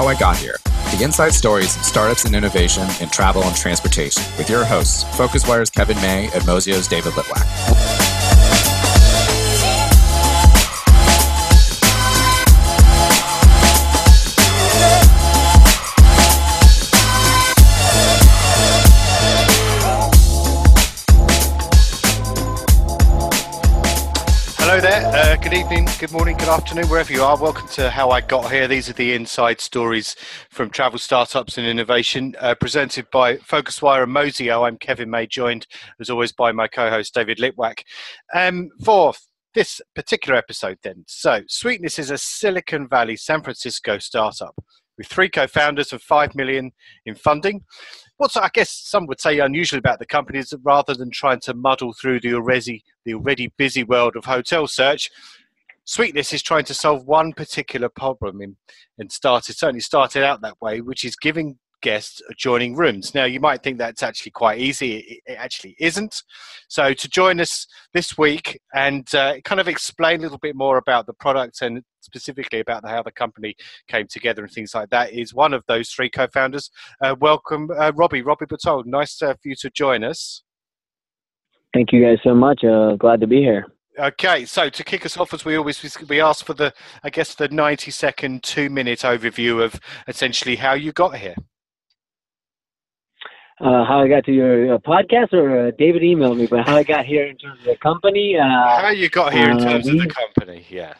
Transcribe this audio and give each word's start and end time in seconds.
How 0.00 0.06
I 0.06 0.14
Got 0.14 0.38
Here 0.38 0.56
the 0.96 1.04
inside 1.04 1.34
stories 1.34 1.76
of 1.76 1.84
startups 1.84 2.24
and 2.24 2.34
innovation 2.34 2.88
in 3.02 3.10
travel 3.10 3.42
and 3.42 3.54
transportation 3.54 4.22
with 4.38 4.48
your 4.48 4.64
hosts, 4.64 5.04
PhocusWire's 5.04 5.68
Kevin 5.68 5.98
May 5.98 6.30
and 6.32 6.42
Mozio's 6.44 6.88
David 6.88 7.12
Litwak. 7.12 7.90
Good 25.50 25.62
evening, 25.62 25.88
good 25.98 26.12
morning, 26.12 26.36
good 26.36 26.48
afternoon, 26.48 26.88
wherever 26.88 27.12
you 27.12 27.24
are. 27.24 27.36
Welcome 27.36 27.66
to 27.70 27.90
How 27.90 28.10
I 28.10 28.20
Got 28.20 28.52
Here. 28.52 28.68
These 28.68 28.88
are 28.88 28.92
the 28.92 29.14
inside 29.14 29.60
stories 29.60 30.14
from 30.48 30.70
travel 30.70 31.00
startups 31.00 31.58
and 31.58 31.66
innovation, 31.66 32.36
uh, 32.38 32.54
presented 32.54 33.10
by 33.10 33.34
PhocusWire 33.38 34.04
and 34.04 34.14
Mozio. 34.14 34.64
I'm 34.64 34.78
Kevin 34.78 35.10
May, 35.10 35.26
joined 35.26 35.66
as 35.98 36.08
always 36.08 36.30
by 36.30 36.52
my 36.52 36.68
co-host 36.68 37.14
David 37.14 37.38
Litwak. 37.38 37.80
Um, 38.32 38.68
for 38.84 39.12
this 39.52 39.80
particular 39.96 40.38
episode, 40.38 40.78
then, 40.84 41.02
so 41.08 41.40
Sweetness 41.48 41.98
is 41.98 42.12
a 42.12 42.18
Silicon 42.18 42.86
Valley, 42.88 43.16
San 43.16 43.42
Francisco 43.42 43.98
startup 43.98 44.54
with 45.00 45.08
three 45.08 45.30
co-founders 45.30 45.92
and 45.92 46.02
five 46.02 46.34
million 46.34 46.70
in 47.06 47.14
funding. 47.14 47.64
What's 48.18 48.36
I 48.36 48.50
guess 48.52 48.70
some 48.70 49.06
would 49.06 49.18
say 49.18 49.38
unusual 49.38 49.78
about 49.78 49.98
the 49.98 50.04
company 50.04 50.38
is 50.38 50.50
that 50.50 50.60
rather 50.62 50.92
than 50.92 51.10
trying 51.10 51.40
to 51.40 51.54
muddle 51.54 51.94
through 51.94 52.20
the 52.20 52.34
already 52.34 52.84
the 53.06 53.14
already 53.14 53.50
busy 53.56 53.82
world 53.82 54.14
of 54.14 54.26
hotel 54.26 54.66
search, 54.66 55.10
Sweetness 55.90 56.32
is 56.32 56.40
trying 56.40 56.62
to 56.66 56.72
solve 56.72 57.04
one 57.04 57.32
particular 57.32 57.88
problem 57.88 58.40
in, 58.40 58.56
and 58.98 59.10
started 59.10 59.56
certainly 59.56 59.80
started 59.80 60.22
out 60.22 60.40
that 60.40 60.54
way, 60.60 60.80
which 60.80 61.02
is 61.04 61.16
giving 61.16 61.58
guests 61.82 62.22
adjoining 62.30 62.76
rooms. 62.76 63.12
Now, 63.12 63.24
you 63.24 63.40
might 63.40 63.64
think 63.64 63.78
that's 63.78 64.04
actually 64.04 64.30
quite 64.30 64.60
easy. 64.60 65.20
It, 65.26 65.34
actually 65.36 65.74
isn't. 65.80 66.22
So, 66.68 66.94
to 66.94 67.08
join 67.08 67.40
us 67.40 67.66
this 67.92 68.16
week 68.16 68.60
and 68.72 69.12
uh, 69.16 69.40
kind 69.44 69.60
of 69.60 69.66
explain 69.66 70.20
a 70.20 70.22
little 70.22 70.38
bit 70.38 70.54
more 70.54 70.76
about 70.76 71.06
the 71.06 71.14
product 71.14 71.60
and 71.60 71.82
specifically 72.02 72.60
about 72.60 72.88
how 72.88 73.02
the 73.02 73.10
company 73.10 73.56
came 73.88 74.06
together 74.08 74.44
and 74.44 74.52
things 74.52 74.76
like 74.76 74.90
that 74.90 75.12
is 75.12 75.34
one 75.34 75.52
of 75.52 75.64
those 75.66 75.90
three 75.90 76.08
co-founders. 76.08 76.70
Uh, 77.02 77.16
welcome, 77.20 77.68
uh, 77.76 77.90
Robbie. 77.96 78.22
Robbie 78.22 78.46
Bertold. 78.46 78.86
Nice 78.86 79.20
uh, 79.22 79.32
for 79.32 79.48
you 79.48 79.56
to 79.56 79.68
join 79.70 80.04
us. 80.04 80.44
Thank 81.74 81.90
you 81.90 82.00
guys 82.00 82.18
so 82.22 82.32
much. 82.32 82.62
Uh, 82.62 82.94
glad 82.94 83.20
to 83.22 83.26
be 83.26 83.38
here. 83.38 83.66
Okay, 84.00 84.46
so 84.46 84.70
to 84.70 84.84
kick 84.84 85.04
us 85.04 85.16
off, 85.16 85.34
as 85.34 85.44
we 85.44 85.56
always 85.56 85.98
we 86.08 86.20
ask 86.20 86.44
for 86.44 86.54
the, 86.54 86.72
I 87.04 87.10
guess 87.10 87.34
the 87.34 87.48
ninety 87.48 87.90
second, 87.90 88.42
two 88.42 88.70
minute 88.70 89.00
overview 89.00 89.62
of 89.62 89.78
essentially 90.08 90.56
how 90.56 90.72
you 90.72 90.92
got 90.92 91.16
here 91.16 91.34
uh, 93.60 93.84
how 93.84 94.00
I 94.00 94.08
got 94.08 94.24
to 94.24 94.32
your 94.32 94.74
uh, 94.74 94.78
podcast, 94.78 95.32
or 95.32 95.68
uh, 95.68 95.70
David 95.78 96.02
emailed 96.02 96.38
me, 96.38 96.46
but 96.46 96.66
how 96.66 96.76
I 96.76 96.82
got 96.82 97.04
here 97.04 97.26
in 97.26 97.36
terms 97.36 97.60
of 97.60 97.66
the 97.66 97.76
company. 97.76 98.36
Uh, 98.38 98.80
how 98.80 98.88
you 98.88 99.08
got 99.10 99.32
here 99.32 99.50
in 99.50 99.58
uh, 99.58 99.64
terms 99.64 99.86
of 99.86 99.98
the 99.98 100.08
company, 100.08 100.64
yeah. 100.70 100.94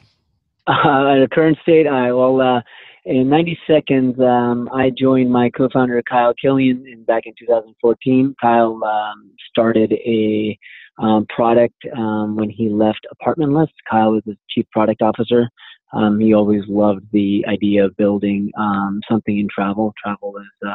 at 0.69 1.21
the 1.21 1.29
current 1.33 1.57
state, 1.63 1.87
I 1.87 2.13
well, 2.13 2.41
uh, 2.41 2.61
in 3.07 3.31
90 3.31 3.59
seconds, 3.67 4.21
um, 4.21 4.69
I 4.75 4.91
joined 4.91 5.33
my 5.33 5.49
co-founder 5.51 6.03
Kyle 6.03 6.35
Killian 6.35 6.87
in, 6.87 7.03
back 7.05 7.23
in 7.25 7.33
2014. 7.39 8.37
Kyle 8.41 8.79
um, 8.85 9.31
started 9.51 9.93
a 9.93 10.59
um, 11.01 11.27
product 11.35 11.75
um, 11.97 12.37
when 12.37 12.51
he 12.51 12.69
left 12.69 13.07
Apartment 13.11 13.53
List. 13.53 13.73
Kyle 13.91 14.13
was 14.13 14.23
the 14.27 14.37
chief 14.51 14.67
product 14.71 15.03
officer. 15.03 15.49
Um, 15.93 16.21
he 16.21 16.35
always 16.35 16.63
loved 16.69 17.05
the 17.13 17.45
idea 17.49 17.85
of 17.85 17.97
building 17.97 18.53
um, 18.59 19.01
something 19.11 19.39
in 19.39 19.49
travel. 19.53 19.93
Travel 20.03 20.35
is 20.39 20.71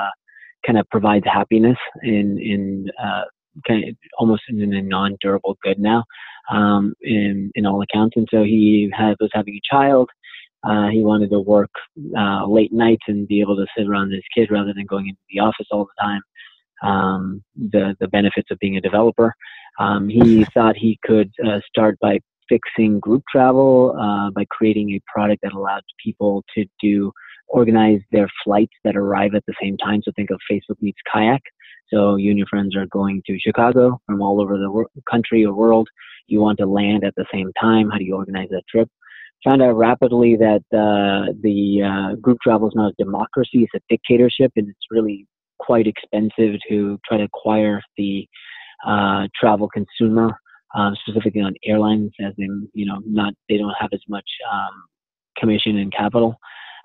kind 0.66 0.80
of 0.80 0.90
provides 0.90 1.26
happiness 1.26 1.78
in 2.04 2.40
in 2.40 2.88
uh, 3.02 3.24
kind 3.68 3.88
of 3.88 3.96
almost 4.18 4.44
in 4.50 4.74
a 4.74 4.82
non-durable 4.82 5.58
good 5.64 5.80
now 5.80 6.04
um, 6.52 6.94
in 7.02 7.52
in 7.56 7.66
all 7.66 7.82
accounts. 7.82 8.16
And 8.18 8.28
so 8.32 8.44
he 8.44 8.92
had, 8.96 9.16
was 9.20 9.30
having 9.34 9.56
a 9.56 9.76
child. 9.76 10.10
Uh, 10.64 10.88
he 10.90 11.02
wanted 11.02 11.30
to 11.30 11.40
work 11.40 11.70
uh, 12.18 12.46
late 12.48 12.74
nights 12.74 13.04
and 13.08 13.28
be 13.28 13.40
able 13.40 13.56
to 13.56 13.68
sit 13.78 13.88
around 13.88 14.12
his 14.12 14.24
kid 14.36 14.50
rather 14.50 14.74
than 14.74 14.86
going 14.88 15.08
into 15.08 15.22
the 15.30 15.40
office 15.40 15.68
all 15.70 15.86
the 15.86 16.04
time. 16.04 16.22
Um, 16.84 17.44
the 17.56 17.96
the 18.00 18.08
benefits 18.08 18.52
of 18.52 18.60
being 18.60 18.78
a 18.78 18.82
developer. 18.82 19.34
Um, 19.80 20.08
he 20.10 20.46
thought 20.54 20.76
he 20.76 21.00
could 21.04 21.32
uh, 21.46 21.60
start 21.68 21.98
by 22.00 22.20
fixing 22.48 23.00
group 23.00 23.24
travel 23.32 23.96
uh, 24.00 24.30
by 24.32 24.46
creating 24.50 24.92
a 24.92 25.02
product 25.12 25.42
that 25.44 25.54
allowed 25.54 25.82
people 26.04 26.44
to 26.56 26.66
do 26.82 27.12
organize 27.48 28.02
their 28.12 28.28
flights 28.44 28.74
that 28.84 28.96
arrive 28.96 29.36
at 29.36 29.44
the 29.48 29.54
same 29.62 29.78
time. 29.78 30.02
So 30.04 30.12
think 30.16 30.30
of 30.32 30.40
Facebook 30.52 30.82
meets 30.82 31.00
Kayak. 31.12 31.42
So 31.94 32.16
you 32.16 32.32
and 32.32 32.38
your 32.38 32.48
friends 32.48 32.76
are 32.76 32.88
going 32.88 33.22
to 33.28 33.38
Chicago 33.40 34.00
from 34.06 34.22
all 34.22 34.42
over 34.42 34.58
the 34.58 34.86
country 35.10 35.46
or 35.46 35.54
world. 35.54 35.88
You 36.28 36.42
want 36.42 36.58
to 36.60 36.66
land 36.66 37.04
at 37.04 37.14
the 37.16 37.26
same 37.32 37.52
time. 37.62 37.90
How 37.90 37.98
do 37.98 38.04
you 38.04 38.16
organize 38.16 38.50
that 38.50 38.64
trip? 38.70 38.90
Found 39.44 39.62
out 39.62 39.74
rapidly 39.74 40.36
that 40.38 40.64
uh, 40.74 41.32
the 41.42 41.84
uh, 41.84 42.16
group 42.16 42.40
travel 42.42 42.68
is 42.68 42.74
not 42.76 42.94
a 42.94 43.04
democracy; 43.04 43.64
it's 43.64 43.76
a 43.76 43.82
dictatorship, 43.90 44.52
and 44.56 44.68
it's 44.68 44.88
really 44.90 45.28
quite 45.66 45.88
expensive 45.88 46.60
to 46.70 47.00
try 47.08 47.18
to 47.18 47.24
acquire 47.24 47.82
the 47.98 48.28
uh, 48.86 49.28
travel 49.40 49.70
consumer, 49.70 50.38
um, 50.76 50.96
specifically 51.06 51.42
on 51.42 51.54
airlines, 51.66 52.12
as 52.26 52.34
in 52.38 52.70
you 52.74 52.86
know 52.86 53.02
not 53.06 53.34
they 53.50 53.58
don't 53.58 53.76
have 53.80 53.90
as 53.94 54.02
much 54.08 54.30
um, 54.52 54.84
commission 55.38 55.78
and 55.78 55.94
capital. 55.94 56.38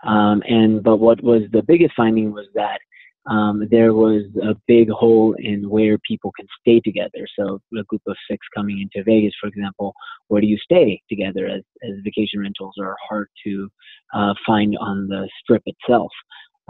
Um, 0.06 0.42
and 0.46 0.82
but 0.82 0.96
what 0.96 1.22
was 1.22 1.42
the 1.52 1.62
biggest 1.62 1.92
finding 1.96 2.32
was 2.32 2.46
that 2.54 2.80
um, 3.28 3.68
there 3.70 3.92
was 3.92 4.22
a 4.42 4.54
big 4.66 4.88
hole 4.88 5.34
in 5.38 5.68
where 5.68 5.98
people 5.98 6.32
can 6.32 6.46
stay 6.60 6.80
together. 6.80 7.26
So 7.38 7.60
a 7.78 7.82
group 7.84 8.02
of 8.06 8.16
six 8.30 8.46
coming 8.54 8.80
into 8.80 9.04
Vegas, 9.04 9.34
for 9.40 9.46
example, 9.48 9.92
where 10.28 10.40
do 10.40 10.46
you 10.46 10.56
stay 10.58 11.02
together? 11.08 11.46
As, 11.46 11.62
as 11.82 11.96
vacation 12.02 12.40
rentals 12.40 12.74
are 12.80 12.96
hard 13.08 13.28
to 13.44 13.68
uh, 14.14 14.32
find 14.46 14.76
on 14.80 15.06
the 15.08 15.28
strip 15.42 15.62
itself. 15.66 16.10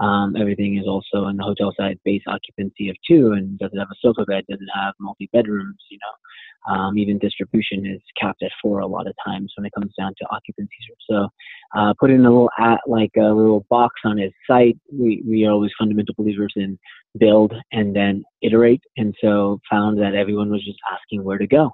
Um, 0.00 0.34
everything 0.36 0.78
is 0.78 0.86
also 0.86 1.24
on 1.24 1.36
the 1.36 1.44
hotel 1.44 1.74
side 1.78 1.98
base 2.04 2.22
occupancy 2.26 2.88
of 2.88 2.96
two 3.06 3.32
and 3.32 3.58
doesn't 3.58 3.78
have 3.78 3.88
a 3.90 4.00
sofa 4.00 4.24
bed, 4.24 4.44
doesn't 4.48 4.70
have 4.74 4.94
multi 4.98 5.28
bedrooms, 5.32 5.76
you 5.90 5.98
know. 5.98 6.74
Um, 6.74 6.98
even 6.98 7.18
distribution 7.18 7.86
is 7.86 8.02
capped 8.20 8.42
at 8.42 8.50
four 8.62 8.80
a 8.80 8.86
lot 8.86 9.06
of 9.06 9.14
times 9.26 9.52
when 9.56 9.64
it 9.64 9.72
comes 9.72 9.92
down 9.98 10.12
to 10.18 10.26
occupancy. 10.30 10.70
So 11.08 11.28
uh, 11.74 11.94
put 11.98 12.10
in 12.10 12.20
a 12.20 12.30
little 12.30 12.50
at, 12.58 12.80
like 12.86 13.12
a 13.16 13.32
little 13.32 13.66
box 13.70 13.94
on 14.04 14.18
his 14.18 14.32
site. 14.46 14.78
We, 14.92 15.22
we 15.26 15.46
are 15.46 15.52
always 15.52 15.70
fundamental 15.78 16.14
believers 16.16 16.52
in 16.56 16.78
build 17.18 17.54
and 17.72 17.96
then 17.96 18.24
iterate. 18.42 18.82
And 18.96 19.14
so 19.22 19.60
found 19.70 19.98
that 20.00 20.14
everyone 20.14 20.50
was 20.50 20.64
just 20.64 20.78
asking 20.92 21.24
where 21.24 21.38
to 21.38 21.46
go. 21.46 21.70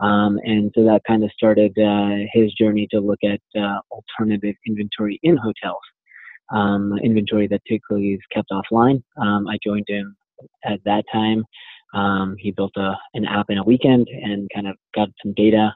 Um, 0.00 0.38
and 0.44 0.70
so 0.74 0.84
that 0.84 1.02
kind 1.06 1.24
of 1.24 1.30
started 1.32 1.76
uh, 1.76 2.24
his 2.32 2.52
journey 2.54 2.86
to 2.92 3.00
look 3.00 3.18
at 3.24 3.40
uh, 3.60 3.80
alternative 3.90 4.54
inventory 4.66 5.18
in 5.22 5.36
hotels 5.36 5.82
um, 6.50 6.98
inventory 7.02 7.46
that 7.48 7.62
typically 7.68 8.14
is 8.14 8.20
kept 8.32 8.50
offline. 8.50 9.02
Um, 9.20 9.46
I 9.48 9.58
joined 9.64 9.86
him 9.88 10.16
at 10.64 10.80
that 10.84 11.04
time. 11.12 11.44
Um, 11.94 12.36
he 12.38 12.50
built 12.50 12.72
a, 12.76 12.94
an 13.14 13.24
app 13.24 13.46
in 13.48 13.58
a 13.58 13.64
weekend 13.64 14.08
and 14.08 14.48
kind 14.54 14.68
of 14.68 14.76
got 14.94 15.08
some 15.22 15.32
data. 15.34 15.74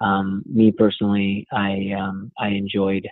Um, 0.00 0.42
me 0.46 0.70
personally, 0.70 1.46
I 1.52 1.92
um, 1.98 2.30
I 2.38 2.48
enjoyed. 2.48 3.06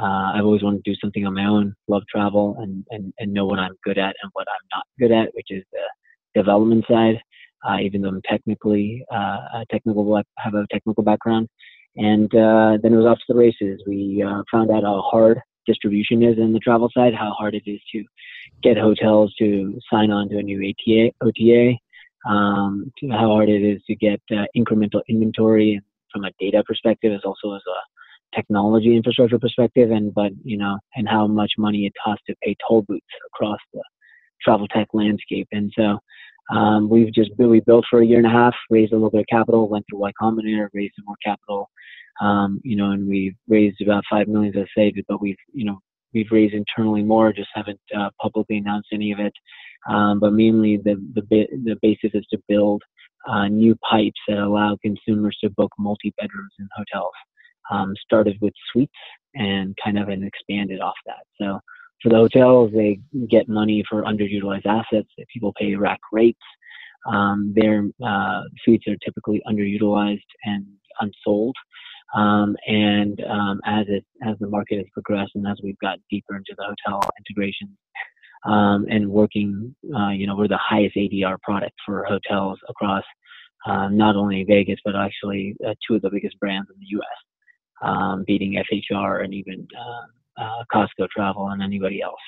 Uh, 0.00 0.32
I've 0.34 0.44
always 0.44 0.62
wanted 0.62 0.84
to 0.84 0.90
do 0.90 0.96
something 1.00 1.26
on 1.26 1.34
my 1.34 1.46
own. 1.46 1.74
Love 1.88 2.02
travel 2.10 2.56
and, 2.60 2.84
and 2.90 3.12
and 3.18 3.32
know 3.32 3.46
what 3.46 3.58
I'm 3.58 3.76
good 3.82 3.98
at 3.98 4.14
and 4.22 4.30
what 4.34 4.46
I'm 4.48 4.68
not 4.72 4.84
good 4.98 5.12
at, 5.12 5.34
which 5.34 5.48
is 5.50 5.64
the 5.72 6.40
development 6.40 6.84
side. 6.88 7.20
Uh, 7.66 7.78
even 7.80 8.02
though 8.02 8.08
I'm 8.08 8.22
technically 8.28 9.04
uh, 9.12 9.64
technical 9.70 10.22
have 10.38 10.54
a 10.54 10.66
technical 10.70 11.02
background, 11.02 11.48
and 11.96 12.32
uh, 12.34 12.76
then 12.82 12.92
it 12.92 12.96
was 12.96 13.06
off 13.06 13.18
to 13.18 13.24
the 13.32 13.34
races. 13.34 13.82
We 13.86 14.22
uh, 14.22 14.42
found 14.52 14.70
out 14.70 14.84
how 14.84 15.02
hard 15.10 15.40
distribution 15.66 16.22
is 16.22 16.38
in 16.38 16.52
the 16.52 16.58
travel 16.58 16.90
side, 16.94 17.14
how 17.14 17.32
hard 17.32 17.54
it 17.54 17.62
is 17.66 17.80
to 17.92 18.04
get 18.62 18.76
hotels 18.76 19.34
to 19.38 19.78
sign 19.92 20.10
on 20.10 20.28
to 20.28 20.38
a 20.38 20.42
new 20.42 20.60
ATA, 20.60 21.10
OTA, 21.20 21.74
um, 22.28 22.90
how 23.10 23.28
hard 23.28 23.48
it 23.48 23.62
is 23.62 23.82
to 23.86 23.94
get 23.94 24.20
uh, 24.32 24.44
incremental 24.56 25.00
inventory 25.08 25.80
from 26.12 26.24
a 26.24 26.30
data 26.40 26.62
perspective, 26.66 27.12
as 27.12 27.20
also 27.24 27.54
as 27.54 27.62
a 27.68 28.36
technology 28.36 28.96
infrastructure 28.96 29.38
perspective, 29.38 29.90
and 29.90 30.12
but 30.14 30.32
you 30.44 30.56
know, 30.56 30.78
and 30.94 31.08
how 31.08 31.26
much 31.26 31.52
money 31.58 31.86
it 31.86 31.92
costs 32.02 32.24
to 32.26 32.34
pay 32.42 32.56
toll 32.66 32.82
booths 32.82 33.04
across 33.26 33.58
the 33.72 33.82
travel 34.42 34.66
tech 34.68 34.88
landscape. 34.92 35.48
And 35.52 35.72
so 35.76 35.98
um, 36.54 36.88
we've 36.88 37.12
just 37.12 37.30
we 37.38 37.60
built 37.60 37.84
for 37.88 38.00
a 38.00 38.06
year 38.06 38.18
and 38.18 38.26
a 38.26 38.30
half, 38.30 38.54
raised 38.70 38.92
a 38.92 38.96
little 38.96 39.10
bit 39.10 39.20
of 39.20 39.26
capital, 39.30 39.68
went 39.68 39.84
through 39.88 40.00
Y 40.00 40.12
Combinator, 40.20 40.68
raised 40.72 40.94
some 40.96 41.06
more 41.06 41.16
capital, 41.24 41.70
um, 42.20 42.60
you 42.64 42.76
know, 42.76 42.90
and 42.90 43.08
we've 43.08 43.34
raised 43.48 43.80
about 43.80 44.04
five 44.10 44.28
million, 44.28 44.56
as 44.56 44.64
I 44.64 44.80
said, 44.80 44.92
but 45.08 45.20
we've, 45.20 45.36
you 45.52 45.64
know, 45.64 45.78
we've 46.14 46.30
raised 46.30 46.54
internally 46.54 47.02
more, 47.02 47.32
just 47.32 47.50
haven't 47.54 47.80
uh, 47.96 48.10
publicly 48.20 48.58
announced 48.58 48.88
any 48.92 49.12
of 49.12 49.20
it. 49.20 49.32
Um, 49.88 50.18
but 50.18 50.32
mainly 50.32 50.78
the, 50.78 50.96
the, 51.14 51.46
the 51.64 51.76
basis 51.82 52.10
is 52.14 52.26
to 52.30 52.38
build 52.48 52.82
uh, 53.28 53.48
new 53.48 53.76
pipes 53.88 54.20
that 54.28 54.38
allow 54.38 54.76
consumers 54.82 55.36
to 55.42 55.50
book 55.50 55.72
multi 55.78 56.14
bedrooms 56.18 56.52
in 56.58 56.68
hotels. 56.76 57.12
Um, 57.68 57.94
started 58.04 58.38
with 58.40 58.54
suites 58.72 58.92
and 59.34 59.76
kind 59.84 59.98
of 59.98 60.08
and 60.08 60.24
expanded 60.24 60.80
off 60.80 60.94
that. 61.04 61.24
So 61.40 61.58
for 62.00 62.10
the 62.10 62.16
hotels, 62.16 62.70
they 62.72 63.00
get 63.28 63.48
money 63.48 63.82
for 63.88 64.04
underutilized 64.04 64.66
assets. 64.66 65.08
People 65.32 65.52
pay 65.58 65.74
rack 65.74 65.98
rates. 66.12 66.38
Um, 67.12 67.52
their 67.56 67.84
uh, 68.04 68.42
suites 68.64 68.86
are 68.86 68.96
typically 69.04 69.42
underutilized 69.48 70.20
and 70.44 70.64
unsold. 71.00 71.56
Um, 72.14 72.56
and 72.66 73.20
um, 73.28 73.60
as 73.66 73.86
it 73.88 74.04
as 74.26 74.36
the 74.38 74.46
market 74.46 74.76
has 74.78 74.86
progressed 74.92 75.32
and 75.34 75.46
as 75.46 75.58
we've 75.62 75.78
got 75.78 75.98
deeper 76.10 76.36
into 76.36 76.54
the 76.56 76.64
hotel 76.64 77.00
integration 77.18 77.76
um, 78.44 78.86
and 78.88 79.10
working, 79.10 79.74
uh, 79.94 80.10
you 80.10 80.26
know, 80.26 80.36
we're 80.36 80.48
the 80.48 80.58
highest 80.58 80.96
ADR 80.96 81.40
product 81.42 81.74
for 81.84 82.04
hotels 82.04 82.58
across 82.68 83.04
uh, 83.66 83.88
not 83.88 84.14
only 84.14 84.44
Vegas 84.44 84.78
but 84.84 84.94
actually 84.94 85.56
uh, 85.66 85.74
two 85.86 85.96
of 85.96 86.02
the 86.02 86.10
biggest 86.10 86.38
brands 86.38 86.68
in 86.72 86.78
the 86.78 86.86
U.S., 86.90 87.88
um, 87.88 88.24
beating 88.26 88.62
FHR 88.72 89.24
and 89.24 89.34
even 89.34 89.66
uh, 89.76 90.42
uh, 90.42 90.64
Costco 90.72 91.08
Travel 91.10 91.48
and 91.48 91.62
anybody 91.62 92.00
else. 92.02 92.20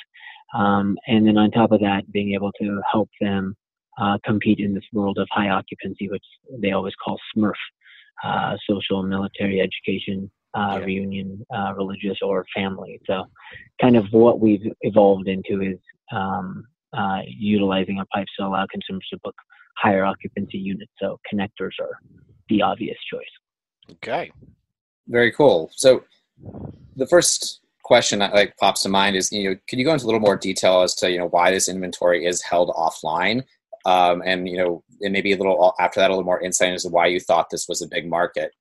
Um, 0.54 0.96
and 1.06 1.26
then 1.26 1.36
on 1.36 1.50
top 1.50 1.72
of 1.72 1.80
that, 1.80 2.10
being 2.10 2.32
able 2.34 2.52
to 2.60 2.80
help 2.90 3.10
them 3.20 3.54
uh, 4.00 4.18
compete 4.24 4.60
in 4.60 4.74
this 4.74 4.84
world 4.92 5.18
of 5.18 5.28
high 5.30 5.50
occupancy, 5.50 6.08
which 6.08 6.24
they 6.60 6.72
always 6.72 6.94
call 7.04 7.18
SMERF, 7.36 7.52
uh, 8.24 8.56
social, 8.68 9.02
military, 9.02 9.60
education, 9.60 10.30
uh, 10.54 10.78
yeah. 10.78 10.84
reunion, 10.84 11.44
uh, 11.54 11.74
religious, 11.76 12.18
or 12.22 12.44
family. 12.54 13.00
So, 13.06 13.24
kind 13.80 13.96
of 13.96 14.06
what 14.10 14.40
we've 14.40 14.72
evolved 14.82 15.28
into 15.28 15.62
is 15.62 15.78
um, 16.12 16.64
uh, 16.92 17.20
utilizing 17.26 17.98
our 17.98 18.06
pipes 18.14 18.32
to 18.38 18.46
allow 18.46 18.66
consumers 18.70 19.06
to 19.12 19.18
book 19.22 19.34
higher 19.76 20.04
occupancy 20.04 20.58
units. 20.58 20.92
So, 21.00 21.18
connectors 21.32 21.72
are 21.80 21.98
the 22.48 22.62
obvious 22.62 22.98
choice. 23.10 23.92
Okay. 23.92 24.30
Very 25.06 25.32
cool. 25.32 25.70
So, 25.74 26.04
the 26.96 27.06
first 27.06 27.60
question 27.88 28.18
that 28.18 28.34
like 28.34 28.54
pops 28.58 28.82
to 28.82 28.88
mind 28.88 29.16
is, 29.16 29.32
you 29.32 29.50
know, 29.50 29.56
can 29.66 29.78
you 29.78 29.84
go 29.84 29.92
into 29.92 30.04
a 30.04 30.08
little 30.08 30.20
more 30.20 30.36
detail 30.36 30.82
as 30.82 30.94
to 30.96 31.10
you 31.10 31.18
know 31.18 31.28
why 31.28 31.50
this 31.50 31.68
inventory 31.68 32.26
is 32.26 32.42
held 32.42 32.68
offline 32.70 33.42
um, 33.84 34.22
and 34.24 34.48
you 34.48 34.56
know, 34.56 34.82
and 35.00 35.12
maybe 35.12 35.32
a 35.32 35.36
little 35.36 35.74
after 35.78 36.00
that, 36.00 36.10
a 36.10 36.12
little 36.12 36.24
more 36.24 36.40
insight 36.40 36.72
as 36.72 36.82
to 36.82 36.88
why 36.88 37.06
you 37.06 37.20
thought 37.20 37.50
this 37.50 37.66
was 37.68 37.82
a 37.82 37.88
big 37.88 38.08
market. 38.08 38.52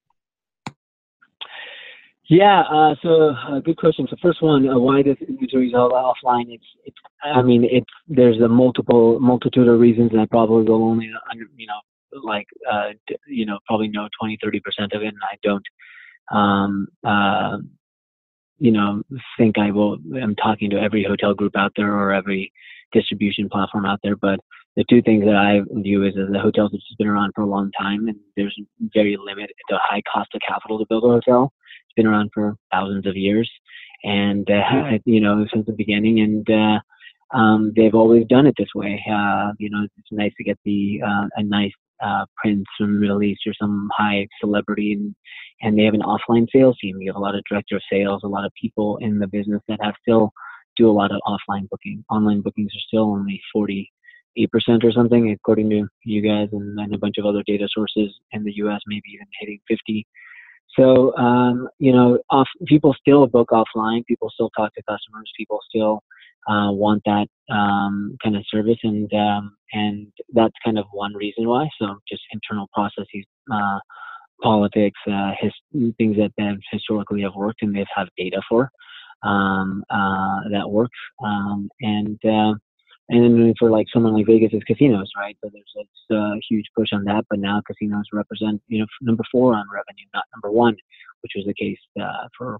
Yeah, 2.29 2.61
uh, 2.61 2.95
so 3.01 3.29
uh, 3.29 3.59
good 3.59 3.77
question. 3.77 4.05
So 4.09 4.17
first 4.21 4.41
one, 4.41 4.67
uh, 4.67 4.77
why 4.77 5.01
does 5.01 5.15
inventory 5.25 5.69
is 5.69 5.73
all 5.73 5.91
offline? 5.91 6.47
It's, 6.49 6.63
it's, 6.83 6.97
I 7.23 7.41
mean, 7.41 7.63
it's 7.63 7.89
there's 8.09 8.41
a 8.41 8.49
multiple 8.49 9.17
multitude 9.21 9.67
of 9.67 9.79
reasons, 9.79 10.11
and 10.11 10.19
I 10.19 10.25
probably 10.25 10.65
will 10.65 10.83
only, 10.83 11.05
you 11.05 11.67
know, 11.67 11.79
like, 12.21 12.47
uh, 12.69 12.89
you 13.27 13.45
know, 13.45 13.59
probably 13.65 13.87
know 13.87 14.09
20, 14.19 14.39
30 14.43 14.59
percent 14.59 14.93
of 14.93 15.03
it, 15.03 15.07
and 15.07 15.17
I 15.23 15.37
don't, 15.41 15.63
um, 16.37 16.87
uh, 17.05 17.59
you 18.59 18.71
know, 18.71 19.03
think 19.37 19.57
I 19.57 19.71
will. 19.71 19.97
I'm 20.21 20.35
talking 20.35 20.69
to 20.71 20.81
every 20.81 21.05
hotel 21.05 21.33
group 21.33 21.55
out 21.55 21.71
there 21.77 21.93
or 21.93 22.11
every 22.11 22.51
distribution 22.91 23.47
platform 23.47 23.85
out 23.85 23.99
there, 24.03 24.17
but 24.17 24.39
the 24.77 24.85
two 24.87 25.01
things 25.01 25.25
that 25.25 25.35
I 25.35 25.61
view 25.81 26.05
is 26.05 26.13
that 26.13 26.29
the 26.31 26.39
hotels 26.39 26.71
have 26.71 26.79
just 26.79 26.97
been 26.99 27.07
around 27.07 27.31
for 27.35 27.41
a 27.41 27.47
long 27.47 27.71
time, 27.77 28.07
and 28.07 28.17
there's 28.37 28.55
very 28.93 29.17
limited, 29.19 29.55
the 29.69 29.79
high 29.81 30.03
cost 30.13 30.29
of 30.35 30.41
capital 30.47 30.77
to 30.77 30.85
build 30.87 31.03
a 31.03 31.07
hotel. 31.07 31.51
It's 31.87 31.95
been 31.95 32.05
around 32.05 32.29
for 32.31 32.55
thousands 32.71 33.07
of 33.07 33.17
years, 33.17 33.51
and 34.03 34.47
uh, 34.49 34.99
you 35.05 35.19
know 35.19 35.45
since 35.51 35.65
the 35.65 35.73
beginning, 35.73 36.19
and 36.19 36.47
uh, 36.47 37.35
um, 37.35 37.73
they've 37.75 37.95
always 37.95 38.27
done 38.27 38.45
it 38.45 38.53
this 38.55 38.69
way. 38.75 39.03
Uh, 39.11 39.51
you 39.57 39.71
know, 39.71 39.83
it's 39.83 40.11
nice 40.11 40.31
to 40.37 40.43
get 40.43 40.59
the 40.63 41.01
uh, 41.03 41.25
a 41.35 41.43
nice 41.43 41.73
uh, 42.05 42.25
prince 42.37 42.65
from 42.77 42.93
the 42.93 42.99
Middle 42.99 43.23
East 43.23 43.41
or 43.47 43.55
some 43.59 43.89
high 43.97 44.27
celebrity, 44.39 44.93
and 44.93 45.15
and 45.63 45.75
they 45.75 45.85
have 45.85 45.95
an 45.95 46.01
offline 46.01 46.45
sales 46.53 46.77
team. 46.79 47.01
You 47.01 47.09
have 47.09 47.19
a 47.19 47.25
lot 47.25 47.33
of 47.33 47.43
director 47.49 47.77
of 47.77 47.81
sales, 47.91 48.21
a 48.23 48.27
lot 48.27 48.45
of 48.45 48.51
people 48.61 48.97
in 49.01 49.17
the 49.17 49.27
business 49.27 49.63
that 49.67 49.79
have 49.81 49.95
still 50.03 50.31
do 50.75 50.87
a 50.87 50.93
lot 50.93 51.11
of 51.11 51.19
offline 51.25 51.67
booking. 51.67 52.05
Online 52.11 52.41
bookings 52.41 52.71
are 52.75 52.87
still 52.87 53.05
only 53.05 53.41
40 53.51 53.91
8% 54.37 54.83
or 54.83 54.91
something, 54.91 55.31
according 55.31 55.69
to 55.71 55.87
you 56.03 56.21
guys 56.21 56.49
and, 56.51 56.79
and 56.79 56.93
a 56.93 56.97
bunch 56.97 57.17
of 57.17 57.25
other 57.25 57.43
data 57.45 57.67
sources 57.71 58.13
in 58.31 58.43
the 58.43 58.53
US, 58.57 58.81
maybe 58.87 59.09
even 59.13 59.27
hitting 59.39 59.59
50. 59.67 60.05
So, 60.77 61.15
um, 61.17 61.67
you 61.79 61.91
know, 61.91 62.19
off, 62.29 62.47
people 62.65 62.95
still 62.99 63.25
book 63.27 63.49
offline. 63.51 64.05
People 64.05 64.29
still 64.33 64.51
talk 64.55 64.73
to 64.75 64.81
customers. 64.83 65.31
People 65.37 65.59
still 65.67 66.01
uh, 66.47 66.71
want 66.71 67.01
that 67.05 67.27
um, 67.53 68.15
kind 68.23 68.35
of 68.35 68.45
service, 68.49 68.77
and 68.83 69.11
um, 69.13 69.57
and 69.73 70.07
that's 70.33 70.53
kind 70.63 70.77
of 70.77 70.85
one 70.91 71.13
reason 71.13 71.47
why. 71.47 71.67
So, 71.81 71.95
just 72.07 72.21
internal 72.31 72.69
processes, 72.73 73.25
uh, 73.51 73.79
politics, 74.41 74.99
uh, 75.11 75.31
his, 75.39 75.51
things 75.97 76.17
that 76.17 76.31
have 76.37 76.57
historically 76.71 77.23
have 77.23 77.33
worked 77.35 77.63
and 77.63 77.75
they've 77.75 77.85
had 77.95 78.07
data 78.17 78.41
for 78.47 78.69
um, 79.23 79.83
uh, 79.89 80.41
that 80.51 80.69
works, 80.69 80.97
um, 81.23 81.69
and 81.81 82.19
uh, 82.25 82.53
and 83.09 83.23
then 83.23 83.53
for 83.57 83.69
like 83.69 83.87
someone 83.93 84.13
like 84.13 84.25
Vegas, 84.25 84.49
it's 84.51 84.63
casinos, 84.65 85.09
right? 85.17 85.37
So 85.43 85.49
there's 85.51 86.19
a 86.19 86.39
huge 86.49 86.65
push 86.75 86.89
on 86.93 87.05
that. 87.05 87.25
But 87.29 87.39
now 87.39 87.61
casinos 87.65 88.05
represent, 88.11 88.61
you 88.67 88.79
know, 88.79 88.85
number 89.01 89.23
four 89.31 89.55
on 89.55 89.65
revenue, 89.71 90.05
not 90.13 90.25
number 90.35 90.51
one, 90.51 90.75
which 91.21 91.31
was 91.35 91.45
the 91.45 91.53
case 91.53 91.79
uh, 91.99 92.27
for 92.37 92.59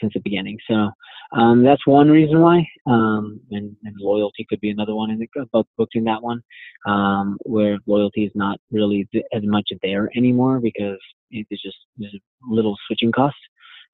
since 0.00 0.12
the 0.14 0.20
beginning. 0.20 0.58
So 0.68 0.90
um, 1.32 1.64
that's 1.64 1.86
one 1.86 2.10
reason 2.10 2.40
why. 2.40 2.66
Um, 2.86 3.40
and, 3.50 3.74
and, 3.84 3.94
loyalty 3.98 4.46
could 4.48 4.60
be 4.60 4.70
another 4.70 4.94
one 4.94 5.10
in 5.10 5.18
the 5.18 5.28
book 5.52 5.66
booked 5.76 5.96
that 6.04 6.22
one, 6.22 6.42
um, 6.86 7.38
where 7.44 7.78
loyalty 7.86 8.24
is 8.24 8.32
not 8.34 8.58
really 8.70 9.08
as 9.32 9.42
much 9.42 9.70
there 9.82 10.10
anymore 10.14 10.60
because 10.60 10.98
it's 11.30 11.62
just 11.62 11.76
there's 11.96 12.14
a 12.14 12.54
little 12.54 12.76
switching 12.86 13.10
cost 13.10 13.36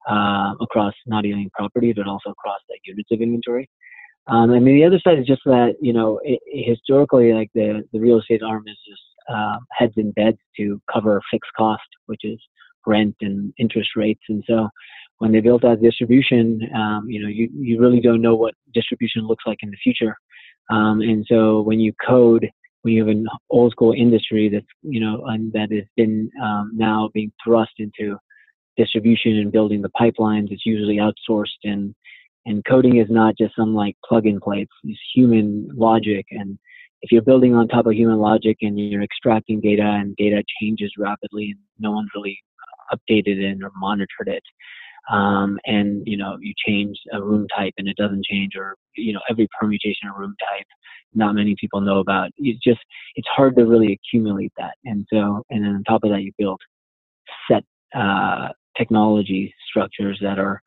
uh, 0.09 0.53
across 0.61 0.93
not 1.07 1.25
only 1.25 1.49
property 1.53 1.93
but 1.93 2.07
also 2.07 2.31
across 2.31 2.59
the 2.67 2.77
units 2.85 3.09
of 3.11 3.21
inventory. 3.21 3.69
Um, 4.27 4.51
I 4.51 4.59
mean, 4.59 4.75
the 4.75 4.85
other 4.85 4.99
side 4.99 5.19
is 5.19 5.25
just 5.25 5.41
that 5.45 5.75
you 5.81 5.93
know 5.93 6.19
it, 6.23 6.39
historically, 6.45 7.33
like 7.33 7.49
the 7.53 7.83
the 7.91 7.99
real 7.99 8.19
estate 8.19 8.41
arm 8.43 8.63
is 8.67 8.77
just 8.87 9.01
uh, 9.29 9.57
heads 9.71 9.93
and 9.97 10.15
beds 10.15 10.37
to 10.57 10.81
cover 10.91 11.21
fixed 11.31 11.51
cost, 11.57 11.83
which 12.05 12.21
is 12.23 12.39
rent 12.85 13.15
and 13.21 13.53
interest 13.57 13.91
rates, 13.95 14.21
and 14.29 14.43
so 14.47 14.69
when 15.19 15.31
they 15.31 15.39
built 15.39 15.63
out 15.63 15.81
distribution, 15.81 16.61
um, 16.75 17.05
you 17.07 17.21
know, 17.21 17.27
you 17.27 17.49
you 17.53 17.79
really 17.79 17.99
don't 17.99 18.21
know 18.21 18.35
what 18.35 18.55
distribution 18.73 19.27
looks 19.27 19.43
like 19.45 19.59
in 19.61 19.69
the 19.69 19.77
future, 19.83 20.15
um, 20.69 21.01
and 21.01 21.25
so 21.27 21.61
when 21.61 21.79
you 21.79 21.93
code 22.05 22.49
when 22.83 22.93
you 22.93 23.01
have 23.01 23.15
an 23.15 23.25
old 23.49 23.71
school 23.71 23.93
industry 23.93 24.49
that's 24.49 24.65
you 24.83 24.99
know 24.99 25.23
and 25.27 25.51
that 25.53 25.71
has 25.71 25.85
been 25.97 26.29
um, 26.41 26.71
now 26.73 27.09
being 27.13 27.31
thrust 27.43 27.71
into 27.79 28.17
distribution 28.77 29.37
and 29.37 29.51
building 29.51 29.81
the 29.81 29.91
pipelines 29.99 30.51
it's 30.51 30.65
usually 30.65 30.97
outsourced 30.97 31.63
and 31.63 31.95
and 32.45 32.63
coding 32.65 32.97
is 32.97 33.07
not 33.09 33.37
just 33.37 33.55
some 33.55 33.73
like 33.73 33.95
plug 34.07 34.25
and 34.25 34.41
play, 34.41 34.67
it's, 34.83 34.99
human 35.15 35.69
logic. 35.73 36.25
And 36.31 36.57
if 37.01 37.11
you're 37.11 37.21
building 37.21 37.53
on 37.53 37.67
top 37.67 37.85
of 37.85 37.93
human 37.93 38.19
logic 38.19 38.57
and 38.61 38.79
you're 38.79 39.03
extracting 39.03 39.61
data 39.61 39.83
and 39.83 40.15
data 40.15 40.43
changes 40.59 40.91
rapidly 40.97 41.51
and 41.51 41.59
no 41.79 41.91
one's 41.91 42.09
really 42.15 42.37
updated 42.91 43.37
it 43.37 43.63
or 43.63 43.71
monitored 43.75 44.27
it, 44.27 44.43
um, 45.11 45.59
and 45.65 46.03
you 46.05 46.17
know 46.17 46.37
you 46.39 46.53
change 46.65 46.97
a 47.11 47.21
room 47.21 47.47
type 47.55 47.73
and 47.77 47.87
it 47.87 47.97
doesn't 47.97 48.25
change 48.25 48.53
or 48.57 48.75
you 48.95 49.13
know 49.13 49.19
every 49.29 49.47
permutation 49.59 50.07
of 50.09 50.17
room 50.17 50.35
type 50.39 50.65
not 51.13 51.35
many 51.35 51.55
people 51.59 51.81
know 51.81 51.99
about 51.99 52.29
it's 52.37 52.59
just 52.63 52.79
it's 53.15 53.27
hard 53.27 53.55
to 53.55 53.65
really 53.65 53.93
accumulate 53.93 54.51
that 54.57 54.75
and 54.85 55.05
so 55.11 55.43
and 55.49 55.63
then 55.63 55.75
on 55.75 55.83
top 55.83 56.03
of 56.03 56.09
that 56.09 56.23
you 56.23 56.31
build 56.37 56.59
set 57.49 57.63
uh, 57.95 58.47
technology 58.77 59.53
structures 59.67 60.17
that 60.21 60.39
are 60.39 60.61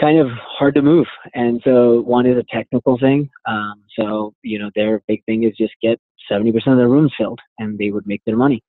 kind 0.00 0.18
of 0.18 0.28
hard 0.30 0.74
to 0.74 0.82
move. 0.82 1.06
And 1.34 1.60
so 1.64 2.00
one 2.00 2.26
is 2.26 2.36
a 2.36 2.44
technical 2.54 2.98
thing. 2.98 3.28
Um, 3.46 3.84
so, 3.98 4.34
you 4.42 4.58
know, 4.58 4.70
their 4.74 5.02
big 5.06 5.24
thing 5.24 5.44
is 5.44 5.56
just 5.56 5.74
get 5.82 6.00
70% 6.30 6.54
of 6.54 6.78
their 6.78 6.88
rooms 6.88 7.12
filled 7.16 7.40
and 7.58 7.78
they 7.78 7.90
would 7.90 8.06
make 8.06 8.22
their 8.24 8.36
money. 8.36 8.62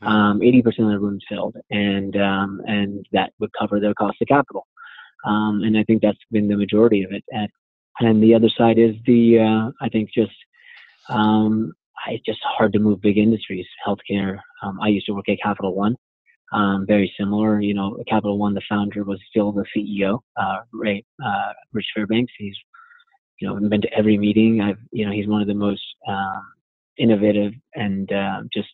Hmm. 0.00 0.08
Um, 0.08 0.40
80% 0.40 0.66
of 0.66 0.74
the 0.74 0.98
rooms 0.98 1.24
filled 1.28 1.56
and, 1.70 2.16
um, 2.16 2.60
and 2.66 3.06
that 3.12 3.32
would 3.38 3.50
cover 3.58 3.80
their 3.80 3.94
cost 3.94 4.16
of 4.20 4.28
capital. 4.28 4.66
Um, 5.24 5.62
and 5.64 5.78
I 5.78 5.84
think 5.84 6.02
that's 6.02 6.18
been 6.32 6.48
the 6.48 6.56
majority 6.56 7.04
of 7.04 7.12
it. 7.12 7.24
And, 7.30 7.48
and 8.00 8.22
the 8.22 8.34
other 8.34 8.48
side 8.48 8.78
is 8.78 8.96
the, 9.06 9.38
uh, 9.38 9.70
I 9.80 9.88
think 9.88 10.10
just, 10.12 10.32
um, 11.08 11.72
it's 12.08 12.24
just 12.24 12.40
hard 12.42 12.72
to 12.72 12.80
move 12.80 13.00
big 13.00 13.18
industries, 13.18 13.66
healthcare. 13.86 14.38
Um, 14.62 14.80
I 14.80 14.88
used 14.88 15.06
to 15.06 15.12
work 15.12 15.28
at 15.28 15.40
Capital 15.40 15.74
One 15.74 15.96
um, 16.52 16.86
very 16.86 17.12
similar. 17.18 17.60
You 17.60 17.74
know, 17.74 18.02
Capital 18.08 18.38
One, 18.38 18.54
the 18.54 18.62
founder 18.68 19.04
was 19.04 19.20
still 19.28 19.52
the 19.52 19.64
CEO, 19.74 20.20
uh, 20.36 20.58
Ray 20.72 21.04
uh, 21.24 21.52
Rich 21.72 21.86
Fairbanks. 21.94 22.32
He's 22.38 22.56
you 23.40 23.48
know 23.48 23.68
been 23.68 23.80
to 23.82 23.92
every 23.92 24.18
meeting. 24.18 24.60
I've 24.60 24.78
you 24.90 25.06
know 25.06 25.12
he's 25.12 25.26
one 25.26 25.42
of 25.42 25.48
the 25.48 25.54
most 25.54 25.82
um, 26.06 26.42
innovative 26.98 27.52
and 27.74 28.10
uh, 28.12 28.42
just 28.52 28.72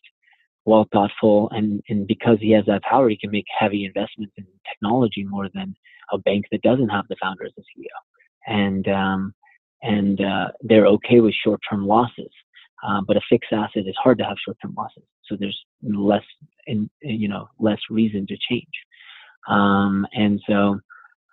well 0.65 0.87
thoughtful, 0.91 1.49
and 1.51 1.81
and 1.89 2.05
because 2.05 2.37
he 2.39 2.51
has 2.51 2.65
that 2.65 2.83
power, 2.83 3.09
he 3.09 3.17
can 3.17 3.31
make 3.31 3.45
heavy 3.57 3.85
investments 3.85 4.33
in 4.37 4.45
technology 4.71 5.23
more 5.23 5.49
than 5.53 5.75
a 6.11 6.17
bank 6.17 6.45
that 6.51 6.61
doesn't 6.61 6.89
have 6.89 7.05
the 7.09 7.15
founder 7.21 7.45
as 7.45 7.53
the 7.55 7.63
CEO, 7.63 8.53
and 8.53 8.87
um, 8.89 9.33
and 9.81 10.21
uh, 10.21 10.49
they're 10.61 10.87
okay 10.87 11.21
with 11.21 11.33
short-term 11.33 11.87
losses. 11.87 12.31
Uh, 12.87 13.01
but 13.05 13.17
a 13.17 13.21
fixed 13.29 13.51
asset 13.51 13.83
is 13.87 13.95
hard 14.01 14.17
to 14.17 14.23
have 14.23 14.37
short-term 14.45 14.73
losses, 14.77 15.03
so 15.25 15.35
there's 15.39 15.59
less, 15.83 16.23
in, 16.67 16.89
you 17.01 17.27
know, 17.27 17.47
less 17.59 17.79
reason 17.89 18.25
to 18.27 18.37
change. 18.49 18.65
Um, 19.47 20.05
and 20.13 20.41
so, 20.47 20.79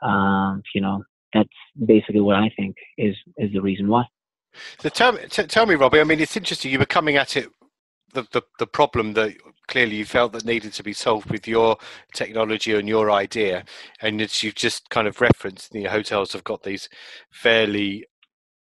um, 0.02 0.62
you 0.74 0.80
know, 0.80 1.02
that's 1.32 1.48
basically 1.84 2.20
what 2.20 2.36
I 2.36 2.50
think 2.56 2.74
is 2.98 3.14
is 3.36 3.52
the 3.52 3.60
reason 3.60 3.88
why. 3.88 4.04
So 4.78 4.88
tell 4.88 5.12
me, 5.12 5.20
t- 5.28 5.44
tell 5.44 5.66
me, 5.66 5.74
Robbie. 5.74 6.00
I 6.00 6.04
mean, 6.04 6.20
it's 6.20 6.36
interesting. 6.36 6.72
You 6.72 6.78
were 6.78 6.86
coming 6.86 7.16
at 7.16 7.36
it 7.36 7.48
the, 8.16 8.26
the, 8.32 8.42
the 8.58 8.66
problem 8.66 9.12
that 9.12 9.36
clearly 9.68 9.96
you 9.96 10.04
felt 10.04 10.32
that 10.32 10.44
needed 10.44 10.72
to 10.72 10.82
be 10.82 10.92
solved 10.92 11.30
with 11.30 11.46
your 11.46 11.76
technology 12.14 12.74
and 12.74 12.88
your 12.88 13.10
idea. 13.10 13.64
And 14.00 14.20
as 14.20 14.42
you've 14.42 14.54
just 14.54 14.88
kind 14.90 15.06
of 15.06 15.20
referenced, 15.20 15.72
the 15.72 15.84
hotels 15.84 16.32
have 16.32 16.44
got 16.44 16.62
these 16.62 16.88
fairly 17.30 18.06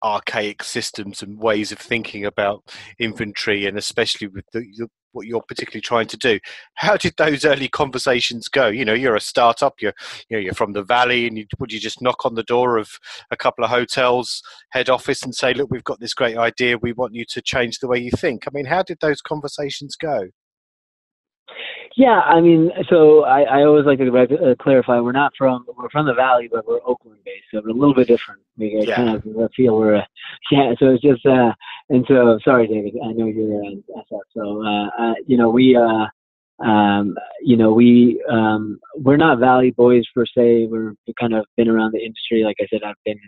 archaic 0.04 0.62
systems 0.62 1.22
and 1.22 1.38
ways 1.38 1.72
of 1.72 1.78
thinking 1.78 2.24
about 2.24 2.62
inventory, 2.98 3.66
and 3.66 3.78
especially 3.78 4.28
with 4.28 4.44
the, 4.52 4.88
what 5.12 5.26
you're 5.26 5.42
particularly 5.42 5.80
trying 5.80 6.06
to 6.08 6.16
do. 6.16 6.38
How 6.74 6.96
did 6.96 7.14
those 7.16 7.44
early 7.44 7.68
conversations 7.68 8.48
go? 8.48 8.66
You 8.66 8.84
know, 8.84 8.94
you're 8.94 9.16
a 9.16 9.20
startup. 9.20 9.74
You're 9.80 9.94
you 10.28 10.36
know 10.36 10.40
you're 10.40 10.54
from 10.54 10.72
the 10.72 10.82
valley, 10.82 11.26
and 11.26 11.38
you, 11.38 11.46
would 11.58 11.72
you 11.72 11.80
just 11.80 12.02
knock 12.02 12.26
on 12.26 12.34
the 12.34 12.42
door 12.42 12.76
of 12.76 12.90
a 13.30 13.36
couple 13.36 13.64
of 13.64 13.70
hotels 13.70 14.42
head 14.70 14.90
office 14.90 15.22
and 15.22 15.34
say, 15.34 15.54
"Look, 15.54 15.70
we've 15.70 15.84
got 15.84 16.00
this 16.00 16.14
great 16.14 16.36
idea. 16.36 16.78
We 16.78 16.92
want 16.92 17.14
you 17.14 17.24
to 17.30 17.42
change 17.42 17.78
the 17.78 17.88
way 17.88 17.98
you 17.98 18.10
think." 18.10 18.44
I 18.46 18.50
mean, 18.52 18.66
how 18.66 18.82
did 18.82 18.98
those 19.00 19.22
conversations 19.22 19.96
go? 19.96 20.28
Yeah, 21.96 22.20
I 22.20 22.40
mean, 22.40 22.72
so 22.88 23.22
I, 23.22 23.42
I 23.42 23.62
always 23.64 23.86
like 23.86 23.98
to 24.00 24.10
uh, 24.10 24.54
clarify 24.60 24.98
we're 24.98 25.12
not 25.12 25.32
from 25.38 25.64
we're 25.76 25.90
from 25.90 26.06
the 26.06 26.14
valley, 26.14 26.48
but 26.50 26.66
we're 26.66 26.80
Oakland 26.84 27.20
based, 27.24 27.44
so 27.52 27.60
we're 27.62 27.70
a 27.70 27.72
little 27.72 27.94
bit 27.94 28.08
different. 28.08 28.40
We 28.56 28.84
yeah. 28.84 28.96
kind 28.96 29.16
of 29.16 29.52
feel 29.54 29.76
we're 29.76 29.96
uh, 29.96 30.04
yeah. 30.50 30.72
So 30.80 30.90
it's 30.90 31.02
just 31.02 31.24
uh, 31.24 31.52
and 31.90 32.04
so 32.08 32.38
sorry, 32.44 32.66
David. 32.66 32.94
I 33.04 33.12
know 33.12 33.26
you're 33.26 33.62
an 33.62 33.84
SF, 33.96 34.20
so 34.34 34.64
uh, 34.64 34.88
uh, 34.98 35.14
you 35.26 35.36
know 35.36 35.50
we 35.50 35.76
uh, 35.76 36.66
um, 36.66 37.16
you 37.40 37.56
know 37.56 37.72
we 37.72 38.20
um, 38.28 38.80
we're 38.96 39.16
not 39.16 39.38
valley 39.38 39.70
boys 39.70 40.04
per 40.12 40.26
se. 40.26 40.66
We're 40.66 40.94
we 41.06 41.14
kind 41.20 41.34
of 41.34 41.46
been 41.56 41.68
around 41.68 41.92
the 41.92 42.04
industry. 42.04 42.42
Like 42.42 42.56
I 42.60 42.66
said, 42.70 42.82
I've 42.84 42.96
been 43.04 43.20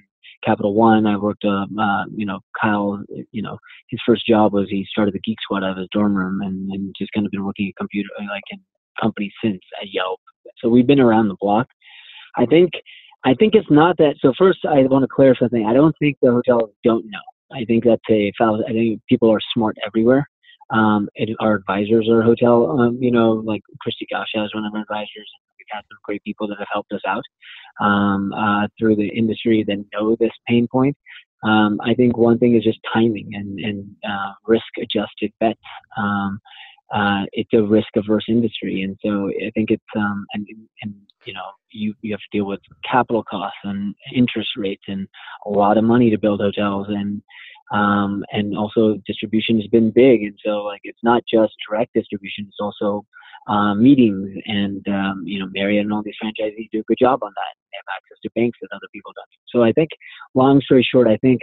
Capital 0.44 0.74
One. 0.74 1.06
I 1.06 1.16
worked, 1.16 1.44
um, 1.44 1.78
uh, 1.78 2.04
you 2.14 2.26
know, 2.26 2.40
Kyle, 2.60 3.02
you 3.32 3.42
know, 3.42 3.58
his 3.88 4.00
first 4.06 4.26
job 4.26 4.52
was 4.52 4.66
he 4.68 4.86
started 4.90 5.14
the 5.14 5.20
Geek 5.20 5.38
Squad 5.42 5.64
out 5.64 5.72
of 5.72 5.78
his 5.78 5.88
dorm 5.92 6.14
room 6.14 6.40
and, 6.42 6.70
and 6.70 6.94
just 6.98 7.12
kind 7.12 7.26
of 7.26 7.32
been 7.32 7.44
working 7.44 7.68
at 7.68 7.76
computer, 7.76 8.08
uh, 8.18 8.24
like 8.28 8.42
in 8.50 8.60
companies 9.00 9.32
since 9.42 9.60
at 9.80 9.92
Yelp. 9.92 10.20
So 10.58 10.68
we've 10.68 10.86
been 10.86 11.00
around 11.00 11.28
the 11.28 11.36
block. 11.40 11.66
I 12.36 12.46
think, 12.46 12.70
I 13.24 13.34
think 13.34 13.54
it's 13.54 13.70
not 13.70 13.96
that. 13.98 14.16
So 14.20 14.32
first, 14.38 14.60
I 14.64 14.82
want 14.82 15.02
to 15.02 15.08
clarify 15.08 15.40
something. 15.46 15.66
I 15.66 15.74
don't 15.74 15.94
think 15.98 16.16
the 16.22 16.30
hotels 16.32 16.70
don't 16.84 17.04
know. 17.06 17.18
I 17.52 17.64
think 17.64 17.84
that's 17.84 18.02
a 18.10 18.32
foul. 18.38 18.64
I 18.68 18.72
think 18.72 19.00
people 19.08 19.32
are 19.32 19.40
smart 19.54 19.76
everywhere. 19.86 20.28
Um, 20.70 21.08
it, 21.14 21.34
our 21.40 21.54
advisors 21.54 22.08
are 22.08 22.22
hotel, 22.22 22.78
um, 22.80 22.98
you 23.00 23.10
know, 23.10 23.32
like 23.32 23.62
Christy 23.80 24.06
Gasha 24.12 24.44
is 24.44 24.54
one 24.54 24.64
of 24.64 24.74
our 24.74 24.80
advisors 24.80 25.30
we've 25.66 25.76
had 25.76 25.84
some 25.88 25.98
great 26.04 26.22
people 26.24 26.48
that 26.48 26.58
have 26.58 26.68
helped 26.72 26.92
us 26.92 27.00
out 27.06 27.24
um, 27.84 28.32
uh, 28.32 28.66
through 28.78 28.96
the 28.96 29.08
industry 29.08 29.64
that 29.66 29.84
know 29.92 30.16
this 30.18 30.30
pain 30.48 30.66
point. 30.70 30.96
Um, 31.44 31.78
I 31.84 31.94
think 31.94 32.16
one 32.16 32.38
thing 32.38 32.56
is 32.56 32.64
just 32.64 32.78
timing 32.92 33.30
and, 33.34 33.58
and 33.60 33.86
uh, 34.08 34.32
risk 34.46 34.64
adjusted 34.80 35.32
bets. 35.38 35.60
Um, 35.96 36.40
uh, 36.94 37.24
it's 37.32 37.52
a 37.52 37.62
risk 37.62 37.88
averse 37.96 38.24
industry, 38.28 38.82
and 38.82 38.96
so 39.04 39.28
I 39.44 39.50
think 39.54 39.70
it's 39.70 39.82
um, 39.96 40.24
and, 40.34 40.46
and 40.82 40.94
you 41.24 41.34
know 41.34 41.42
you 41.70 41.94
you 42.00 42.12
have 42.12 42.20
to 42.20 42.38
deal 42.38 42.46
with 42.46 42.60
capital 42.88 43.24
costs 43.24 43.58
and 43.64 43.94
interest 44.14 44.50
rates 44.56 44.84
and 44.86 45.08
a 45.46 45.50
lot 45.50 45.78
of 45.78 45.84
money 45.84 46.10
to 46.10 46.18
build 46.18 46.40
hotels 46.40 46.86
and 46.88 47.22
um, 47.72 48.24
and 48.30 48.56
also 48.56 49.00
distribution 49.04 49.60
has 49.60 49.66
been 49.66 49.90
big, 49.90 50.22
and 50.22 50.38
so 50.44 50.62
like 50.62 50.80
it's 50.84 51.02
not 51.02 51.24
just 51.28 51.54
direct 51.68 51.92
distribution; 51.92 52.46
it's 52.46 52.60
also 52.60 53.04
uh, 53.46 53.74
meetings, 53.74 54.30
and 54.46 54.86
um, 54.88 55.22
you 55.24 55.38
know 55.38 55.46
Marriott 55.52 55.84
and 55.84 55.92
all 55.92 56.02
these 56.02 56.14
franchisees 56.22 56.68
do 56.72 56.80
a 56.80 56.84
good 56.84 56.98
job 57.00 57.22
on 57.22 57.30
that. 57.34 57.54
They 57.72 57.76
have 57.76 57.96
access 57.96 58.18
to 58.22 58.30
banks 58.34 58.58
that 58.60 58.74
other 58.74 58.88
people 58.92 59.12
don't. 59.14 59.28
So 59.48 59.62
I 59.62 59.72
think, 59.72 59.90
long 60.34 60.60
story 60.60 60.86
short, 60.88 61.06
I 61.06 61.16
think 61.18 61.42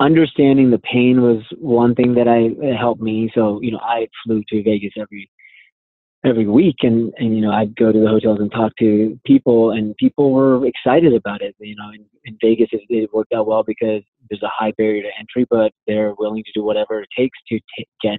understanding 0.00 0.70
the 0.70 0.78
pain 0.78 1.22
was 1.22 1.42
one 1.58 1.94
thing 1.94 2.14
that 2.14 2.28
I 2.28 2.74
helped 2.76 3.02
me. 3.02 3.30
So 3.34 3.60
you 3.62 3.70
know 3.70 3.80
I 3.80 4.08
flew 4.24 4.42
to 4.48 4.62
Vegas 4.62 4.92
every 4.98 5.30
every 6.26 6.46
week 6.46 6.76
and 6.82 7.12
and 7.18 7.34
you 7.36 7.40
know 7.40 7.52
I'd 7.52 7.76
go 7.76 7.92
to 7.92 7.98
the 7.98 8.08
hotels 8.08 8.40
and 8.40 8.50
talk 8.50 8.72
to 8.80 9.18
people 9.24 9.70
and 9.70 9.96
people 9.96 10.32
were 10.32 10.66
excited 10.66 11.14
about 11.14 11.40
it 11.40 11.54
you 11.60 11.76
know 11.76 11.90
in, 11.94 12.04
in 12.24 12.36
Vegas 12.42 12.68
it, 12.72 12.82
it 12.88 13.10
worked 13.12 13.32
out 13.32 13.46
well 13.46 13.62
because 13.62 14.02
there's 14.28 14.42
a 14.42 14.50
high 14.52 14.72
barrier 14.76 15.02
to 15.02 15.10
entry 15.18 15.46
but 15.48 15.72
they're 15.86 16.14
willing 16.18 16.42
to 16.42 16.52
do 16.52 16.64
whatever 16.64 17.00
it 17.00 17.08
takes 17.16 17.38
to 17.48 17.58
t- 17.76 17.88
get 18.02 18.18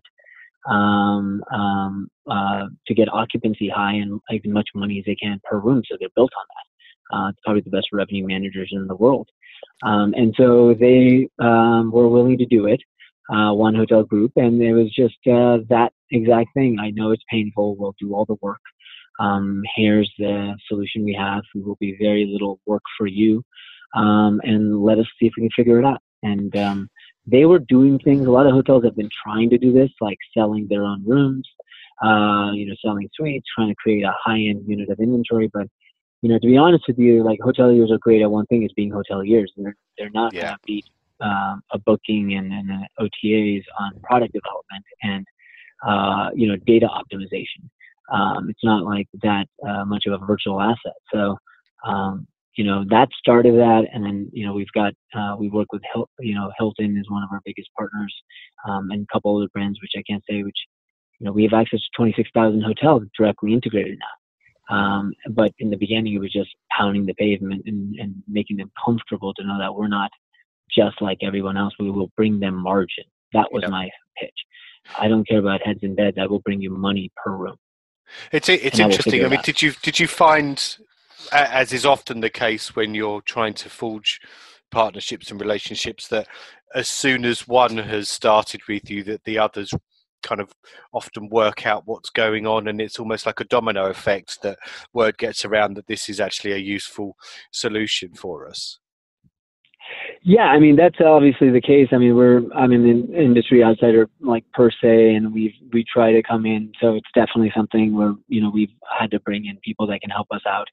um, 0.69 1.43
um, 1.53 2.07
uh, 2.29 2.65
to 2.87 2.93
get 2.93 3.07
occupancy 3.11 3.69
high 3.69 3.93
and 3.93 4.19
as 4.31 4.39
much 4.45 4.69
money 4.75 4.99
as 4.99 5.05
they 5.05 5.15
can 5.15 5.39
per 5.43 5.59
room 5.59 5.81
so 5.89 5.97
they're 5.99 6.09
built 6.15 6.31
on 6.37 6.45
that 6.49 7.17
uh, 7.17 7.31
probably 7.43 7.61
the 7.61 7.69
best 7.69 7.87
revenue 7.93 8.25
managers 8.27 8.69
in 8.71 8.87
the 8.87 8.95
world 8.95 9.27
um, 9.83 10.13
and 10.15 10.33
so 10.37 10.75
they 10.79 11.27
um, 11.39 11.91
were 11.91 12.07
willing 12.07 12.37
to 12.37 12.45
do 12.45 12.65
it 12.65 12.81
uh, 13.29 13.53
one 13.53 13.75
hotel 13.75 14.03
group, 14.03 14.31
and 14.35 14.61
it 14.61 14.73
was 14.73 14.89
just 14.93 15.17
uh, 15.27 15.57
that 15.69 15.91
exact 16.11 16.49
thing. 16.53 16.77
I 16.79 16.91
know 16.91 17.11
it's 17.11 17.23
painful. 17.29 17.75
We'll 17.77 17.95
do 17.99 18.13
all 18.13 18.25
the 18.25 18.37
work. 18.41 18.61
Um, 19.19 19.63
here's 19.75 20.11
the 20.17 20.55
solution 20.67 21.03
we 21.03 21.13
have. 21.13 21.43
We 21.53 21.61
will 21.61 21.77
be 21.79 21.97
very 21.99 22.25
little 22.31 22.59
work 22.65 22.83
for 22.97 23.07
you, 23.07 23.43
um, 23.95 24.39
and 24.43 24.81
let 24.81 24.99
us 24.99 25.07
see 25.19 25.27
if 25.27 25.33
we 25.37 25.43
can 25.43 25.49
figure 25.55 25.79
it 25.79 25.85
out. 25.85 26.01
And 26.23 26.55
um, 26.55 26.89
they 27.27 27.45
were 27.45 27.59
doing 27.59 27.99
things. 27.99 28.25
A 28.25 28.31
lot 28.31 28.47
of 28.47 28.53
hotels 28.53 28.83
have 28.85 28.95
been 28.95 29.09
trying 29.23 29.49
to 29.49 29.57
do 29.57 29.73
this, 29.73 29.91
like 29.99 30.17
selling 30.35 30.67
their 30.69 30.83
own 30.83 31.03
rooms, 31.05 31.47
uh, 32.03 32.51
you 32.53 32.65
know, 32.65 32.75
selling 32.83 33.09
suites, 33.13 33.45
trying 33.53 33.69
to 33.69 33.75
create 33.75 34.03
a 34.03 34.13
high-end 34.23 34.63
unit 34.67 34.89
of 34.89 34.99
inventory. 34.99 35.49
But 35.53 35.67
you 36.21 36.29
know, 36.29 36.39
to 36.39 36.47
be 36.47 36.57
honest 36.57 36.85
with 36.87 36.97
you, 36.97 37.23
like 37.23 37.39
hoteliers 37.39 37.91
are 37.91 37.99
great 37.99 38.21
at 38.21 38.31
one 38.31 38.45
thing 38.47 38.63
is 38.63 38.71
being 38.75 38.91
hoteliers. 38.91 39.47
They're 39.57 39.75
they're 39.97 40.09
not 40.09 40.33
yeah. 40.33 40.43
gonna 40.43 40.57
beat 40.65 40.85
um, 41.19 41.61
a 41.71 41.79
booking 41.79 42.33
and, 42.33 42.51
and 42.51 42.69
OTAs 42.99 43.63
on 43.79 43.99
product 44.01 44.33
development 44.33 44.85
and 45.03 45.27
uh, 45.85 46.29
you 46.33 46.47
know 46.47 46.55
data 46.65 46.87
optimization. 46.87 47.69
Um, 48.11 48.49
it's 48.49 48.63
not 48.63 48.83
like 48.83 49.07
that 49.21 49.47
uh, 49.67 49.83
much 49.83 50.05
of 50.07 50.21
a 50.21 50.25
virtual 50.25 50.61
asset. 50.61 50.95
So 51.13 51.37
um, 51.85 52.25
you 52.57 52.63
know 52.63 52.83
that 52.89 53.09
started 53.17 53.53
that, 53.55 53.85
and 53.93 54.03
then 54.03 54.29
you 54.33 54.45
know 54.45 54.53
we've 54.53 54.71
got 54.73 54.93
uh, 55.15 55.35
we 55.39 55.49
work 55.49 55.71
with 55.71 55.81
Hil- 55.93 56.09
you 56.19 56.35
know 56.35 56.51
Hilton 56.57 56.97
is 56.97 57.09
one 57.09 57.23
of 57.23 57.29
our 57.31 57.41
biggest 57.45 57.69
partners, 57.77 58.13
um, 58.67 58.89
and 58.91 59.03
a 59.03 59.13
couple 59.13 59.37
other 59.37 59.49
brands 59.53 59.79
which 59.81 59.91
I 59.95 60.03
can't 60.09 60.23
say 60.29 60.43
which 60.43 60.57
you 61.19 61.25
know 61.25 61.31
we 61.31 61.43
have 61.43 61.53
access 61.53 61.79
to 61.79 61.89
26,000 61.95 62.61
hotels 62.61 63.03
directly 63.17 63.53
integrated 63.53 63.97
now. 63.99 64.75
Um, 64.75 65.13
but 65.29 65.51
in 65.59 65.69
the 65.69 65.77
beginning, 65.77 66.13
it 66.13 66.19
was 66.19 66.33
just 66.33 66.49
pounding 66.77 67.05
the 67.05 67.13
pavement 67.13 67.63
and, 67.67 67.95
and 67.99 68.15
making 68.27 68.57
them 68.57 68.69
comfortable 68.83 69.33
to 69.35 69.43
know 69.45 69.57
that 69.59 69.73
we're 69.73 69.87
not 69.87 70.11
just 70.69 71.01
like 71.01 71.19
everyone 71.21 71.55
else. 71.55 71.73
We 71.79 71.89
will 71.89 72.11
bring 72.17 72.39
them 72.39 72.55
margin. 72.55 73.05
That 73.33 73.47
was 73.51 73.63
my 73.69 73.89
pitch. 74.19 74.33
I 74.99 75.07
don't 75.07 75.27
care 75.27 75.39
about 75.39 75.61
heads 75.65 75.79
and 75.83 75.95
beds. 75.95 76.17
I 76.19 76.25
will 76.25 76.39
bring 76.39 76.61
you 76.61 76.69
money 76.69 77.11
per 77.15 77.31
room. 77.31 77.55
It's 78.31 78.49
it's 78.49 78.79
interesting. 78.79 79.25
I 79.25 79.27
mean, 79.27 79.41
did 79.43 79.61
you 79.61 79.73
did 79.81 79.99
you 79.99 80.07
find, 80.07 80.77
as 81.31 81.73
is 81.73 81.85
often 81.85 82.19
the 82.19 82.29
case 82.29 82.75
when 82.75 82.93
you're 82.93 83.21
trying 83.21 83.53
to 83.55 83.69
forge 83.69 84.19
partnerships 84.71 85.31
and 85.31 85.39
relationships, 85.39 86.07
that 86.09 86.27
as 86.75 86.87
soon 86.87 87.25
as 87.25 87.47
one 87.47 87.77
has 87.77 88.09
started 88.09 88.61
with 88.67 88.89
you, 88.89 89.03
that 89.03 89.23
the 89.23 89.39
others 89.39 89.73
kind 90.23 90.41
of 90.41 90.51
often 90.93 91.29
work 91.29 91.65
out 91.65 91.83
what's 91.85 92.09
going 92.09 92.47
on 92.47 92.67
and 92.67 92.81
it's 92.81 92.99
almost 92.99 93.25
like 93.25 93.39
a 93.39 93.45
domino 93.45 93.85
effect 93.85 94.41
that 94.41 94.57
word 94.93 95.17
gets 95.17 95.45
around 95.45 95.75
that 95.75 95.87
this 95.87 96.09
is 96.09 96.19
actually 96.19 96.53
a 96.53 96.57
useful 96.57 97.15
solution 97.51 98.13
for 98.13 98.47
us 98.47 98.79
yeah, 100.23 100.45
I 100.45 100.59
mean 100.59 100.75
that's 100.75 100.97
obviously 101.03 101.49
the 101.49 101.61
case. 101.61 101.87
I 101.91 101.97
mean 101.97 102.15
we're 102.15 102.41
I'm 102.53 102.71
an 102.71 103.13
industry 103.13 103.63
outsider 103.63 104.09
like 104.19 104.43
per 104.53 104.69
se, 104.69 105.15
and 105.15 105.33
we 105.33 105.55
we 105.73 105.83
try 105.91 106.11
to 106.11 106.23
come 106.23 106.45
in. 106.45 106.71
So 106.81 106.95
it's 106.95 107.09
definitely 107.13 107.51
something 107.55 107.95
where 107.95 108.13
you 108.27 108.41
know 108.41 108.49
we've 108.49 108.71
had 108.97 109.11
to 109.11 109.19
bring 109.19 109.45
in 109.45 109.57
people 109.63 109.87
that 109.87 110.01
can 110.01 110.09
help 110.09 110.27
us 110.31 110.41
out 110.47 110.67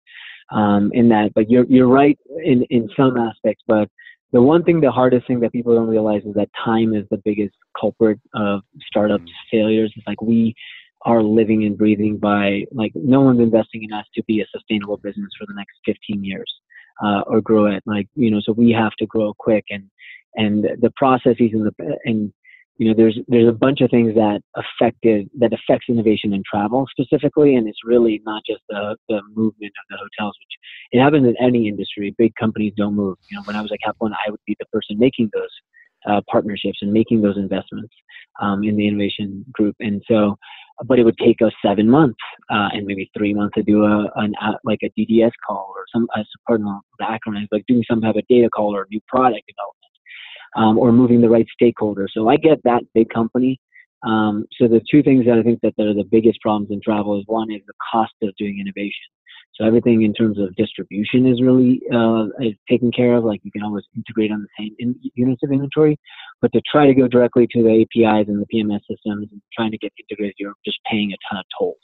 um, 0.51 0.91
in 0.95 1.09
that. 1.11 1.33
But 1.35 1.51
you're 1.51 1.65
you're 1.65 1.89
right 1.89 2.19
in 2.45 2.63
in 2.71 2.89
some 2.97 3.17
aspects. 3.17 3.63
But 3.67 3.89
the 4.33 4.43
one 4.43 4.65
thing, 4.65 4.81
the 4.81 4.91
hardest 4.91 5.27
thing 5.27 5.41
that 5.41 5.53
people 5.53 5.75
don't 5.75 5.89
realize 5.89 6.23
is 6.25 6.35
that 6.35 6.49
time 6.65 6.95
is 6.95 7.05
the 7.11 7.21
biggest 7.25 7.55
culprit 7.81 8.19
of 8.35 8.63
startup 8.87 9.21
mm-hmm. 9.21 9.57
failures. 9.57 9.93
It's 9.97 10.07
like 10.07 10.21
we 10.21 10.55
are 11.05 11.23
living 11.23 11.65
and 11.65 11.77
breathing 11.77 12.17
by 12.17 12.65
like 12.73 12.93
no 12.95 13.21
one's 13.21 13.41
investing 13.41 13.85
in 13.85 13.93
us 13.93 14.07
to 14.15 14.23
be 14.25 14.41
a 14.41 14.47
sustainable 14.51 14.97
business 14.97 15.31
for 15.39 15.47
the 15.47 15.55
next 15.55 15.75
15 15.85 16.25
years 16.25 16.51
uh, 17.03 17.23
or 17.27 17.41
grow 17.41 17.67
it. 17.67 17.83
Like 17.87 18.09
you 18.15 18.31
know, 18.31 18.41
so 18.43 18.53
we 18.53 18.71
have 18.73 18.93
to 18.99 19.07
grow 19.07 19.33
quick, 19.39 19.65
and 19.71 19.91
and 20.35 20.65
the 20.65 20.93
processes 20.97 21.51
and 21.53 21.67
the 21.67 21.99
and 22.05 22.33
you 22.77 22.89
know, 22.89 22.95
there's 22.97 23.19
there's 23.29 23.49
a 23.49 23.53
bunch 23.53 23.81
of 23.83 23.91
things 23.91 24.15
that 24.15 24.41
affected 24.57 25.31
that 25.39 25.53
affects 25.53 25.87
innovation 25.89 26.33
in 26.33 26.43
travel 26.49 26.87
specifically, 26.91 27.55
and 27.55 27.69
it's 27.69 27.85
really 27.85 28.21
not 28.27 28.43
just 28.49 28.63
the 28.69 28.97
the 29.09 29.21
movement 29.35 29.73
of 29.79 29.85
the 29.91 29.97
hotels, 29.97 30.37
which 30.41 30.59
it 30.91 31.01
happens 31.01 31.27
in 31.27 31.37
any 31.41 31.69
industry. 31.69 32.15
Big 32.19 32.35
companies 32.35 32.73
don't 32.77 32.95
move. 32.95 33.17
You 33.31 33.37
know, 33.37 33.43
when 33.45 33.55
I 33.55 33.63
was 33.63 33.71
at 33.73 33.95
One, 33.99 34.13
I 34.13 34.31
would 34.31 34.41
be 34.45 34.57
the 34.59 34.67
person 34.67 34.99
making 34.99 35.31
those 35.33 35.51
uh, 36.09 36.21
partnerships 36.31 36.79
and 36.83 36.93
making 36.93 37.23
those 37.23 37.37
investments 37.37 37.93
um, 38.41 38.65
in 38.65 38.77
the 38.77 38.87
innovation 38.87 39.45
group, 39.53 39.77
and 39.81 40.03
so 40.09 40.37
but 40.87 40.99
it 40.99 41.05
would 41.05 41.19
take 41.19 41.41
us 41.41 41.53
seven 41.65 41.89
months 41.89 42.19
uh, 42.51 42.69
and 42.73 42.87
maybe 42.87 43.11
three 43.17 43.33
months 43.33 43.55
to 43.55 43.63
do 43.63 43.85
a 43.85 44.11
an 44.17 44.35
like 44.65 44.81
a 44.83 44.91
DDS 44.99 45.31
call 45.47 45.73
or 45.77 45.85
some 45.93 46.09
uh, 46.17 46.23
pardon 46.47 46.67
the 46.99 47.05
acronym, 47.05 47.47
like 47.53 47.65
doing 47.67 47.85
some 47.89 48.01
type 48.01 48.17
of 48.17 48.27
data 48.29 48.49
call 48.51 48.75
or 48.75 48.87
new 48.91 49.01
product 49.07 49.45
development, 49.47 49.95
um, 50.57 50.79
or 50.79 50.93
moving 50.93 51.21
the 51.21 51.29
right 51.29 51.47
stakeholder. 51.53 52.09
So 52.13 52.29
I 52.29 52.37
get 52.37 52.63
that 52.65 52.83
big 52.95 53.09
company. 53.11 53.61
Um, 54.05 54.45
so 54.59 54.69
the 54.69 54.83
two 54.91 55.03
things 55.03 55.25
that 55.27 55.39
I 55.39 55.43
think 55.43 55.61
that 55.63 55.75
are 55.79 55.95
the 55.95 56.05
biggest 56.11 56.41
problems 56.41 56.71
in 56.71 56.81
travel 56.83 57.19
is 57.19 57.25
one 57.27 57.51
is 57.51 57.63
the 57.67 57.73
cost 57.93 58.13
of 58.23 58.35
doing 58.37 58.61
innovation. 58.61 58.93
So 59.55 59.65
everything 59.65 60.03
in 60.03 60.13
terms 60.13 60.39
of 60.39 60.55
distribution 60.57 61.27
is 61.27 61.41
really 61.41 61.81
uh, 61.93 62.27
is 62.41 62.55
taken 62.69 62.91
care 62.91 63.15
of. 63.15 63.25
Like 63.25 63.41
you 63.45 63.53
can 63.53 63.63
always 63.63 63.85
integrate 63.95 64.33
on 64.33 64.43
the 64.43 64.49
same 64.59 64.75
in- 64.79 64.99
units 65.15 65.43
of 65.45 65.53
inventory, 65.53 65.99
but 66.43 66.53
to 66.53 66.63
try 66.71 66.87
to 66.87 66.95
go 66.95 67.07
directly 67.07 67.47
to 67.53 67.63
the 67.63 67.83
APIs 67.83 68.29
and 68.29 68.43
the 68.43 68.47
PMS 68.53 68.81
systems 68.91 69.29
and 69.31 69.41
trying 69.57 69.71
to 69.71 69.79
get 69.79 69.93
integrated, 69.99 70.35
you're 70.39 70.55
just 70.65 70.79
paying 70.91 71.13
a 71.13 71.17
ton 71.31 71.39
of 71.39 71.45
tolls. 71.57 71.77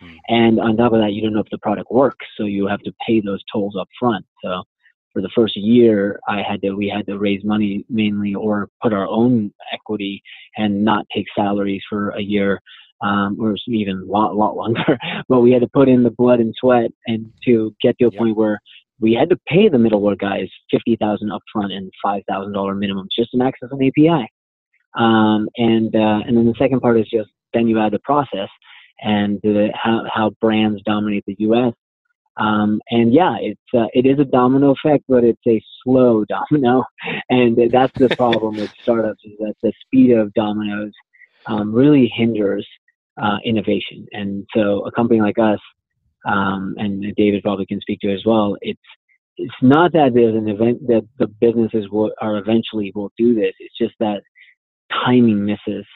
Hmm. 0.00 0.14
And 0.28 0.60
on 0.60 0.76
top 0.76 0.92
of 0.92 1.00
that, 1.00 1.12
you 1.12 1.22
don't 1.22 1.32
know 1.32 1.40
if 1.40 1.50
the 1.50 1.58
product 1.58 1.92
works, 1.92 2.26
so 2.36 2.44
you 2.44 2.66
have 2.66 2.80
to 2.80 2.92
pay 3.06 3.20
those 3.20 3.42
tolls 3.52 3.76
up 3.78 3.88
front. 4.00 4.26
So 4.42 4.64
for 5.12 5.22
the 5.22 5.30
first 5.34 5.56
year, 5.56 6.18
I 6.28 6.42
had 6.42 6.60
to 6.62 6.72
we 6.72 6.88
had 6.88 7.06
to 7.06 7.18
raise 7.18 7.44
money 7.44 7.84
mainly 7.88 8.34
or 8.34 8.68
put 8.82 8.92
our 8.92 9.06
own 9.06 9.52
equity 9.72 10.22
and 10.56 10.84
not 10.84 11.06
take 11.14 11.26
salaries 11.36 11.82
for 11.88 12.10
a 12.10 12.20
year 12.20 12.60
um, 13.02 13.36
or 13.40 13.56
even 13.66 13.98
a 13.98 14.10
lot, 14.10 14.36
lot 14.36 14.56
longer. 14.56 14.98
but 15.28 15.40
we 15.40 15.52
had 15.52 15.62
to 15.62 15.68
put 15.68 15.88
in 15.88 16.02
the 16.02 16.10
blood 16.10 16.40
and 16.40 16.54
sweat 16.58 16.90
and 17.06 17.30
to 17.44 17.74
get 17.82 17.98
to 17.98 18.06
a 18.06 18.10
point 18.10 18.36
where 18.36 18.60
we 19.00 19.12
had 19.12 19.28
to 19.30 19.38
pay 19.48 19.68
the 19.68 19.78
middleware 19.78 20.18
guys 20.18 20.48
fifty 20.70 20.96
thousand 20.96 21.30
upfront 21.30 21.72
and 21.72 21.90
five 22.02 22.22
thousand 22.28 22.52
dollar 22.52 22.74
minimums 22.74 23.08
just 23.16 23.30
to 23.32 23.42
access 23.42 23.68
an 23.72 23.82
API. 23.82 24.28
Um, 24.94 25.48
and 25.56 25.94
uh, 25.94 26.20
and 26.26 26.36
then 26.36 26.46
the 26.46 26.54
second 26.58 26.80
part 26.80 26.98
is 26.98 27.08
just 27.12 27.30
then 27.52 27.66
you 27.66 27.80
add 27.80 27.92
the 27.92 27.98
process 28.00 28.48
and 29.00 29.40
the, 29.42 29.70
how 29.74 30.04
how 30.12 30.30
brands 30.40 30.82
dominate 30.84 31.24
the 31.26 31.36
U.S. 31.40 31.72
Um, 32.36 32.80
and 32.90 33.12
yeah, 33.12 33.36
it's 33.40 33.60
uh, 33.74 33.86
it 33.92 34.06
is 34.06 34.18
a 34.18 34.24
domino 34.24 34.74
effect, 34.74 35.04
but 35.08 35.24
it's 35.24 35.42
a 35.46 35.60
slow 35.82 36.24
domino, 36.28 36.84
and 37.28 37.58
that's 37.70 37.98
the 37.98 38.14
problem 38.16 38.56
with 38.56 38.72
startups 38.82 39.24
is 39.24 39.32
that 39.38 39.54
the 39.62 39.72
speed 39.84 40.12
of 40.12 40.32
dominoes 40.34 40.92
um, 41.46 41.72
really 41.74 42.10
hinders 42.14 42.66
uh, 43.20 43.38
innovation. 43.44 44.06
And 44.12 44.46
so 44.54 44.86
a 44.86 44.92
company 44.92 45.20
like 45.20 45.38
us, 45.38 45.60
um, 46.26 46.74
and 46.78 47.14
David 47.16 47.42
probably 47.42 47.66
can 47.66 47.80
speak 47.80 48.00
to 48.00 48.10
it 48.10 48.14
as 48.14 48.24
well, 48.24 48.56
it's 48.60 48.80
it's 49.38 49.54
not 49.62 49.92
that 49.92 50.12
there's 50.14 50.36
an 50.36 50.48
event 50.48 50.86
that 50.88 51.06
the 51.18 51.26
businesses 51.26 51.88
will 51.90 52.12
are 52.20 52.36
eventually 52.36 52.92
will 52.94 53.10
do 53.16 53.34
this. 53.34 53.52
It's 53.58 53.76
just 53.78 53.94
that 53.98 54.22
timing 55.04 55.44
misses 55.44 55.86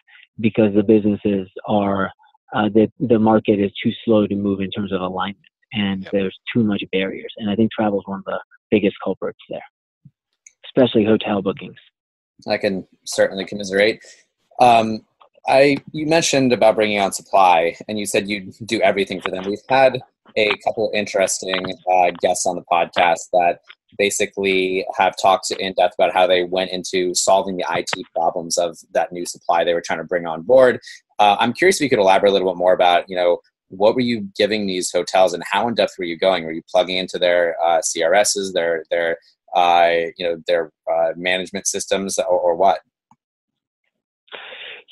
because 0.41 0.75
the 0.75 0.83
businesses 0.83 1.49
are 1.67 2.11
uh, 2.55 2.69
the 2.73 2.91
the 2.99 3.19
market 3.19 3.61
is 3.61 3.73
too 3.83 3.93
slow 4.05 4.27
to 4.27 4.35
move 4.35 4.61
in 4.61 4.71
terms 4.71 4.93
of 4.93 5.01
alignment, 5.01 5.45
and 5.73 6.05
yep. 6.05 6.13
there's 6.13 6.39
too 6.53 6.65
much 6.65 6.83
barriers. 6.93 7.33
And 7.37 7.51
I 7.51 7.57
think 7.57 7.71
travel 7.73 8.01
is 8.01 8.07
one 8.07 8.21
of 8.21 8.25
the 8.25 8.41
biggest 8.71 8.97
culprits 9.05 9.39
there, 9.51 9.61
especially 10.67 11.05
hotel 11.05 11.43
bookings. 11.43 11.77
I 12.47 12.59
can 12.59 12.87
certainly 13.05 13.45
commiserate. 13.45 14.05
Um, 14.61 15.05
I 15.49 15.77
you 15.93 16.07
mentioned 16.07 16.53
about 16.53 16.75
bringing 16.75 17.01
on 17.01 17.13
supply, 17.13 17.77
and 17.89 17.99
you 17.99 18.07
said 18.07 18.29
you'd 18.29 18.55
do 18.65 18.81
everything 18.81 19.21
for 19.21 19.31
them. 19.31 19.45
We've 19.47 19.59
had 19.69 20.01
a 20.37 20.51
couple 20.65 20.91
interesting 20.93 21.65
uh, 21.91 22.11
guests 22.21 22.47
on 22.47 22.57
the 22.57 22.65
podcast 22.71 23.31
that 23.33 23.61
basically 23.97 24.85
have 24.97 25.15
talked 25.21 25.51
in 25.51 25.73
depth 25.75 25.95
about 25.99 26.13
how 26.13 26.27
they 26.27 26.45
went 26.45 26.71
into 26.71 27.15
solving 27.15 27.57
the 27.57 27.65
IT 27.71 27.91
problems 28.15 28.59
of 28.59 28.77
that 28.93 29.13
new 29.13 29.25
supply 29.25 29.65
they 29.65 29.75
were 29.75 29.81
trying 29.81 30.01
to 30.01 30.05
bring 30.05 30.27
on 30.27 30.43
board. 30.43 30.81
Uh, 31.19 31.37
I'm 31.39 31.53
curious 31.53 31.77
if 31.77 31.83
you 31.83 31.91
could 31.91 31.99
elaborate 31.99 32.31
a 32.31 32.33
little 32.33 32.53
bit 32.53 32.59
more 32.59 32.75
about, 32.75 33.09
you 33.09 33.17
know, 33.17 33.39
what 33.69 33.95
were 33.95 34.01
you 34.01 34.29
giving 34.37 34.67
these 34.67 34.91
hotels 34.93 35.33
and 35.33 35.43
how 35.51 35.67
in 35.69 35.75
depth 35.75 35.95
were 35.99 36.05
you 36.05 36.19
going? 36.19 36.45
Were 36.45 36.53
you 36.53 36.63
plugging 36.71 36.99
into 36.99 37.19
their 37.19 37.57
uh, 37.65 37.81
CRSs, 37.81 38.53
their 38.53 38.85
their 38.91 39.19
uh, 39.55 39.91
you 40.17 40.27
know 40.27 40.43
their 40.47 40.71
uh, 40.93 41.13
management 41.17 41.67
systems, 41.67 42.19
or, 42.19 42.27
or 42.27 42.55
what? 42.55 42.81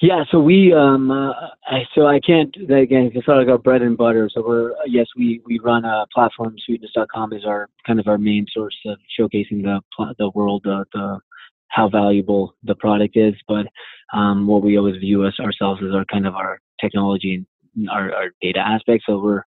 Yeah, 0.03 0.25
so 0.31 0.41
we 0.41 0.73
um 0.73 1.11
uh, 1.11 1.33
I, 1.67 1.85
so 1.95 2.07
I 2.07 2.19
can't 2.19 2.55
again 2.57 3.13
it's 3.15 3.27
sort 3.27 3.43
of 3.43 3.49
our 3.49 3.59
bread 3.59 3.83
and 3.83 3.97
butter. 3.97 4.29
So 4.33 4.43
we're 4.47 4.73
yes 4.87 5.07
we 5.17 5.41
we 5.47 5.61
run 5.61 5.85
a 5.85 6.05
platform 6.13 6.57
sweetness.com 6.67 7.33
is 7.33 7.45
our 7.45 7.69
kind 7.87 8.01
of 8.01 8.09
our 8.09 8.19
main 8.19 8.47
source 8.53 8.77
of 8.87 8.99
showcasing 9.19 9.63
the 9.63 9.81
the 10.19 10.31
world 10.35 10.63
the, 10.65 10.85
the 10.93 11.21
how 11.69 11.89
valuable 11.89 12.57
the 12.65 12.75
product 12.75 13.17
is. 13.17 13.35
But 13.47 13.67
um, 14.13 14.47
what 14.47 14.63
we 14.63 14.79
always 14.79 14.97
view 14.97 15.25
us 15.25 15.35
ourselves 15.41 15.81
as 15.87 15.95
our 15.95 16.05
kind 16.05 16.27
of 16.27 16.35
our 16.35 16.61
technology 16.81 17.45
and 17.77 17.91
our, 17.91 18.13
our 18.15 18.31
data 18.43 18.61
aspect. 18.61 19.05
So 19.07 19.19
we're 19.19 19.43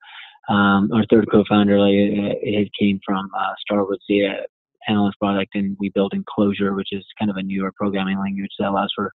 um, 0.48 0.92
our 0.94 1.06
third 1.10 1.28
co-founder 1.32 1.80
like 1.80 1.94
it 1.94 2.70
came 2.80 3.00
from 3.04 3.32
uh, 3.36 3.54
Starwood's 3.62 4.04
data 4.08 4.44
analyst 4.88 5.20
product, 5.20 5.56
and 5.56 5.76
we 5.80 5.90
built 5.90 6.14
in 6.14 6.24
Clojure, 6.24 6.76
which 6.76 6.90
is 6.92 7.06
kind 7.18 7.32
of 7.32 7.38
a 7.38 7.44
newer 7.44 7.72
programming 7.76 8.20
language 8.20 8.52
that 8.60 8.70
allows 8.70 8.92
for 8.96 9.12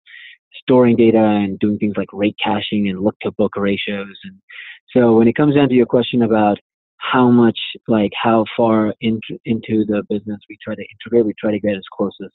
storing 0.61 0.95
data 0.95 1.19
and 1.19 1.59
doing 1.59 1.77
things 1.77 1.95
like 1.97 2.09
rate 2.11 2.35
caching 2.43 2.89
and 2.89 3.01
look 3.01 3.15
to 3.21 3.31
book 3.31 3.55
ratios. 3.55 4.17
And 4.23 4.39
so 4.95 5.13
when 5.13 5.27
it 5.27 5.35
comes 5.35 5.55
down 5.55 5.69
to 5.69 5.75
your 5.75 5.85
question 5.85 6.23
about 6.23 6.57
how 6.97 7.29
much, 7.29 7.59
like 7.87 8.11
how 8.21 8.45
far 8.57 8.93
in, 9.01 9.19
into 9.45 9.85
the 9.85 10.03
business 10.09 10.39
we 10.49 10.57
try 10.63 10.75
to 10.75 10.85
integrate, 10.91 11.25
we 11.25 11.33
try 11.39 11.51
to 11.51 11.59
get 11.59 11.75
as 11.75 11.83
close 11.95 12.15
as 12.23 12.29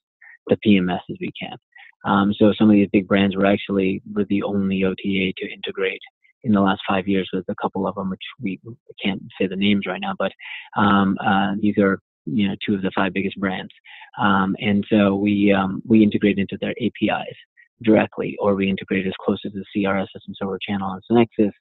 the 0.46 0.56
PMS 0.56 1.00
as 1.10 1.16
we 1.20 1.32
can. 1.40 1.56
Um, 2.04 2.34
so 2.34 2.52
some 2.56 2.68
of 2.68 2.74
these 2.74 2.88
big 2.92 3.08
brands 3.08 3.36
were 3.36 3.46
actually 3.46 4.02
were 4.12 4.26
the 4.28 4.42
only 4.42 4.84
OTA 4.84 5.32
to 5.36 5.52
integrate 5.52 6.00
in 6.42 6.52
the 6.52 6.60
last 6.60 6.82
five 6.86 7.08
years 7.08 7.28
with 7.32 7.44
a 7.48 7.54
couple 7.60 7.86
of 7.86 7.94
them, 7.94 8.10
which 8.10 8.20
we 8.40 8.60
can't 9.02 9.22
say 9.40 9.46
the 9.46 9.56
names 9.56 9.86
right 9.86 10.00
now, 10.00 10.14
but 10.18 10.32
um, 10.76 11.16
uh, 11.24 11.54
these 11.60 11.78
are 11.78 11.98
you 12.26 12.48
know 12.48 12.54
two 12.64 12.74
of 12.74 12.82
the 12.82 12.90
five 12.94 13.12
biggest 13.12 13.38
brands, 13.38 13.72
um, 14.20 14.56
and 14.60 14.84
so 14.90 15.14
we 15.14 15.52
um, 15.52 15.82
we 15.86 16.02
integrate 16.02 16.38
into 16.38 16.56
their 16.60 16.74
APIs 16.80 17.36
directly, 17.82 18.36
or 18.40 18.54
we 18.54 18.68
integrate 18.68 19.06
as 19.06 19.12
close 19.24 19.40
as 19.44 19.52
the 19.52 19.64
CRS 19.74 20.06
system, 20.12 20.34
so 20.34 20.46
we're 20.46 20.58
channel 20.58 20.88
on 20.88 21.00
SynXis. 21.10 21.52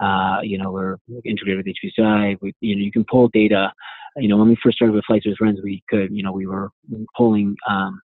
Uh, 0.00 0.40
you 0.42 0.58
know, 0.58 0.72
we're 0.72 0.96
integrated 1.24 1.64
with 1.64 1.74
HPCI. 1.76 2.36
We, 2.40 2.52
you 2.60 2.74
know, 2.74 2.82
you 2.82 2.90
can 2.90 3.04
pull 3.08 3.28
data. 3.28 3.72
You 4.16 4.28
know, 4.28 4.36
when 4.36 4.48
we 4.48 4.56
first 4.62 4.76
started 4.76 4.94
with 4.94 5.04
Flights 5.06 5.26
with 5.26 5.36
Friends, 5.36 5.60
we 5.62 5.82
could, 5.88 6.10
you 6.10 6.22
know, 6.22 6.32
we 6.32 6.46
were 6.46 6.70
pulling 7.16 7.54
um, 7.68 8.00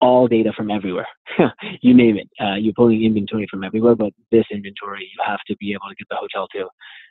all 0.00 0.28
data 0.28 0.52
from 0.56 0.70
everywhere. 0.70 1.06
you 1.82 1.94
name 1.94 2.16
it. 2.16 2.28
Uh, 2.40 2.54
you're 2.54 2.74
pulling 2.74 3.04
inventory 3.04 3.46
from 3.50 3.64
everywhere, 3.64 3.96
but 3.96 4.12
this 4.30 4.44
inventory, 4.50 5.02
you 5.02 5.22
have 5.24 5.40
to 5.46 5.56
be 5.56 5.72
able 5.72 5.88
to 5.88 5.94
get 5.94 6.08
the 6.08 6.16
hotel 6.16 6.48
to 6.52 6.68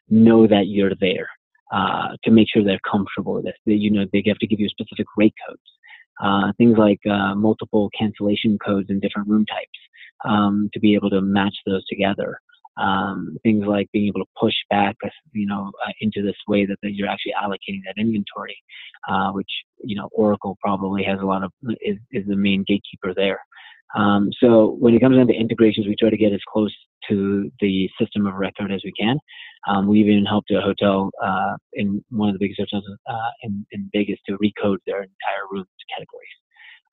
know 0.09 0.47
that 0.47 0.67
you're 0.67 0.93
there 0.99 1.29
uh, 1.71 2.09
to 2.23 2.31
make 2.31 2.47
sure 2.51 2.63
they're 2.63 2.79
comfortable 2.89 3.33
with 3.33 3.47
it. 3.47 3.55
They, 3.65 3.73
you 3.73 3.91
know, 3.91 4.05
they 4.11 4.23
have 4.27 4.39
to 4.39 4.47
give 4.47 4.59
you 4.59 4.69
specific 4.69 5.07
rate 5.17 5.35
codes 5.47 5.61
uh, 6.21 6.51
things 6.57 6.77
like 6.77 6.99
uh, 7.09 7.35
multiple 7.35 7.89
cancellation 7.97 8.57
codes 8.57 8.89
in 8.89 8.99
different 8.99 9.27
room 9.27 9.45
types 9.45 9.79
um, 10.25 10.69
to 10.73 10.79
be 10.79 10.95
able 10.95 11.09
to 11.09 11.21
match 11.21 11.55
those 11.65 11.85
together. 11.87 12.39
Um, 12.77 13.37
things 13.41 13.65
like 13.65 13.89
being 13.91 14.07
able 14.07 14.19
to 14.19 14.31
push 14.39 14.53
back, 14.69 14.95
you 15.33 15.47
know, 15.47 15.71
uh, 15.85 15.91
into 15.99 16.21
this 16.21 16.35
way 16.47 16.65
that, 16.67 16.77
that, 16.83 16.93
you're 16.93 17.07
actually 17.07 17.33
allocating 17.33 17.81
that 17.85 17.99
inventory, 17.99 18.55
uh, 19.09 19.31
which 19.31 19.49
you 19.83 19.95
know 19.95 20.09
Oracle 20.11 20.59
probably 20.61 21.03
has 21.03 21.19
a 21.19 21.25
lot 21.25 21.43
of 21.43 21.51
is, 21.81 21.97
is 22.11 22.27
the 22.27 22.35
main 22.35 22.63
gatekeeper 22.67 23.15
there. 23.15 23.39
Um, 23.95 24.29
so 24.39 24.75
when 24.79 24.93
it 24.93 24.99
comes 24.99 25.17
down 25.17 25.27
to 25.27 25.33
integrations, 25.33 25.87
we 25.87 25.95
try 25.99 26.09
to 26.09 26.17
get 26.17 26.33
as 26.33 26.41
close 26.51 26.75
to 27.09 27.49
the 27.61 27.89
system 27.99 28.25
of 28.27 28.35
record 28.35 28.71
as 28.71 28.81
we 28.83 28.91
can. 28.99 29.17
Um, 29.67 29.87
we 29.87 29.99
even 30.01 30.25
helped 30.25 30.51
a 30.51 30.61
hotel 30.61 31.11
uh, 31.23 31.55
in 31.73 32.03
one 32.09 32.29
of 32.29 32.33
the 32.33 32.39
biggest 32.39 32.59
hotels 32.59 32.83
uh, 33.09 33.31
in, 33.43 33.65
in, 33.71 33.89
Vegas 33.93 34.19
to 34.27 34.37
recode 34.37 34.77
their 34.85 35.01
entire 35.01 35.45
room 35.49 35.65
categories, 35.89 36.29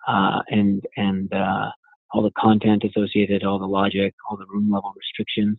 uh, 0.09 0.43
and 0.49 0.83
and 0.97 1.33
uh, 1.33 1.71
all 2.13 2.23
the 2.23 2.31
content 2.39 2.85
associated, 2.85 3.45
all 3.45 3.59
the 3.59 3.67
logic, 3.67 4.15
all 4.29 4.37
the 4.37 4.47
room 4.47 4.71
level 4.71 4.93
restrictions. 4.97 5.59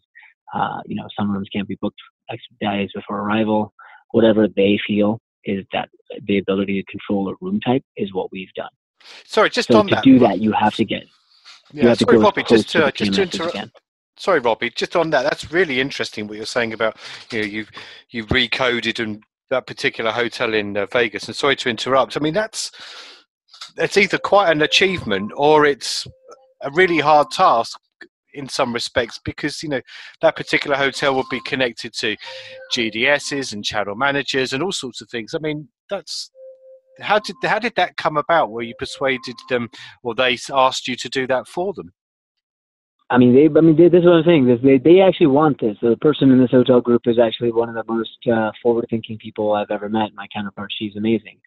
Uh, 0.53 0.79
you 0.85 0.95
know, 0.95 1.07
some 1.17 1.31
rooms 1.31 1.47
can't 1.53 1.67
be 1.67 1.77
booked 1.81 1.99
X 2.31 2.41
days 2.61 2.89
before 2.95 3.19
arrival. 3.19 3.73
Whatever 4.11 4.47
they 4.47 4.79
feel 4.87 5.19
is 5.43 5.65
that 5.73 5.89
the 6.27 6.37
ability 6.37 6.81
to 6.81 6.91
control 6.91 7.29
a 7.29 7.33
room 7.41 7.59
type 7.59 7.83
is 7.97 8.13
what 8.13 8.31
we've 8.31 8.53
done. 8.55 8.69
Sorry, 9.25 9.49
just 9.49 9.69
so 9.69 9.79
on 9.79 9.87
to 9.87 9.95
that. 9.95 10.03
do 10.03 10.19
that, 10.19 10.39
you 10.39 10.51
have 10.53 10.75
to 10.75 10.85
get 10.85 11.03
yeah, 11.73 11.93
sorry, 11.93 12.17
Robbie, 12.17 12.43
just 12.43 12.69
to, 12.69 12.91
just 12.91 13.13
to 13.13 13.23
interrupt. 13.23 13.71
Sorry, 14.17 14.39
Robbie, 14.39 14.69
just 14.69 14.95
on 14.95 15.09
that, 15.09 15.23
that's 15.23 15.51
really 15.51 15.81
interesting 15.81 16.27
what 16.27 16.37
you're 16.37 16.45
saying 16.45 16.71
about 16.71 16.97
you 17.31 17.39
know 17.41 17.45
you've 17.45 17.71
you've 18.09 18.27
recoded 18.27 19.03
and 19.03 19.21
that 19.49 19.67
particular 19.67 20.11
hotel 20.11 20.53
in 20.53 20.77
uh, 20.77 20.85
Vegas. 20.87 21.27
And 21.27 21.35
sorry 21.35 21.55
to 21.57 21.69
interrupt. 21.69 22.17
I 22.17 22.19
mean, 22.19 22.33
that's 22.33 22.71
that's 23.75 23.97
either 23.97 24.17
quite 24.17 24.51
an 24.51 24.61
achievement 24.61 25.31
or 25.35 25.65
it's 25.65 26.07
a 26.61 26.71
really 26.71 26.99
hard 26.99 27.29
task 27.31 27.79
in 28.33 28.49
some 28.49 28.73
respects 28.73 29.19
because 29.23 29.63
you 29.63 29.69
know 29.69 29.81
that 30.21 30.35
particular 30.35 30.75
hotel 30.75 31.15
would 31.15 31.29
be 31.29 31.39
connected 31.41 31.93
to 31.93 32.15
GDSs 32.75 33.53
and 33.53 33.63
channel 33.63 33.95
managers 33.95 34.53
and 34.53 34.61
all 34.61 34.71
sorts 34.71 35.01
of 35.01 35.09
things. 35.09 35.33
I 35.33 35.39
mean, 35.39 35.69
that's 35.89 36.31
how 36.99 37.19
did 37.19 37.35
how 37.43 37.59
did 37.59 37.73
that 37.75 37.97
come 37.97 38.17
about? 38.17 38.51
Were 38.51 38.61
you 38.61 38.75
persuaded 38.77 39.35
them, 39.49 39.69
or 40.03 40.15
they 40.15 40.37
asked 40.51 40.87
you 40.87 40.95
to 40.95 41.09
do 41.09 41.27
that 41.27 41.47
for 41.47 41.73
them? 41.73 41.93
I 43.09 43.17
mean, 43.19 43.35
they. 43.35 43.45
I 43.45 43.61
mean, 43.61 43.75
they, 43.75 43.87
this 43.87 43.99
is 43.99 44.05
what 44.05 44.15
I'm 44.15 44.23
saying. 44.25 44.59
They 44.63 44.77
they 44.77 45.01
actually 45.01 45.27
want 45.27 45.61
this. 45.61 45.77
So 45.79 45.89
the 45.89 45.97
person 45.97 46.31
in 46.31 46.39
this 46.39 46.51
hotel 46.51 46.81
group 46.81 47.03
is 47.05 47.19
actually 47.19 47.51
one 47.51 47.69
of 47.69 47.75
the 47.75 47.91
most 47.91 48.17
uh, 48.31 48.51
forward-thinking 48.63 49.19
people 49.19 49.53
I've 49.53 49.69
ever 49.69 49.89
met. 49.89 50.15
My 50.15 50.27
counterpart, 50.33 50.71
she's 50.75 50.95
amazing, 50.95 51.39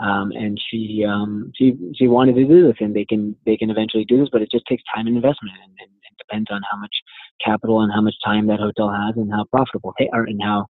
um, 0.00 0.32
and 0.32 0.60
she 0.70 1.04
um, 1.06 1.52
she 1.54 1.76
she 1.94 2.08
wanted 2.08 2.34
to 2.34 2.44
do 2.44 2.66
this, 2.66 2.76
and 2.80 2.94
they 2.94 3.04
can 3.04 3.36
they 3.46 3.56
can 3.56 3.70
eventually 3.70 4.04
do 4.04 4.18
this, 4.18 4.28
but 4.32 4.42
it 4.42 4.50
just 4.50 4.66
takes 4.66 4.82
time 4.92 5.06
and 5.06 5.16
investment, 5.16 5.54
and, 5.62 5.72
and 5.80 5.90
it 6.14 6.24
depends 6.26 6.48
on 6.50 6.62
how 6.70 6.78
much 6.78 6.94
capital 7.44 7.80
and 7.80 7.92
how 7.92 8.00
much 8.00 8.14
time 8.24 8.46
that 8.46 8.60
hotel 8.60 8.90
has, 8.90 9.16
and 9.16 9.30
how 9.32 9.44
profitable 9.50 9.92
they 9.98 10.08
are, 10.12 10.24
and 10.24 10.40
how 10.42 10.66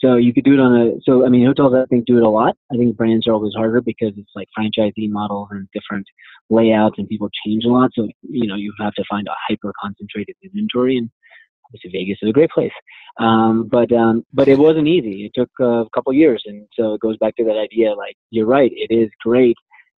so 0.00 0.14
you 0.14 0.32
could 0.32 0.44
do 0.44 0.54
it 0.54 0.60
on 0.60 0.74
a, 0.76 0.90
so 1.02 1.26
I 1.26 1.28
mean, 1.28 1.44
hotels 1.44 1.74
I 1.74 1.84
think 1.86 2.06
do 2.06 2.18
it 2.18 2.22
a 2.22 2.28
lot. 2.28 2.56
I 2.72 2.76
think 2.76 2.96
brands 2.96 3.26
are 3.26 3.32
always 3.32 3.54
harder 3.54 3.80
because 3.80 4.12
it's 4.16 4.30
like 4.36 4.46
franchisee 4.56 5.10
models 5.10 5.48
and 5.50 5.66
different 5.74 6.06
layouts 6.50 6.96
and 6.98 7.08
people 7.08 7.28
change 7.44 7.64
a 7.64 7.68
lot. 7.68 7.90
So, 7.94 8.08
you 8.22 8.46
know, 8.46 8.54
you 8.54 8.72
have 8.78 8.94
to 8.94 9.04
find 9.10 9.26
a 9.26 9.34
hyper 9.48 9.72
concentrated 9.80 10.36
inventory 10.42 10.98
and 10.98 11.10
obviously 11.66 11.90
Vegas 11.90 12.18
is 12.22 12.30
a 12.30 12.32
great 12.32 12.50
place. 12.50 12.72
Um, 13.18 13.68
but, 13.68 13.90
um, 13.92 14.24
but 14.32 14.46
it 14.46 14.58
wasn't 14.58 14.86
easy. 14.86 15.26
It 15.26 15.32
took 15.34 15.50
a 15.60 15.86
couple 15.92 16.12
years. 16.12 16.44
And 16.46 16.68
so 16.78 16.94
it 16.94 17.00
goes 17.00 17.16
back 17.16 17.34
to 17.36 17.44
that 17.44 17.58
idea, 17.58 17.92
like 17.94 18.14
you're 18.30 18.46
right, 18.46 18.70
it 18.72 18.94
is 18.94 19.10
great 19.20 19.56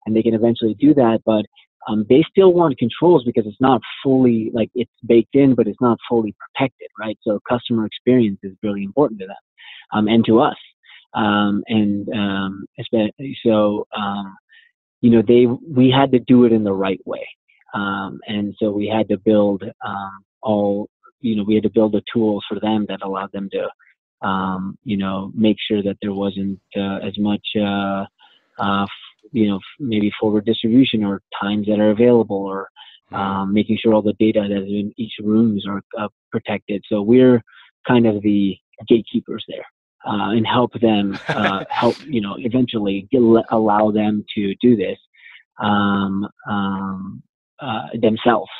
and 0.06 0.14
they 0.14 0.22
can 0.22 0.34
eventually 0.34 0.74
do 0.78 0.94
that, 0.94 1.22
but 1.26 1.44
um, 1.86 2.04
they 2.08 2.24
still 2.30 2.52
want 2.52 2.78
controls 2.78 3.24
because 3.24 3.46
it's 3.46 3.60
not 3.60 3.80
fully 4.02 4.50
like 4.52 4.70
it's 4.74 4.90
baked 5.06 5.34
in, 5.34 5.54
but 5.54 5.66
it's 5.66 5.80
not 5.80 5.98
fully 6.08 6.34
protected, 6.38 6.88
right? 6.98 7.18
So 7.22 7.40
customer 7.48 7.86
experience 7.86 8.38
is 8.42 8.52
really 8.62 8.82
important 8.82 9.20
to 9.20 9.26
them 9.26 9.36
um, 9.92 10.08
and 10.08 10.24
to 10.26 10.40
us. 10.40 10.56
Um, 11.14 11.62
and 11.68 12.08
um, 12.10 12.66
so, 13.44 13.86
um, 13.96 14.36
you 15.00 15.10
know, 15.10 15.22
they 15.26 15.46
we 15.46 15.90
had 15.90 16.12
to 16.12 16.18
do 16.18 16.44
it 16.44 16.52
in 16.52 16.64
the 16.64 16.72
right 16.72 17.00
way, 17.06 17.26
um, 17.72 18.20
and 18.26 18.54
so 18.58 18.70
we 18.70 18.86
had 18.86 19.08
to 19.08 19.16
build 19.16 19.62
um, 19.86 20.24
all. 20.42 20.88
You 21.20 21.34
know, 21.36 21.44
we 21.44 21.54
had 21.54 21.64
to 21.64 21.70
build 21.70 21.92
the 21.92 22.02
tools 22.12 22.44
for 22.48 22.60
them 22.60 22.86
that 22.88 23.02
allowed 23.02 23.32
them 23.32 23.48
to, 23.50 24.26
um, 24.26 24.78
you 24.84 24.96
know, 24.96 25.32
make 25.34 25.56
sure 25.66 25.82
that 25.82 25.96
there 26.00 26.12
wasn't 26.12 26.60
uh, 26.76 26.98
as 26.98 27.18
much, 27.18 27.44
uh, 27.58 28.04
uh, 28.58 28.86
you 29.32 29.48
know, 29.48 29.60
maybe 29.78 30.10
forward 30.20 30.44
distribution 30.44 31.04
or 31.04 31.22
times 31.40 31.66
that 31.66 31.80
are 31.80 31.90
available 31.90 32.36
or 32.36 32.68
um, 33.12 33.52
making 33.54 33.78
sure 33.78 33.94
all 33.94 34.02
the 34.02 34.12
data 34.14 34.46
that 34.48 34.62
is 34.62 34.68
in 34.68 34.92
each 34.96 35.14
rooms 35.20 35.66
are 35.66 35.82
uh, 35.98 36.08
protected. 36.30 36.84
So 36.88 37.00
we're 37.02 37.42
kind 37.86 38.06
of 38.06 38.22
the 38.22 38.56
gatekeepers 38.86 39.44
there 39.48 39.64
uh, 40.06 40.30
and 40.30 40.46
help 40.46 40.72
them 40.80 41.18
uh, 41.28 41.64
help 41.70 41.96
you 42.06 42.20
know 42.20 42.36
eventually 42.38 43.08
get, 43.10 43.20
allow 43.50 43.90
them 43.90 44.24
to 44.34 44.54
do 44.60 44.76
this 44.76 44.98
um, 45.60 46.26
um, 46.48 47.22
uh, 47.60 47.86
themselves 48.00 48.50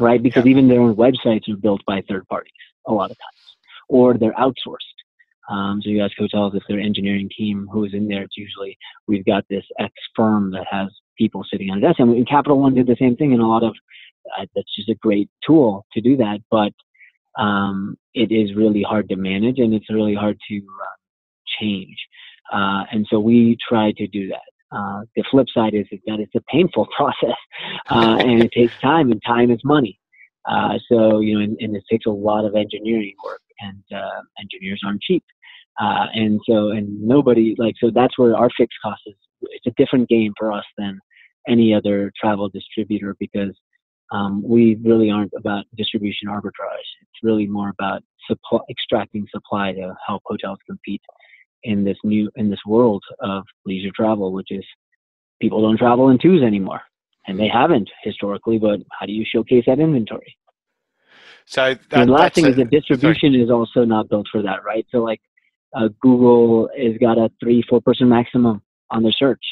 right 0.00 0.22
because 0.22 0.44
yeah. 0.44 0.50
even 0.50 0.68
their 0.68 0.80
own 0.80 0.94
websites 0.94 1.48
are 1.48 1.56
built 1.56 1.82
by 1.86 2.02
third 2.08 2.26
parties 2.28 2.52
a 2.86 2.92
lot 2.92 3.10
of 3.10 3.16
times 3.18 3.56
or 3.88 4.14
they're 4.14 4.32
outsourced 4.34 4.95
um, 5.48 5.80
so 5.82 5.90
you 5.90 6.02
ask 6.02 6.12
hotels 6.18 6.54
if 6.54 6.62
their 6.68 6.80
engineering 6.80 7.28
team 7.36 7.68
who 7.72 7.84
is 7.84 7.94
in 7.94 8.08
there 8.08 8.22
it's 8.22 8.36
usually 8.36 8.76
we've 9.06 9.24
got 9.24 9.44
this 9.48 9.64
x 9.78 9.92
firm 10.14 10.50
that 10.50 10.66
has 10.70 10.88
people 11.18 11.44
sitting 11.50 11.70
on 11.70 11.78
a 11.78 11.80
desk 11.80 11.98
and 11.98 12.28
capital 12.28 12.60
one 12.60 12.74
did 12.74 12.86
the 12.86 12.96
same 12.98 13.16
thing 13.16 13.32
and 13.32 13.42
a 13.42 13.46
lot 13.46 13.62
of 13.62 13.74
uh, 14.38 14.44
that's 14.54 14.74
just 14.74 14.88
a 14.88 14.94
great 14.96 15.30
tool 15.46 15.86
to 15.92 16.00
do 16.00 16.16
that 16.16 16.38
but 16.50 16.72
um, 17.38 17.96
it 18.14 18.32
is 18.32 18.54
really 18.56 18.82
hard 18.82 19.08
to 19.08 19.16
manage 19.16 19.58
and 19.58 19.74
it's 19.74 19.90
really 19.90 20.14
hard 20.14 20.38
to 20.48 20.56
uh, 20.56 20.96
change. 21.60 21.96
Uh, 22.52 22.84
and 22.92 23.06
so 23.10 23.20
we 23.20 23.56
try 23.68 23.92
to 23.96 24.06
do 24.06 24.28
that. 24.28 24.76
Uh, 24.76 25.02
the 25.14 25.24
flip 25.30 25.46
side 25.52 25.74
is 25.74 25.86
that 25.90 26.18
it's 26.18 26.34
a 26.34 26.40
painful 26.50 26.86
process 26.96 27.36
uh, 27.90 28.16
and 28.18 28.42
it 28.42 28.50
takes 28.52 28.74
time 28.80 29.10
and 29.12 29.22
time 29.24 29.50
is 29.50 29.60
money. 29.64 29.98
Uh, 30.48 30.78
so, 30.88 31.20
you 31.20 31.34
know, 31.34 31.44
and, 31.44 31.56
and, 31.60 31.74
it 31.74 31.82
takes 31.90 32.06
a 32.06 32.10
lot 32.10 32.44
of 32.44 32.54
engineering 32.54 33.14
work 33.24 33.40
and 33.60 33.82
uh, 33.94 34.22
engineers 34.40 34.80
aren't 34.84 35.02
cheap. 35.02 35.24
and 35.78 36.40
so, 36.48 36.70
and 36.70 37.00
nobody 37.00 37.54
like, 37.58 37.74
so 37.80 37.90
that's 37.94 38.18
where 38.18 38.36
our 38.36 38.50
fixed 38.56 38.78
cost 38.82 39.02
is. 39.06 39.14
It's 39.42 39.66
a 39.66 39.82
different 39.82 40.08
game 40.08 40.32
for 40.38 40.52
us 40.52 40.64
than 40.78 40.98
any 41.48 41.74
other 41.74 42.12
travel 42.20 42.48
distributor 42.48 43.14
because 43.18 43.54
um, 44.12 44.42
we 44.44 44.76
really 44.84 45.10
aren't 45.10 45.32
about 45.36 45.64
distribution 45.76 46.28
arbitrage. 46.28 46.88
It's 47.02 47.22
really 47.22 47.46
more 47.46 47.70
about 47.70 48.02
supply, 48.26 48.60
extracting 48.70 49.26
supply 49.32 49.72
to 49.72 49.94
help 50.06 50.22
hotels 50.26 50.58
compete 50.66 51.02
in 51.64 51.84
this 51.84 51.96
new 52.04 52.30
in 52.36 52.50
this 52.50 52.60
world 52.66 53.02
of 53.20 53.44
leisure 53.64 53.90
travel, 53.94 54.32
which 54.32 54.48
is 54.50 54.64
people 55.40 55.60
don't 55.62 55.78
travel 55.78 56.10
in 56.10 56.18
twos 56.18 56.42
anymore, 56.42 56.80
and 57.26 57.38
they 57.38 57.48
haven't 57.48 57.90
historically. 58.04 58.58
But 58.58 58.80
how 58.98 59.06
do 59.06 59.12
you 59.12 59.24
showcase 59.26 59.64
that 59.66 59.80
inventory? 59.80 60.36
So 61.46 61.74
that, 61.74 62.00
and 62.00 62.08
the 62.08 62.12
last 62.12 62.34
thing 62.34 62.46
a, 62.46 62.50
is 62.50 62.56
the 62.56 62.64
distribution 62.64 63.32
sorry. 63.32 63.42
is 63.42 63.50
also 63.50 63.84
not 63.84 64.08
built 64.08 64.26
for 64.30 64.42
that, 64.42 64.64
right? 64.64 64.86
So 64.90 64.98
like 64.98 65.20
uh, 65.74 65.88
Google 66.00 66.68
has 66.76 66.96
got 66.98 67.18
a 67.18 67.30
three 67.40 67.62
four 67.68 67.80
person 67.80 68.08
maximum 68.08 68.62
on 68.90 69.02
their 69.02 69.12
search. 69.12 69.44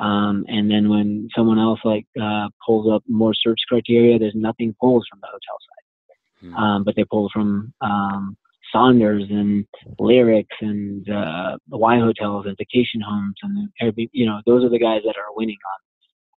Um, 0.00 0.44
and 0.48 0.70
then 0.70 0.88
when 0.88 1.28
someone 1.34 1.58
else 1.58 1.80
like 1.84 2.06
uh, 2.20 2.48
pulls 2.64 2.90
up 2.92 3.02
more 3.08 3.34
search 3.34 3.58
criteria, 3.68 4.18
there's 4.18 4.34
nothing 4.34 4.74
pulls 4.80 5.04
from 5.10 5.18
the 5.20 5.26
hotel 5.26 5.58
side, 5.66 6.48
hmm. 6.48 6.54
um, 6.54 6.84
but 6.84 6.94
they 6.94 7.04
pull 7.04 7.28
from 7.32 7.72
um, 7.80 8.36
Sonders 8.72 9.24
and 9.30 9.66
Lyrics 9.98 10.56
and 10.60 11.08
uh, 11.10 11.56
the 11.68 11.76
Y 11.76 11.98
hotels 11.98 12.46
and 12.46 12.56
vacation 12.56 13.00
homes 13.00 13.34
and 13.42 13.68
Airbnb. 13.82 14.10
You 14.12 14.26
know, 14.26 14.40
those 14.46 14.64
are 14.64 14.68
the 14.68 14.78
guys 14.78 15.02
that 15.04 15.16
are 15.16 15.34
winning 15.34 15.58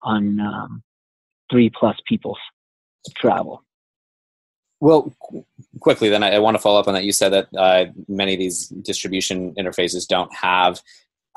on 0.04 0.38
on 0.38 0.40
um, 0.40 0.82
three 1.50 1.70
plus 1.70 1.96
people's 2.06 2.38
travel. 3.16 3.64
Well, 4.80 5.14
qu- 5.20 5.44
quickly 5.80 6.08
then, 6.08 6.22
I, 6.22 6.34
I, 6.34 6.38
want 6.38 6.56
to 6.56 6.60
follow 6.60 6.78
up 6.78 6.88
on 6.88 6.94
that. 6.94 7.04
You 7.04 7.12
said 7.12 7.32
that 7.32 7.48
uh, 7.56 7.86
many 8.06 8.34
of 8.34 8.38
these 8.38 8.68
distribution 8.68 9.54
interfaces 9.54 10.06
don't 10.06 10.32
have 10.34 10.80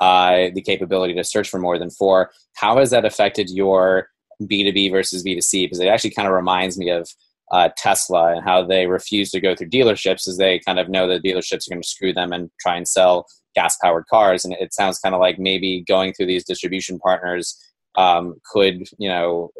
uh, 0.00 0.50
the 0.54 0.62
capability 0.62 1.14
to 1.14 1.24
search 1.24 1.48
for 1.48 1.58
more 1.58 1.78
than 1.78 1.90
four. 1.90 2.30
How 2.54 2.78
has 2.78 2.90
that 2.90 3.04
affected 3.04 3.50
your 3.50 4.08
B2B 4.42 4.90
versus 4.90 5.24
B2C? 5.24 5.64
Because 5.64 5.80
it 5.80 5.88
actually 5.88 6.10
kind 6.10 6.28
of 6.28 6.34
reminds 6.34 6.78
me 6.78 6.90
of 6.90 7.08
uh, 7.52 7.68
Tesla 7.76 8.34
and 8.34 8.44
how 8.44 8.64
they 8.64 8.86
refuse 8.86 9.30
to 9.30 9.40
go 9.40 9.54
through 9.54 9.68
dealerships 9.68 10.26
as 10.26 10.38
they 10.38 10.58
kind 10.60 10.78
of 10.78 10.88
know 10.88 11.06
that 11.06 11.22
dealerships 11.22 11.68
are 11.68 11.74
going 11.74 11.82
to 11.82 11.88
screw 11.88 12.12
them 12.12 12.32
and 12.32 12.50
try 12.60 12.76
and 12.76 12.88
sell 12.88 13.26
gas 13.54 13.76
powered 13.82 14.06
cars. 14.06 14.44
And 14.44 14.54
it 14.54 14.72
sounds 14.72 14.98
kind 14.98 15.14
of 15.14 15.20
like 15.20 15.38
maybe 15.38 15.84
going 15.86 16.14
through 16.14 16.26
these 16.26 16.44
distribution 16.44 16.98
partners 16.98 17.56
um, 17.94 18.36
could, 18.50 18.88
you 18.98 19.08
know, 19.08 19.50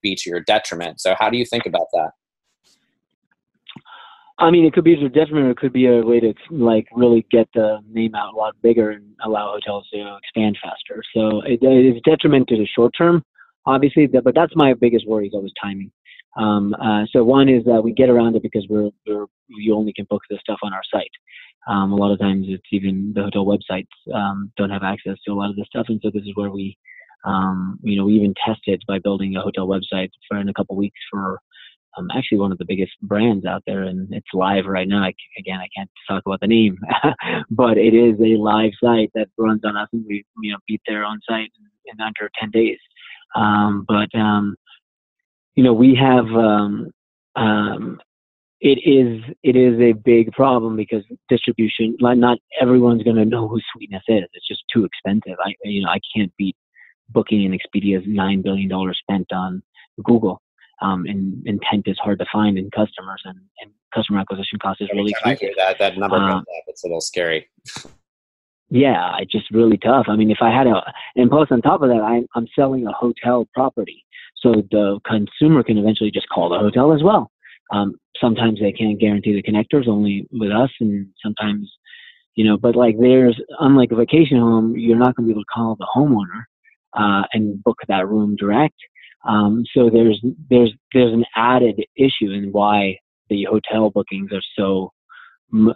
be 0.00 0.14
to 0.16 0.30
your 0.30 0.40
detriment. 0.40 1.00
So, 1.00 1.14
how 1.18 1.28
do 1.28 1.36
you 1.36 1.44
think 1.44 1.66
about 1.66 1.88
that? 1.92 2.12
I 4.42 4.50
mean, 4.50 4.64
it 4.64 4.72
could 4.72 4.82
be 4.82 4.94
a 4.94 5.08
detriment, 5.08 5.46
or 5.46 5.50
it 5.50 5.56
could 5.56 5.72
be 5.72 5.86
a 5.86 6.02
way 6.02 6.18
to 6.18 6.34
like 6.50 6.88
really 6.96 7.24
get 7.30 7.48
the 7.54 7.78
name 7.88 8.16
out 8.16 8.34
a 8.34 8.36
lot 8.36 8.56
bigger 8.60 8.90
and 8.90 9.04
allow 9.24 9.52
hotels 9.52 9.86
to 9.94 10.18
expand 10.18 10.58
faster. 10.60 11.00
So 11.14 11.42
it, 11.42 11.60
it's 11.62 12.00
detriment 12.04 12.48
to 12.48 12.56
the 12.56 12.66
short 12.66 12.92
term, 12.98 13.22
obviously, 13.66 14.08
but 14.08 14.34
that's 14.34 14.52
my 14.56 14.74
biggest 14.74 15.06
worry 15.06 15.28
is 15.28 15.34
always 15.34 15.52
timing. 15.62 15.92
Um, 16.36 16.74
uh, 16.74 17.04
so 17.12 17.22
one 17.22 17.48
is 17.48 17.64
that 17.66 17.82
we 17.84 17.92
get 17.92 18.10
around 18.10 18.34
it 18.34 18.42
because 18.42 18.66
we're, 18.68 18.90
we're 19.06 19.26
we 19.48 19.70
only 19.72 19.92
can 19.92 20.06
book 20.10 20.22
the 20.28 20.38
stuff 20.40 20.58
on 20.64 20.72
our 20.72 20.82
site. 20.92 21.10
Um, 21.68 21.92
a 21.92 21.96
lot 21.96 22.12
of 22.12 22.18
times 22.18 22.46
it's 22.48 22.66
even 22.72 23.12
the 23.14 23.22
hotel 23.22 23.46
websites 23.46 23.86
um, 24.12 24.50
don't 24.56 24.70
have 24.70 24.82
access 24.82 25.18
to 25.24 25.32
a 25.32 25.34
lot 25.34 25.50
of 25.50 25.56
the 25.56 25.64
stuff, 25.66 25.86
and 25.88 26.00
so 26.02 26.10
this 26.12 26.24
is 26.24 26.32
where 26.34 26.50
we, 26.50 26.76
um, 27.24 27.78
you 27.84 27.96
know, 27.96 28.06
we 28.06 28.14
even 28.14 28.34
tested 28.44 28.82
by 28.88 28.98
building 28.98 29.36
a 29.36 29.40
hotel 29.40 29.68
website 29.68 30.10
for 30.26 30.38
in 30.38 30.48
a 30.48 30.54
couple 30.54 30.74
weeks 30.74 30.98
for 31.12 31.38
um, 31.96 32.08
actually 32.16 32.38
one 32.38 32.52
of 32.52 32.58
the 32.58 32.64
biggest 32.64 32.92
brands 33.02 33.44
out 33.44 33.62
there, 33.66 33.82
and 33.82 34.12
it's 34.12 34.26
live 34.32 34.66
right 34.66 34.88
now. 34.88 35.02
I, 35.02 35.14
again, 35.38 35.60
I 35.60 35.68
can't 35.76 35.90
talk 36.08 36.22
about 36.26 36.40
the 36.40 36.46
name, 36.46 36.78
but 37.50 37.76
it 37.76 37.94
is 37.94 38.18
a 38.20 38.40
live 38.40 38.72
site 38.82 39.10
that 39.14 39.28
runs 39.36 39.62
on 39.64 39.76
us, 39.76 39.88
and 39.92 40.04
we 40.06 40.24
you 40.40 40.52
know 40.52 40.58
beat 40.66 40.80
their 40.86 41.04
own 41.04 41.20
site 41.28 41.50
in, 41.58 41.92
in 41.92 42.00
under 42.00 42.30
10 42.40 42.50
days. 42.50 42.78
Um, 43.34 43.84
but 43.86 44.14
um, 44.18 44.56
you 45.54 45.62
know, 45.62 45.72
we 45.72 45.94
have 45.94 46.26
um, 46.26 46.90
um, 47.36 48.00
it 48.60 48.78
is 48.84 49.22
it 49.42 49.56
is 49.56 49.78
a 49.80 49.92
big 49.92 50.32
problem 50.32 50.76
because 50.76 51.02
distribution. 51.28 51.96
Not 52.00 52.38
everyone's 52.60 53.02
going 53.02 53.16
to 53.16 53.24
know 53.24 53.48
who 53.48 53.60
Sweetness 53.74 54.04
is. 54.08 54.24
It's 54.32 54.48
just 54.48 54.62
too 54.72 54.84
expensive. 54.84 55.36
I 55.44 55.54
you 55.64 55.82
know 55.82 55.90
I 55.90 56.00
can't 56.16 56.32
beat 56.38 56.56
Booking 57.10 57.44
and 57.44 57.54
Expedia's 57.54 58.04
nine 58.06 58.40
billion 58.40 58.68
dollars 58.68 58.98
spent 59.02 59.30
on 59.32 59.62
Google 60.02 60.40
um, 60.82 61.06
and 61.06 61.46
intent 61.46 61.84
is 61.86 61.98
hard 61.98 62.18
to 62.18 62.26
find 62.32 62.58
in 62.58 62.70
customers, 62.70 63.22
and, 63.24 63.38
and 63.60 63.70
customer 63.94 64.20
acquisition 64.20 64.58
cost 64.60 64.80
is 64.80 64.88
really 64.92 65.10
expensive. 65.10 65.50
that 65.56 65.78
that 65.78 65.96
number 65.96 66.16
um, 66.16 66.38
up, 66.38 66.44
it's 66.66 66.84
a 66.84 66.86
little 66.86 67.00
scary. 67.00 67.48
Yeah, 68.68 69.16
it's 69.18 69.30
just 69.30 69.50
really 69.50 69.76
tough. 69.76 70.06
I 70.08 70.16
mean, 70.16 70.30
if 70.30 70.38
I 70.40 70.50
had 70.50 70.66
a, 70.66 70.82
and 71.14 71.30
plus 71.30 71.48
on 71.50 71.62
top 71.62 71.82
of 71.82 71.88
that, 71.88 72.02
I'm 72.02 72.26
I'm 72.34 72.48
selling 72.56 72.86
a 72.86 72.92
hotel 72.92 73.46
property, 73.54 74.04
so 74.36 74.54
the 74.70 74.98
consumer 75.06 75.62
can 75.62 75.78
eventually 75.78 76.10
just 76.10 76.28
call 76.28 76.48
the 76.48 76.58
hotel 76.58 76.92
as 76.92 77.02
well. 77.02 77.30
Um, 77.72 77.94
sometimes 78.20 78.60
they 78.60 78.72
can't 78.72 78.98
guarantee 78.98 79.34
the 79.34 79.42
connectors 79.42 79.88
only 79.88 80.26
with 80.32 80.50
us, 80.50 80.70
and 80.80 81.06
sometimes, 81.22 81.70
you 82.34 82.44
know, 82.44 82.56
but 82.56 82.74
like 82.74 82.96
there's 82.98 83.40
unlike 83.60 83.92
a 83.92 83.96
vacation 83.96 84.38
home, 84.38 84.76
you're 84.76 84.98
not 84.98 85.14
going 85.16 85.28
to 85.28 85.32
be 85.34 85.38
able 85.38 85.42
to 85.42 85.52
call 85.54 85.76
the 85.76 85.88
homeowner 85.94 86.44
uh, 86.98 87.26
and 87.32 87.62
book 87.62 87.78
that 87.88 88.08
room 88.08 88.36
direct 88.36 88.76
Um, 89.28 89.64
so 89.74 89.88
there's 89.90 90.20
there's 90.50 90.72
there's 90.92 91.12
an 91.12 91.24
added 91.36 91.84
issue 91.96 92.30
in 92.32 92.50
why 92.52 92.98
the 93.28 93.44
hotel 93.44 93.90
bookings 93.90 94.30
are 94.32 94.42
so 94.56 94.92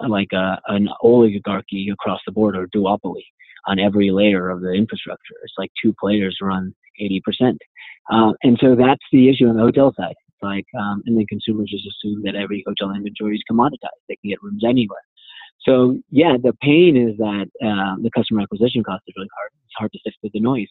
like 0.09 0.33
a, 0.33 0.59
an 0.69 0.89
oligarchy 1.03 1.89
across 1.91 2.21
the 2.27 2.33
board 2.33 2.57
or 2.57 2.67
duopoly 2.69 3.25
on 3.67 3.79
every 3.79 4.11
layer 4.11 4.49
of 4.49 4.63
the 4.63 4.73
infrastructure. 4.73 5.35
It's 5.43 5.55
like 5.59 5.71
two 5.83 5.95
players 6.01 6.39
run 6.41 6.75
80%. 7.01 7.21
Uh, 8.11 8.33
and 8.43 8.57
so 8.61 8.75
that's 8.75 9.03
the 9.13 9.29
issue 9.29 9.47
on 9.47 9.57
the 9.57 9.63
hotel 9.63 9.93
side. 9.99 10.15
Like, 10.43 10.67
um, 10.79 11.03
and 11.07 11.17
then 11.17 11.27
consumers 11.27 11.71
just 11.71 11.87
assume 11.87 12.23
that 12.25 12.37
every 12.37 12.63
hotel 12.67 12.95
inventory 12.95 13.37
is 13.37 13.43
commoditized. 13.51 14.01
They 14.09 14.17
can 14.17 14.31
get 14.31 14.43
rooms 14.43 14.63
anywhere. 14.67 15.03
So 15.61 15.99
yeah, 16.11 16.37
the 16.41 16.53
pain 16.63 16.97
is 16.97 17.17
that 17.19 17.47
uh, 17.61 18.01
the 18.01 18.11
customer 18.15 18.43
acquisition 18.43 18.85
cost 18.85 19.03
is 19.09 19.15
really 19.17 19.31
hard. 19.37 19.51
It's 19.65 19.75
hard 19.77 19.93
to 19.93 19.99
sift 20.05 20.17
through 20.21 20.31
the 20.33 20.41
noise. 20.41 20.69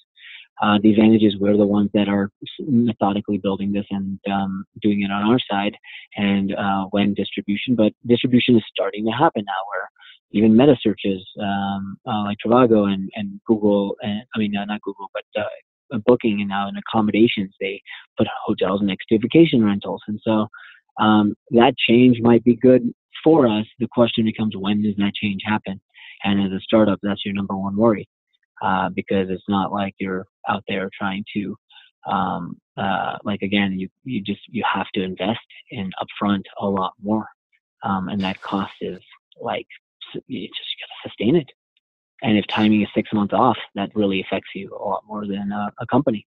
Uh, 0.61 0.77
the 0.81 0.91
advantage 0.91 1.23
is 1.23 1.37
we're 1.37 1.57
the 1.57 1.65
ones 1.65 1.89
that 1.93 2.07
are 2.07 2.29
methodically 2.59 3.37
building 3.37 3.73
this 3.73 3.85
and 3.91 4.19
um, 4.31 4.65
doing 4.81 5.01
it 5.01 5.11
on 5.11 5.23
our 5.23 5.39
side 5.49 5.75
and 6.15 6.55
uh, 6.55 6.85
when 6.91 7.13
distribution, 7.13 7.75
but 7.75 7.91
distribution 8.07 8.55
is 8.55 8.63
starting 8.73 9.05
to 9.05 9.11
happen 9.11 9.43
now 9.45 9.53
where 9.71 9.89
even 10.31 10.55
meta 10.55 10.75
searches 10.81 11.25
um, 11.41 11.97
uh, 12.07 12.23
like 12.23 12.37
Trivago 12.45 12.91
and, 12.91 13.09
and 13.15 13.39
Google, 13.45 13.95
and 14.01 14.23
I 14.35 14.39
mean, 14.39 14.55
uh, 14.55 14.65
not 14.65 14.81
Google, 14.81 15.09
but 15.13 15.23
uh, 15.41 15.97
booking 16.05 16.39
and 16.39 16.49
now 16.49 16.67
in 16.67 16.75
accommodations, 16.77 17.53
they 17.59 17.81
put 18.17 18.27
hotels 18.45 18.81
next 18.83 19.05
to 19.07 19.19
vacation 19.19 19.63
rentals. 19.63 20.01
And 20.07 20.19
so 20.23 20.47
um, 20.99 21.35
that 21.51 21.75
change 21.77 22.19
might 22.21 22.43
be 22.43 22.55
good 22.55 22.93
for 23.23 23.47
us. 23.47 23.65
The 23.79 23.87
question 23.91 24.25
becomes 24.25 24.55
when 24.57 24.83
does 24.83 24.95
that 24.97 25.13
change 25.15 25.41
happen? 25.45 25.79
And 26.23 26.41
as 26.41 26.51
a 26.51 26.61
startup, 26.61 26.99
that's 27.03 27.25
your 27.25 27.33
number 27.33 27.55
one 27.55 27.75
worry 27.75 28.07
uh, 28.61 28.89
because 28.89 29.29
it's 29.29 29.43
not 29.47 29.71
like 29.71 29.93
you're 29.99 30.25
out 30.47 30.63
there 30.67 30.89
trying 30.97 31.23
to 31.33 31.55
um, 32.09 32.57
uh, 32.77 33.17
like 33.23 33.41
again 33.41 33.79
you 33.79 33.89
you 34.03 34.21
just 34.21 34.41
you 34.47 34.63
have 34.71 34.87
to 34.93 35.01
invest 35.01 35.39
in 35.71 35.89
upfront 36.01 36.43
a 36.59 36.65
lot 36.65 36.93
more. 37.01 37.25
Um, 37.83 38.09
and 38.09 38.21
that 38.21 38.41
cost 38.41 38.73
is 38.81 38.99
like 39.41 39.67
you 40.27 40.47
just 40.47 40.75
gotta 40.79 41.09
sustain 41.09 41.35
it. 41.35 41.49
And 42.21 42.37
if 42.37 42.45
timing 42.47 42.81
is 42.81 42.87
six 42.95 43.11
months 43.13 43.33
off 43.33 43.57
that 43.75 43.95
really 43.95 44.21
affects 44.21 44.49
you 44.55 44.75
a 44.79 44.83
lot 44.83 45.03
more 45.07 45.27
than 45.27 45.51
a, 45.51 45.71
a 45.79 45.85
company. 45.87 46.25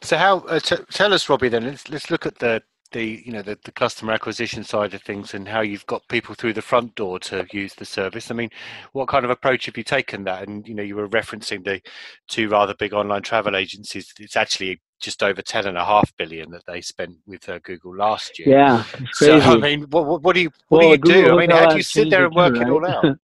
So 0.00 0.16
how 0.16 0.38
uh, 0.40 0.60
t- 0.60 0.76
tell 0.90 1.12
us 1.12 1.28
robbie 1.28 1.48
then. 1.48 1.64
Let's 1.64 1.88
let's 1.90 2.10
look 2.10 2.26
at 2.26 2.38
the 2.38 2.62
the 2.94 3.22
you 3.26 3.32
know 3.32 3.42
the, 3.42 3.58
the 3.64 3.72
customer 3.72 4.12
acquisition 4.12 4.64
side 4.64 4.94
of 4.94 5.02
things 5.02 5.34
and 5.34 5.48
how 5.48 5.60
you've 5.60 5.86
got 5.86 6.06
people 6.08 6.34
through 6.34 6.52
the 6.52 6.62
front 6.62 6.94
door 6.94 7.18
to 7.18 7.44
use 7.52 7.74
the 7.74 7.84
service 7.84 8.30
i 8.30 8.34
mean 8.34 8.48
what 8.92 9.08
kind 9.08 9.24
of 9.24 9.30
approach 9.30 9.66
have 9.66 9.76
you 9.76 9.82
taken 9.82 10.24
that 10.24 10.48
and 10.48 10.66
you 10.66 10.74
know 10.74 10.82
you 10.82 10.96
were 10.96 11.08
referencing 11.08 11.62
the 11.64 11.80
two 12.28 12.48
rather 12.48 12.74
big 12.74 12.94
online 12.94 13.22
travel 13.22 13.56
agencies 13.56 14.14
it's 14.18 14.36
actually 14.36 14.80
just 15.00 15.22
over 15.22 15.42
10 15.42 15.66
and 15.66 15.76
a 15.76 15.84
half 15.84 16.16
billion 16.16 16.50
that 16.50 16.64
they 16.66 16.80
spent 16.80 17.16
with 17.26 17.46
uh, 17.48 17.58
google 17.64 17.94
last 17.94 18.38
year 18.38 18.48
yeah 18.48 18.84
so 19.12 19.38
i 19.38 19.56
mean 19.56 19.82
what, 19.90 20.22
what, 20.22 20.34
do 20.34 20.40
you 20.40 20.50
what 20.68 20.78
well, 20.78 20.96
do 20.96 21.12
you 21.12 21.24
do 21.24 21.34
i 21.34 21.36
mean 21.36 21.50
how 21.50 21.68
do 21.68 21.76
you 21.76 21.82
sit 21.82 22.08
there 22.08 22.26
and 22.26 22.34
work 22.34 22.54
too, 22.54 22.60
right? 22.60 22.68
it 22.68 22.72
all 22.72 22.86
out 22.86 23.18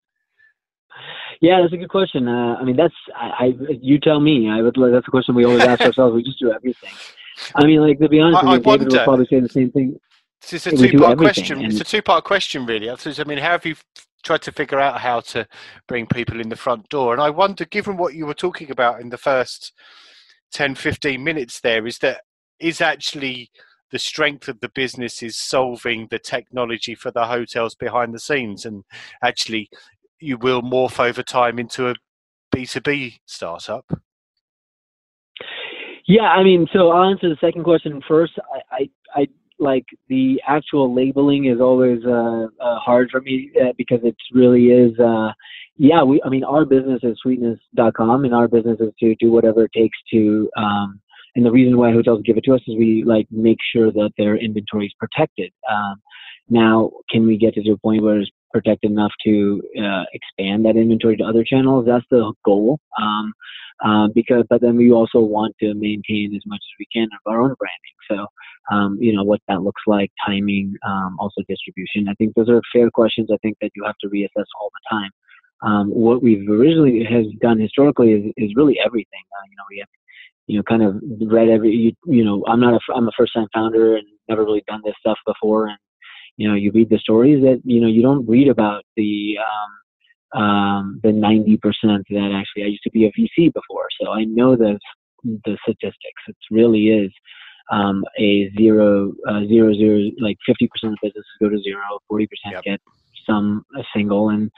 Yeah, 1.40 1.62
that's 1.62 1.72
a 1.72 1.78
good 1.78 1.90
question. 1.90 2.28
Uh, 2.28 2.56
I 2.56 2.64
mean, 2.64 2.76
that's 2.76 2.96
I, 3.16 3.30
I. 3.30 3.54
You 3.80 4.00
tell 4.00 4.20
me. 4.20 4.50
I 4.50 4.60
would. 4.64 4.76
That's 4.76 5.08
a 5.08 5.12
question 5.12 5.36
we 5.36 5.46
always 5.46 5.62
ask 5.62 5.82
ourselves. 5.82 6.16
We 6.16 6.24
just 6.24 6.40
do 6.40 6.52
everything. 6.52 6.90
I 7.56 7.66
mean, 7.66 7.82
like 7.82 8.00
to 8.00 8.10
be 8.10 8.20
honest, 8.20 8.44
I, 8.44 8.58
with 8.58 8.66
you, 8.66 8.72
I 8.72 8.78
David 8.78 8.94
will 8.94 9.04
probably 9.04 9.26
say 9.28 9.40
the 9.40 9.50
same 9.50 9.72
thing. 9.72 10.00
It's 10.42 10.66
a 10.66 10.72
two-part 10.72 11.18
question. 11.18 11.62
It's 11.64 11.82
a 11.82 11.84
two-part 11.84 12.24
question, 12.24 12.66
really. 12.66 12.90
I 12.90 13.24
mean, 13.26 13.38
how 13.38 13.52
have 13.52 13.66
you 13.66 13.76
tried 14.24 14.42
to 14.44 14.52
figure 14.52 14.80
out 14.80 15.00
how 15.00 15.20
to 15.22 15.48
bring 15.88 16.06
people 16.06 16.40
in 16.40 16.50
the 16.50 16.56
front 16.56 16.88
door? 16.90 17.14
And 17.14 17.22
I 17.22 17.30
wonder, 17.30 17.66
given 17.66 17.98
what 17.98 18.14
you 18.14 18.26
were 18.26 18.34
talking 18.34 18.72
about 18.72 19.02
in 19.02 19.10
the 19.10 19.18
first 19.18 19.74
10, 20.52 20.76
15 20.76 21.24
minutes, 21.24 21.60
there 21.60 21.86
is 21.88 21.98
that 22.00 22.22
is 22.60 22.82
actually 22.82 23.52
the 23.92 24.00
strength 24.00 24.48
of 24.48 24.60
the 24.60 24.70
business 24.70 25.24
is 25.24 25.38
solving 25.38 26.08
the 26.10 26.20
technology 26.20 26.94
for 26.96 27.12
the 27.12 27.26
hotels 27.26 27.76
behind 27.76 28.14
the 28.14 28.20
scenes, 28.20 28.66
and 28.66 28.84
actually, 29.24 29.70
you 30.20 30.38
will 30.38 30.62
morph 30.62 31.00
over 31.00 31.24
time 31.24 31.60
into 31.60 31.90
a 31.90 31.96
B2B 32.54 33.20
startup. 33.26 33.86
Yeah, 36.08 36.24
I 36.24 36.44
mean, 36.44 36.68
so 36.72 36.90
I'll 36.90 37.10
answer 37.10 37.28
the 37.28 37.38
second 37.42 37.64
question 37.64 38.02
first. 38.08 38.34
I, 38.72 38.76
I, 38.76 38.90
I 39.22 39.28
like 39.60 39.86
the 40.08 40.42
actual 40.48 40.96
labeling 40.96 41.46
is 41.46 41.60
always 41.60 42.00
uh, 42.06 42.48
uh, 42.62 42.80
hard 42.80 43.10
for 43.12 43.20
me 43.22 43.52
uh, 43.62 43.74
because 43.78 44.00
it 44.04 44.16
really 44.34 44.68
is. 44.68 44.98
Uh, 45.00 45.34
yeah, 45.76 46.04
we. 46.04 46.22
I 46.26 46.30
mean, 46.30 46.46
our 46.46 46.66
business 46.66 47.02
is 47.04 47.20
sweetness.com, 47.22 48.24
and 48.24 48.34
our 48.34 48.48
business 48.48 48.80
is 48.80 48.94
to 49.02 49.16
do 49.20 49.32
whatever 49.32 49.66
it 49.66 49.72
takes 49.74 49.98
to. 50.12 50.50
Um, 50.58 51.02
and 51.36 51.46
the 51.46 51.52
reason 51.52 51.78
why 51.78 51.92
hotels 51.92 52.22
give 52.26 52.38
it 52.38 52.46
to 52.46 52.54
us 52.54 52.62
is 52.68 52.76
we 52.78 53.04
like 53.06 53.28
make 53.30 53.60
sure 53.74 53.92
that 53.92 54.12
their 54.18 54.38
inventory 54.38 54.88
is 54.88 54.94
protected. 54.98 55.52
Um, 55.70 56.02
now, 56.50 56.92
can 57.12 57.28
we 57.28 57.38
get 57.38 57.54
to 57.56 57.62
the 57.62 57.78
point 57.78 58.02
where 58.02 58.22
it's 58.22 58.32
protected 58.52 58.92
enough 58.92 59.12
to 59.26 59.62
uh, 59.80 60.04
expand 60.14 60.66
that 60.66 60.78
inventory 60.78 61.18
to 61.18 61.24
other 61.24 61.44
channels? 61.44 61.86
That's 61.86 62.06
the 62.10 62.34
goal. 62.46 62.80
Um, 63.02 63.34
um, 63.84 64.12
because 64.14 64.44
but 64.50 64.62
then 64.62 64.76
we 64.76 64.92
also 64.92 65.20
want 65.20 65.56
to 65.60 65.74
maintain 65.76 66.34
as 66.36 66.42
much 66.46 66.62
as 66.62 66.76
we 66.80 66.88
can 66.92 67.08
of 67.14 67.32
our 67.32 67.42
own 67.42 67.54
branding. 67.60 67.98
So 68.10 68.76
um, 68.76 68.98
you 69.00 69.14
know 69.14 69.24
what 69.24 69.42
that 69.48 69.62
looks 69.62 69.82
like, 69.86 70.12
timing, 70.26 70.74
um, 70.88 71.16
also 71.20 71.42
distribution. 71.48 72.08
I 72.10 72.14
think 72.16 72.34
those 72.36 72.50
are 72.50 72.62
fair 72.74 72.90
questions. 72.90 73.30
I 73.32 73.38
think 73.38 73.58
that 73.62 73.72
you 73.76 73.84
have 73.86 73.98
to 74.02 74.10
reassess 74.10 74.46
all 74.60 74.72
the 74.72 74.96
time. 74.98 75.12
Um, 75.62 75.90
what 75.90 76.22
we've 76.22 76.48
originally 76.50 77.04
has 77.04 77.26
done 77.42 77.60
historically 77.60 78.14
is, 78.14 78.34
is 78.38 78.56
really 78.56 78.78
everything. 78.84 79.24
Uh, 79.32 79.46
you 79.50 79.56
know, 79.58 79.64
we 79.70 79.78
have 79.80 79.90
you 80.48 80.58
know 80.58 80.64
kind 80.64 80.84
of 80.84 80.96
read 81.32 81.50
every 81.50 81.72
you, 81.72 81.92
you 82.06 82.26
know 82.26 82.44
I'm 82.48 82.60
not 82.60 82.74
a 82.74 82.80
I'm 82.96 83.08
a 83.08 83.12
first 83.18 83.34
time 83.34 83.48
founder 83.54 83.96
and 83.98 84.08
never 84.28 84.44
really 84.44 84.64
done 84.68 84.82
this 84.84 84.96
stuff 85.00 85.18
before 85.26 85.68
and 85.68 85.78
you 86.38 86.48
know 86.48 86.56
you 86.56 86.72
read 86.72 86.90
the 86.90 87.00
stories 87.00 87.44
that 87.44 87.62
you 87.66 87.82
know 87.82 87.88
you 87.88 88.02
don't 88.02 88.28
read 88.28 88.48
about 88.48 88.84
the 88.96 89.38
um, 89.40 89.72
um, 90.34 91.00
the 91.04 91.10
90% 91.10 91.60
that 91.82 92.32
actually 92.36 92.64
I 92.64 92.68
used 92.68 92.84
to 92.84 92.92
be 92.92 93.06
a 93.06 93.12
VC 93.12 93.54
before. 93.54 93.88
So 94.02 94.12
I 94.12 94.26
know 94.26 94.56
the, 94.56 94.80
the 95.24 95.58
statistics. 95.64 96.22
It 96.28 96.36
really 96.52 96.88
is 96.88 97.12
um, 97.72 98.04
a 98.20 98.50
zero, 98.58 99.14
uh, 99.28 99.42
zero, 99.48 99.74
zero, 99.74 100.00
like 100.20 100.38
50% 100.48 100.68
of 100.84 100.96
businesses 101.02 101.26
go 101.42 101.50
to 101.50 101.60
zero, 101.62 101.82
40% 102.12 102.28
yep. 102.52 102.64
get 102.64 102.82
some 103.26 103.66
a 103.78 103.84
single, 103.96 104.30
and 104.30 104.50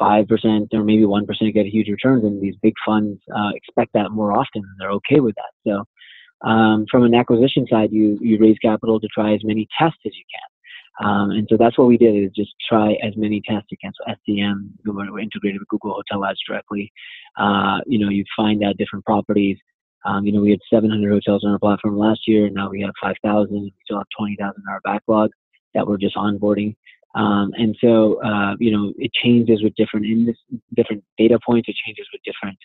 5% 0.00 0.68
or 0.72 0.84
maybe 0.84 1.02
1% 1.02 1.54
get 1.54 1.66
huge 1.66 1.88
returns. 1.88 2.24
And 2.24 2.42
these 2.42 2.56
big 2.62 2.74
funds 2.84 3.20
uh, 3.34 3.50
expect 3.54 3.92
that 3.94 4.10
more 4.10 4.32
often. 4.32 4.62
And 4.62 4.74
they're 4.78 4.92
okay 4.92 5.20
with 5.20 5.34
that. 5.36 5.70
So 5.70 6.48
um, 6.48 6.86
from 6.90 7.04
an 7.04 7.14
acquisition 7.14 7.66
side, 7.70 7.90
you, 7.90 8.18
you 8.20 8.38
raise 8.38 8.58
capital 8.58 9.00
to 9.00 9.08
try 9.08 9.34
as 9.34 9.40
many 9.44 9.66
tests 9.78 9.98
as 10.06 10.12
you 10.14 10.24
can. 10.34 10.57
Um, 11.02 11.30
and 11.30 11.46
so 11.48 11.56
that's 11.56 11.78
what 11.78 11.86
we 11.86 11.96
did 11.96 12.14
is 12.14 12.30
just 12.34 12.54
try 12.68 12.94
as 13.02 13.16
many 13.16 13.40
tests 13.40 13.68
you 13.70 13.76
can. 13.80 13.92
So 13.94 14.12
SCM, 14.12 14.70
we're 14.84 15.20
integrated 15.20 15.60
with 15.60 15.68
Google 15.68 15.94
Hotel 15.94 16.24
Ads 16.24 16.40
directly. 16.46 16.92
Uh, 17.36 17.78
you 17.86 17.98
know, 17.98 18.08
you 18.08 18.24
find 18.36 18.64
out 18.64 18.76
different 18.76 19.04
properties. 19.04 19.58
Um, 20.04 20.24
you 20.24 20.32
know, 20.32 20.40
we 20.40 20.50
had 20.50 20.60
700 20.72 21.10
hotels 21.10 21.44
on 21.44 21.52
our 21.52 21.58
platform 21.58 21.98
last 21.98 22.20
year. 22.26 22.48
Now 22.50 22.70
we 22.70 22.80
have 22.82 22.92
5,000. 23.02 23.52
We 23.52 23.74
still 23.84 23.98
have 23.98 24.06
20,000 24.18 24.54
in 24.56 24.72
our 24.72 24.80
backlog 24.82 25.30
that 25.74 25.86
we're 25.86 25.98
just 25.98 26.16
onboarding. 26.16 26.76
Um, 27.14 27.52
and 27.56 27.76
so, 27.80 28.22
uh, 28.22 28.54
you 28.58 28.70
know, 28.70 28.92
it 28.96 29.12
changes 29.12 29.62
with 29.62 29.74
different 29.76 30.06
in 30.06 30.26
this, 30.26 30.36
different 30.74 31.04
data 31.16 31.38
points. 31.44 31.68
It 31.68 31.76
changes 31.86 32.06
with 32.12 32.22
different 32.24 32.58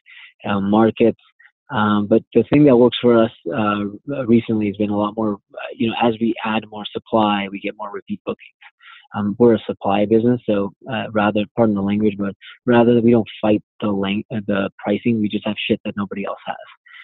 uh, 0.46 0.60
markets. 0.60 1.20
Um, 1.74 2.06
but 2.08 2.22
the 2.36 2.44
thing 2.52 2.66
that 2.66 2.78
works 2.78 2.98
for 3.02 3.22
us 3.22 3.32
uh, 3.54 3.86
recently 4.28 4.68
has 4.68 4.78
been 4.78 4.92
a 4.92 4.98
lot 4.98 5.16
more, 5.18 5.34
uh, 5.34 5.72
you 5.76 5.88
know, 5.88 5.96
as 6.02 6.14
we 6.22 6.36
add 6.46 6.64
more 6.70 6.86
supply, 6.92 7.48
we 7.52 7.60
get 7.60 7.74
more 7.78 7.92
repeat 7.92 8.22
bookings. 8.26 8.64
Um, 9.16 9.36
we're 9.40 9.56
a 9.56 9.60
supply 9.66 10.06
business, 10.06 10.42
so 10.46 10.74
uh, 10.92 11.06
rather, 11.12 11.46
pardon 11.56 11.76
the 11.76 11.82
language, 11.82 12.16
but 12.18 12.34
rather 12.66 12.96
that 12.96 13.04
we 13.04 13.12
don't 13.12 13.28
fight 13.42 13.62
the 13.82 13.88
lang- 13.88 14.26
uh, 14.34 14.42
the 14.48 14.70
pricing, 14.84 15.22
we 15.22 15.30
just 15.30 15.46
have 15.46 15.56
shit 15.68 15.80
that 15.86 15.96
nobody 15.96 16.26
else 16.26 16.40
has. 16.46 16.56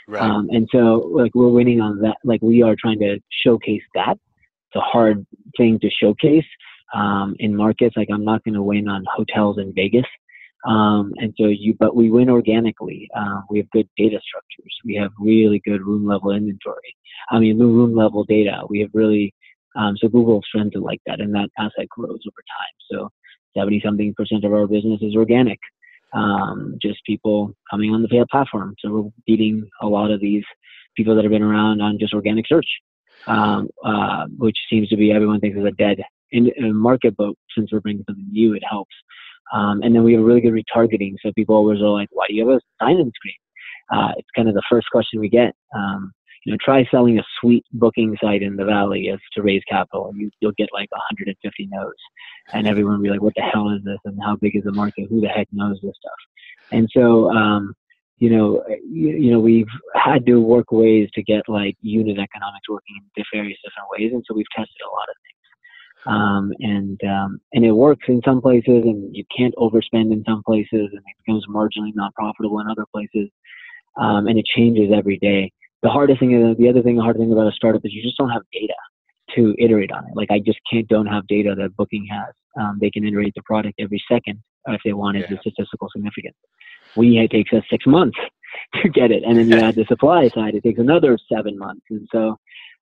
Right. 0.07 0.23
Um, 0.23 0.49
and 0.51 0.67
so, 0.71 1.11
like, 1.13 1.35
we're 1.35 1.49
winning 1.49 1.81
on 1.81 2.01
that. 2.01 2.17
Like, 2.23 2.41
we 2.41 2.63
are 2.63 2.75
trying 2.79 2.99
to 2.99 3.19
showcase 3.43 3.83
that. 3.93 4.13
It's 4.13 4.75
a 4.75 4.81
hard 4.81 5.25
thing 5.55 5.79
to 5.79 5.89
showcase 6.01 6.45
um, 6.95 7.35
in 7.37 7.55
markets. 7.55 7.95
Like, 7.95 8.09
I'm 8.11 8.25
not 8.25 8.43
going 8.43 8.55
to 8.55 8.63
win 8.63 8.87
on 8.87 9.05
hotels 9.15 9.59
in 9.59 9.71
Vegas. 9.75 10.05
Um, 10.65 11.13
and 11.17 11.33
so 11.37 11.47
you, 11.47 11.73
but 11.79 11.95
we 11.95 12.09
win 12.09 12.29
organically. 12.29 13.09
Uh, 13.15 13.41
we 13.49 13.59
have 13.59 13.69
good 13.71 13.87
data 13.97 14.19
structures. 14.21 14.75
We 14.83 14.95
have 14.95 15.11
really 15.19 15.61
good 15.63 15.81
room 15.81 16.05
level 16.05 16.31
inventory. 16.31 16.95
I 17.29 17.39
mean, 17.39 17.57
room 17.59 17.95
level 17.95 18.23
data. 18.25 18.63
We 18.69 18.79
have 18.81 18.89
really, 18.93 19.33
um, 19.75 19.95
so 19.97 20.09
Google 20.09 20.41
to 20.53 20.79
like 20.79 21.01
that 21.05 21.21
and 21.21 21.33
that 21.35 21.49
asset 21.57 21.87
grows 21.89 22.19
over 22.27 22.43
time. 22.47 22.75
So 22.91 23.09
70 23.57 23.81
something 23.85 24.13
percent 24.15 24.43
of 24.43 24.53
our 24.53 24.67
business 24.67 25.01
is 25.01 25.15
organic. 25.15 25.59
Um, 26.11 26.75
just 26.81 27.05
people 27.05 27.53
coming 27.69 27.93
on 27.93 28.01
the 28.01 28.25
platform. 28.31 28.75
So 28.79 28.89
we're 28.89 29.09
beating 29.27 29.69
a 29.81 29.87
lot 29.87 30.11
of 30.11 30.19
these 30.19 30.43
people 30.97 31.15
that 31.15 31.23
have 31.23 31.31
been 31.31 31.43
around 31.43 31.81
on 31.81 31.99
just 31.99 32.13
organic 32.13 32.47
search, 32.47 32.65
um, 33.27 33.69
uh, 33.85 34.25
which 34.37 34.57
seems 34.69 34.89
to 34.89 34.97
be 34.97 35.11
everyone 35.11 35.39
thinks 35.39 35.57
is 35.57 35.65
a 35.65 35.71
dead 35.71 35.99
in, 36.31 36.51
in 36.57 36.75
market, 36.75 37.15
but 37.17 37.33
since 37.55 37.71
we're 37.71 37.79
bringing 37.79 38.03
something 38.07 38.27
new, 38.31 38.53
it 38.53 38.63
helps. 38.67 38.93
Um, 39.53 39.81
and 39.81 39.95
then 39.95 40.03
we 40.03 40.13
have 40.13 40.23
really 40.23 40.41
good 40.41 40.53
retargeting. 40.53 41.15
So 41.23 41.31
people 41.33 41.55
always 41.55 41.79
are 41.81 41.89
like, 41.89 42.09
why 42.11 42.25
do 42.27 42.35
you 42.35 42.47
have 42.47 42.57
a 42.57 42.83
sign 42.83 42.97
in 42.97 43.11
screen? 43.15 43.33
Uh, 43.91 44.11
it's 44.17 44.27
kind 44.35 44.47
of 44.47 44.53
the 44.53 44.63
first 44.69 44.87
question 44.91 45.19
we 45.19 45.29
get. 45.29 45.55
Um, 45.75 46.11
you 46.45 46.53
know, 46.53 46.57
try 46.63 46.85
selling 46.89 47.19
a 47.19 47.23
suite 47.39 47.65
booking 47.73 48.15
site 48.21 48.41
in 48.41 48.55
the 48.55 48.65
valley 48.65 49.09
as 49.09 49.19
to 49.33 49.41
raise 49.41 49.61
capital. 49.69 50.11
You, 50.15 50.29
you'll 50.39 50.53
get 50.57 50.69
like 50.73 50.89
150 50.91 51.69
no's, 51.71 51.93
and 52.53 52.67
everyone 52.67 52.95
will 52.95 53.03
be 53.03 53.09
like, 53.09 53.21
"What 53.21 53.35
the 53.35 53.41
hell 53.41 53.69
is 53.69 53.83
this? 53.83 53.99
And 54.05 54.17
how 54.23 54.37
big 54.37 54.55
is 54.55 54.63
the 54.63 54.71
market? 54.71 55.07
Who 55.09 55.21
the 55.21 55.27
heck 55.27 55.47
knows 55.51 55.77
this 55.83 55.95
stuff?" 55.99 56.19
And 56.71 56.87
so, 56.95 57.29
um, 57.31 57.73
you 58.19 58.29
know, 58.29 58.63
you, 58.69 59.09
you 59.09 59.31
know, 59.31 59.39
we've 59.39 59.67
had 59.95 60.25
to 60.27 60.39
work 60.39 60.71
ways 60.71 61.09
to 61.15 61.23
get 61.23 61.43
like 61.47 61.75
unit 61.81 62.17
economics 62.17 62.69
working 62.69 62.95
in 63.15 63.23
various 63.33 63.57
different 63.63 63.89
ways, 63.91 64.11
and 64.13 64.23
so 64.25 64.33
we've 64.33 64.49
tested 64.55 64.81
a 64.87 64.91
lot 64.91 65.09
of. 65.09 65.15
Um, 66.05 66.53
and 66.59 66.99
um, 67.03 67.41
and 67.53 67.65
it 67.65 67.71
works 67.71 68.05
in 68.07 68.21
some 68.23 68.41
places, 68.41 68.83
and 68.85 69.15
you 69.15 69.25
can't 69.35 69.53
overspend 69.55 70.13
in 70.13 70.23
some 70.25 70.41
places, 70.43 70.67
and 70.71 70.99
it 70.99 71.25
becomes 71.25 71.45
marginally 71.49 71.93
not 71.93 72.13
profitable 72.15 72.59
in 72.59 72.67
other 72.69 72.85
places, 72.93 73.29
um, 73.99 74.27
and 74.27 74.39
it 74.39 74.45
changes 74.45 74.91
every 74.95 75.17
day. 75.17 75.51
The 75.81 75.89
hardest 75.89 76.19
thing, 76.19 76.33
is, 76.33 76.57
the 76.57 76.69
other 76.69 76.81
thing, 76.81 76.95
the 76.95 77.01
hard 77.01 77.17
thing 77.17 77.31
about 77.31 77.47
a 77.47 77.51
startup 77.51 77.81
is 77.85 77.93
you 77.93 78.01
just 78.01 78.17
don't 78.17 78.29
have 78.29 78.43
data 78.53 78.73
to 79.35 79.55
iterate 79.59 79.91
on 79.91 80.05
it. 80.05 80.15
Like 80.15 80.31
I 80.31 80.39
just 80.39 80.59
can't 80.71 80.87
don't 80.87 81.05
have 81.05 81.27
data 81.27 81.53
that 81.57 81.75
Booking 81.75 82.07
has. 82.11 82.33
Um, 82.59 82.77
they 82.81 82.89
can 82.89 83.05
iterate 83.05 83.33
the 83.35 83.43
product 83.43 83.75
every 83.79 84.01
second 84.09 84.41
if 84.67 84.81
they 84.83 84.93
wanted 84.93 85.21
yeah. 85.21 85.35
the 85.35 85.37
statistical 85.41 85.89
significance. 85.93 86.35
We 86.95 87.17
it 87.19 87.31
takes 87.31 87.53
us 87.53 87.63
six 87.69 87.85
months 87.85 88.17
to 88.81 88.89
get 88.89 89.11
it, 89.11 89.23
and 89.23 89.37
then 89.37 89.49
you 89.49 89.57
add 89.65 89.75
the 89.75 89.85
supply 89.85 90.29
side, 90.29 90.55
it 90.55 90.63
takes 90.63 90.79
another 90.79 91.17
seven 91.31 91.57
months, 91.57 91.85
and 91.89 92.07
so 92.11 92.37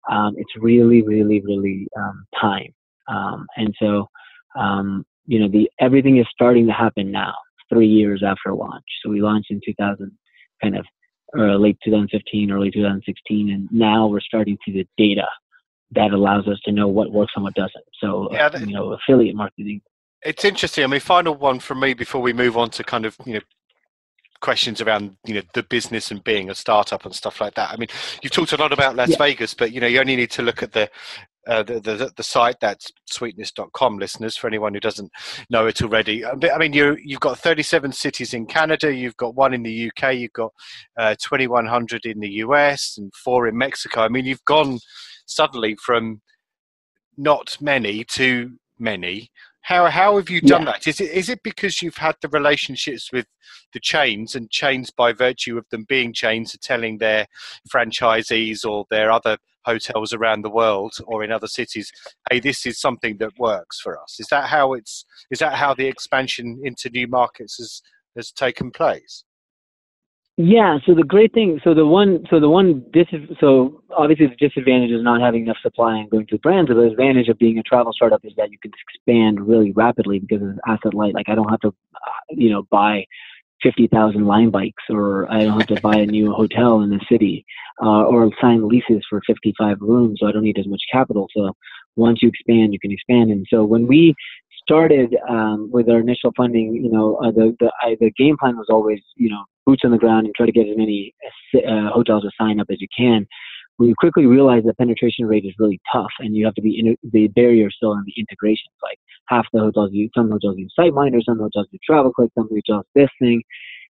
um, 0.09 0.35
it's 0.37 0.51
really, 0.57 1.01
really, 1.01 1.41
really 1.41 1.87
um, 1.97 2.25
time. 2.39 2.73
Um, 3.07 3.47
and 3.57 3.73
so, 3.79 4.09
um, 4.57 5.05
you 5.25 5.39
know, 5.39 5.47
the 5.47 5.69
everything 5.79 6.17
is 6.17 6.27
starting 6.31 6.67
to 6.67 6.73
happen 6.73 7.11
now, 7.11 7.33
three 7.69 7.87
years 7.87 8.23
after 8.25 8.53
launch. 8.53 8.85
So 9.03 9.09
we 9.09 9.21
launched 9.21 9.51
in 9.51 9.61
2000, 9.65 10.11
kind 10.61 10.77
of 10.77 10.85
uh, 11.37 11.55
late 11.55 11.77
2015, 11.83 12.51
early 12.51 12.71
2016, 12.71 13.49
and 13.49 13.67
now 13.71 14.07
we're 14.07 14.21
starting 14.21 14.57
to 14.57 14.71
see 14.71 14.77
the 14.77 14.87
data 14.97 15.27
that 15.91 16.11
allows 16.11 16.47
us 16.47 16.59
to 16.65 16.71
know 16.71 16.87
what 16.87 17.11
works 17.11 17.33
and 17.35 17.43
what 17.43 17.53
doesn't. 17.53 17.85
So, 18.01 18.29
yeah, 18.31 18.47
uh, 18.47 18.59
you 18.59 18.73
know, 18.73 18.93
affiliate 18.93 19.35
marketing. 19.35 19.81
It's 20.23 20.43
interesting. 20.43 20.83
I 20.83 20.87
mean, 20.87 20.99
final 20.99 21.35
one 21.35 21.59
from 21.59 21.79
me 21.79 21.93
before 21.93 22.21
we 22.21 22.33
move 22.33 22.57
on 22.57 22.69
to 22.71 22.83
kind 22.83 23.05
of 23.05 23.15
you 23.25 23.35
know 23.35 23.41
questions 24.41 24.81
around 24.81 25.17
you 25.25 25.33
know 25.33 25.41
the 25.53 25.63
business 25.63 26.11
and 26.11 26.23
being 26.23 26.49
a 26.49 26.55
startup 26.55 27.05
and 27.05 27.15
stuff 27.15 27.39
like 27.39 27.53
that. 27.55 27.71
I 27.71 27.77
mean, 27.77 27.89
you've 28.21 28.31
talked 28.31 28.53
a 28.53 28.57
lot 28.57 28.73
about 28.73 28.95
Las 28.95 29.09
yeah. 29.09 29.17
Vegas, 29.17 29.53
but 29.53 29.71
you 29.71 29.79
know 29.79 29.87
you 29.87 29.99
only 29.99 30.15
need 30.15 30.31
to 30.31 30.41
look 30.41 30.63
at 30.63 30.73
the 30.73 30.89
uh, 31.47 31.63
the, 31.63 31.79
the, 31.79 32.11
the 32.15 32.23
site 32.23 32.59
that's 32.59 32.91
suiteness.com 33.11 33.97
listeners 33.97 34.35
for 34.35 34.47
anyone 34.47 34.73
who 34.73 34.79
doesn't 34.79 35.11
know 35.49 35.67
it 35.67 35.81
already. 35.81 36.23
Uh, 36.23 36.35
i 36.53 36.57
mean 36.57 36.73
you 36.73 36.97
you've 37.03 37.19
got 37.19 37.37
37 37.37 37.91
cities 37.91 38.33
in 38.33 38.45
canada 38.45 38.93
you've 38.93 39.17
got 39.17 39.35
one 39.35 39.53
in 39.53 39.63
the 39.63 39.89
uk 39.89 40.13
you've 40.13 40.33
got 40.33 40.51
uh, 40.97 41.15
2100 41.21 42.05
in 42.05 42.19
the 42.19 42.29
us 42.29 42.97
and 42.97 43.13
four 43.13 43.47
in 43.47 43.57
mexico. 43.57 44.01
I 44.01 44.09
mean 44.09 44.25
you've 44.25 44.45
gone 44.45 44.79
suddenly 45.25 45.75
from 45.83 46.21
not 47.17 47.57
many 47.61 48.03
to 48.03 48.57
many 48.77 49.29
how 49.65 49.89
how 49.89 50.17
have 50.17 50.29
you 50.29 50.41
done 50.41 50.61
yeah. 50.61 50.73
that? 50.73 50.85
Is 50.85 51.01
it 51.01 51.09
is 51.09 51.27
it 51.27 51.41
because 51.41 51.81
you've 51.81 51.97
had 51.97 52.15
the 52.21 52.29
relationships 52.29 53.11
with 53.11 53.25
the 53.73 53.79
chains 53.79 54.35
and 54.35 54.51
chains 54.51 54.91
by 54.91 55.11
virtue 55.11 55.57
of 55.57 55.65
them 55.71 55.85
being 55.89 56.13
chains 56.13 56.53
are 56.53 56.59
telling 56.59 56.99
their 56.99 57.25
franchisees 57.67 58.63
or 58.63 58.85
their 58.91 59.11
other 59.11 59.37
hotels 59.65 60.13
around 60.13 60.43
the 60.43 60.51
world 60.51 60.93
or 61.07 61.23
in 61.23 61.31
other 61.31 61.47
cities, 61.47 61.91
hey, 62.29 62.39
this 62.39 62.67
is 62.67 62.79
something 62.79 63.17
that 63.17 63.31
works 63.39 63.79
for 63.81 63.99
us. 63.99 64.19
Is 64.19 64.27
that 64.27 64.49
how 64.49 64.73
it's 64.73 65.03
is 65.31 65.39
that 65.39 65.55
how 65.55 65.73
the 65.73 65.87
expansion 65.87 66.61
into 66.63 66.91
new 66.91 67.07
markets 67.07 67.57
has 67.57 67.81
has 68.15 68.31
taken 68.31 68.69
place? 68.69 69.23
Yeah. 70.37 70.79
So 70.85 70.93
the 70.93 71.03
great 71.03 71.33
thing, 71.33 71.61
so 71.63 71.73
the 71.73 71.85
one, 71.85 72.25
so 72.29 72.41
the 72.41 72.49
one 72.49 72.83
dis, 72.91 73.07
so 73.39 73.81
obviously 73.95 74.27
the 74.27 74.35
disadvantage 74.35 74.91
is 74.91 75.01
not 75.01 75.21
having 75.21 75.43
enough 75.43 75.57
supply 75.61 75.97
and 75.97 76.09
going 76.09 76.27
to 76.27 76.37
brands. 76.39 76.69
The 76.69 76.77
advantage 76.81 77.29
of 77.29 77.37
being 77.39 77.57
a 77.57 77.63
travel 77.63 77.93
startup 77.93 78.19
is 78.25 78.33
that 78.35 78.51
you 78.51 78.57
can 78.59 78.71
expand 78.87 79.47
really 79.47 79.71
rapidly 79.71 80.19
because 80.19 80.41
it's 80.41 80.59
asset 80.67 80.93
light. 80.93 81.13
Like 81.13 81.29
I 81.29 81.35
don't 81.35 81.49
have 81.49 81.61
to, 81.61 81.69
uh, 81.69 82.11
you 82.31 82.49
know, 82.49 82.63
buy 82.69 83.05
50,000 83.63 84.25
Lime 84.25 84.51
bikes 84.51 84.83
or 84.89 85.31
I 85.31 85.43
don't 85.43 85.57
have 85.57 85.67
to 85.67 85.81
buy 85.81 85.95
a 85.95 86.05
new 86.05 86.33
hotel 86.33 86.81
in 86.81 86.89
the 86.89 86.99
city 87.09 87.45
uh, 87.81 88.03
or 88.03 88.29
sign 88.41 88.67
leases 88.67 89.05
for 89.09 89.21
55 89.25 89.77
rooms. 89.79 90.19
So 90.19 90.27
I 90.27 90.33
don't 90.33 90.43
need 90.43 90.59
as 90.59 90.67
much 90.67 90.81
capital. 90.91 91.27
So 91.35 91.53
once 91.95 92.19
you 92.21 92.27
expand, 92.27 92.73
you 92.73 92.79
can 92.79 92.91
expand. 92.91 93.31
And 93.31 93.45
so 93.49 93.63
when 93.63 93.87
we 93.87 94.13
started 94.67 95.15
um, 95.29 95.69
with 95.71 95.89
our 95.89 95.99
initial 95.99 96.31
funding, 96.35 96.73
you 96.73 96.91
know, 96.91 97.17
uh, 97.17 97.31
the 97.31 97.55
the, 97.59 97.71
I, 97.81 97.95
the 97.99 98.11
game 98.17 98.35
plan 98.39 98.57
was 98.57 98.67
always, 98.69 98.99
you 99.15 99.29
know, 99.29 99.43
boots 99.65 99.83
on 99.85 99.91
the 99.91 99.97
ground 99.97 100.25
and 100.25 100.35
try 100.35 100.45
to 100.45 100.51
get 100.51 100.67
as 100.67 100.77
many 100.77 101.13
uh, 101.55 101.89
hotels 101.91 102.23
to 102.23 102.31
sign 102.39 102.59
up 102.59 102.67
as 102.71 102.81
you 102.81 102.87
can. 102.95 103.27
We 103.77 103.93
quickly 103.93 104.25
realized 104.25 104.65
the 104.65 104.73
penetration 104.73 105.25
rate 105.25 105.45
is 105.45 105.53
really 105.59 105.81
tough, 105.91 106.13
and 106.19 106.35
you 106.35 106.45
have 106.45 106.55
to 106.55 106.61
be 106.61 106.79
in 106.79 106.95
the 107.11 107.27
barrier 107.27 107.69
still 107.69 107.93
in 107.93 108.03
the 108.05 108.13
integrations. 108.17 108.73
Like 108.81 108.97
half 109.27 109.45
the 109.51 109.59
hotels 109.59 109.89
use 109.91 110.11
some 110.15 110.31
hotels 110.31 110.55
use 110.57 110.73
SiteMinder, 110.79 111.21
some 111.25 111.39
hotels 111.39 111.67
use 111.71 111.81
TravelClick, 111.89 112.29
some 112.37 112.49
hotels 112.49 112.85
this 112.95 113.09
thing, 113.19 113.43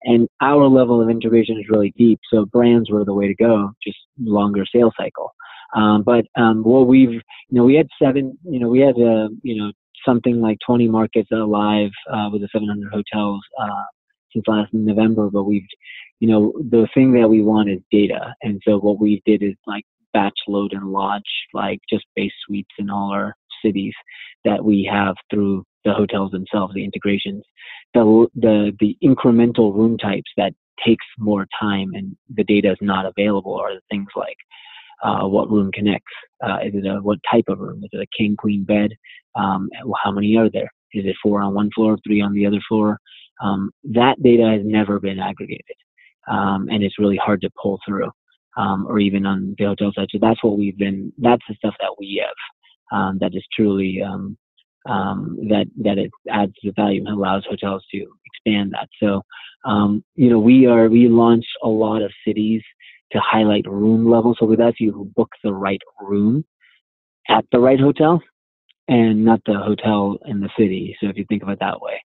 and 0.03 0.27
our 0.41 0.67
level 0.67 1.01
of 1.01 1.09
integration 1.09 1.57
is 1.59 1.69
really 1.69 1.93
deep. 1.97 2.19
So 2.31 2.45
brands 2.45 2.89
were 2.91 3.05
the 3.05 3.13
way 3.13 3.27
to 3.27 3.35
go, 3.35 3.71
just 3.83 3.97
longer 4.19 4.65
sales 4.73 4.93
cycle. 4.97 5.31
Um, 5.75 6.03
but 6.03 6.25
um, 6.35 6.63
what 6.63 6.87
we've, 6.87 7.13
you 7.13 7.21
know, 7.51 7.63
we 7.63 7.75
had 7.75 7.87
seven, 8.01 8.37
you 8.43 8.59
know, 8.59 8.67
we 8.67 8.81
had, 8.81 8.95
uh, 8.95 9.29
you 9.41 9.55
know, 9.55 9.71
something 10.05 10.41
like 10.41 10.57
20 10.65 10.87
markets 10.87 11.29
alive 11.31 11.91
uh, 12.11 12.29
with 12.31 12.41
the 12.41 12.49
700 12.51 12.91
hotels 12.91 13.41
uh, 13.61 13.83
since 14.33 14.45
last 14.47 14.73
November. 14.73 15.29
But 15.29 15.43
we've, 15.43 15.67
you 16.19 16.27
know, 16.27 16.53
the 16.57 16.87
thing 16.93 17.13
that 17.13 17.29
we 17.29 17.41
want 17.41 17.69
is 17.69 17.79
data, 17.91 18.33
and 18.41 18.61
so 18.65 18.77
what 18.77 18.99
we 18.99 19.21
did 19.25 19.43
is 19.43 19.55
like 19.65 19.85
batch 20.13 20.37
load 20.47 20.73
and 20.73 20.91
lodge 20.91 21.21
like 21.53 21.79
just 21.89 22.05
base 22.15 22.33
suites 22.45 22.71
in 22.77 22.89
all 22.89 23.11
our 23.11 23.35
cities 23.63 23.93
that 24.43 24.63
we 24.63 24.89
have 24.91 25.15
through 25.29 25.63
the 25.85 25.93
hotels 25.93 26.31
themselves, 26.31 26.73
the 26.73 26.83
integrations, 26.83 27.43
the 27.93 28.27
the 28.35 28.71
the 28.79 28.97
incremental 29.03 29.73
room 29.73 29.97
types 29.97 30.31
that 30.37 30.53
takes 30.85 31.05
more 31.17 31.47
time 31.59 31.91
and 31.93 32.15
the 32.35 32.43
data 32.43 32.71
is 32.71 32.77
not 32.81 33.05
available 33.05 33.55
are 33.55 33.73
the 33.73 33.81
things 33.89 34.07
like 34.15 34.37
uh, 35.03 35.27
what 35.27 35.49
room 35.49 35.71
connects. 35.71 36.11
Uh, 36.43 36.57
is 36.63 36.73
it 36.75 36.85
a 36.85 36.95
what 37.01 37.19
type 37.29 37.45
of 37.47 37.59
room? 37.59 37.83
Is 37.83 37.89
it 37.93 38.01
a 38.01 38.17
king 38.17 38.35
queen 38.35 38.63
bed? 38.63 38.91
Um, 39.35 39.69
how 40.03 40.11
many 40.11 40.35
are 40.37 40.49
there? 40.49 40.69
Is 40.93 41.05
it 41.05 41.15
four 41.21 41.41
on 41.41 41.53
one 41.53 41.69
floor, 41.73 41.97
three 42.05 42.21
on 42.21 42.33
the 42.33 42.45
other 42.45 42.59
floor? 42.67 42.97
Um, 43.41 43.71
that 43.83 44.21
data 44.21 44.43
has 44.43 44.61
never 44.63 44.99
been 44.99 45.19
aggregated, 45.19 45.75
um, 46.29 46.67
and 46.69 46.83
it's 46.83 46.99
really 46.99 47.17
hard 47.17 47.41
to 47.41 47.49
pull 47.61 47.79
through, 47.87 48.09
um, 48.57 48.85
or 48.87 48.99
even 48.99 49.25
on 49.25 49.55
the 49.57 49.65
hotel 49.65 49.91
side. 49.95 50.07
So 50.11 50.19
that's 50.21 50.43
what 50.43 50.57
we've 50.57 50.77
been. 50.77 51.11
That's 51.17 51.43
the 51.47 51.55
stuff 51.55 51.75
that 51.79 51.95
we 51.97 52.23
have 52.23 52.97
um, 52.99 53.17
that 53.19 53.33
is 53.33 53.43
truly 53.55 54.01
um, 54.01 54.37
that 54.85 55.65
that 55.77 55.97
it 55.97 56.11
adds 56.29 56.53
the 56.61 56.71
value 56.75 57.01
and 57.05 57.15
allows 57.15 57.45
hotels 57.49 57.83
to 57.91 58.05
expand 58.25 58.73
that. 58.73 58.89
So 59.01 59.23
you 60.15 60.29
know 60.29 60.39
we 60.39 60.67
are 60.67 60.89
we 60.89 61.07
launched 61.07 61.47
a 61.63 61.69
lot 61.69 62.01
of 62.01 62.11
cities 62.27 62.61
to 63.11 63.19
highlight 63.19 63.65
room 63.67 64.09
level. 64.09 64.35
So 64.39 64.53
that's 64.57 64.79
you 64.79 65.11
book 65.15 65.29
the 65.43 65.53
right 65.53 65.81
room 65.99 66.45
at 67.29 67.45
the 67.51 67.59
right 67.59 67.79
hotel 67.79 68.21
and 68.87 69.23
not 69.23 69.41
the 69.45 69.57
hotel 69.57 70.17
in 70.25 70.39
the 70.39 70.49
city. 70.57 70.95
So 70.99 71.07
if 71.09 71.17
you 71.17 71.25
think 71.29 71.43
of 71.43 71.49
it 71.49 71.59
that 71.59 71.81
way. 71.81 72.01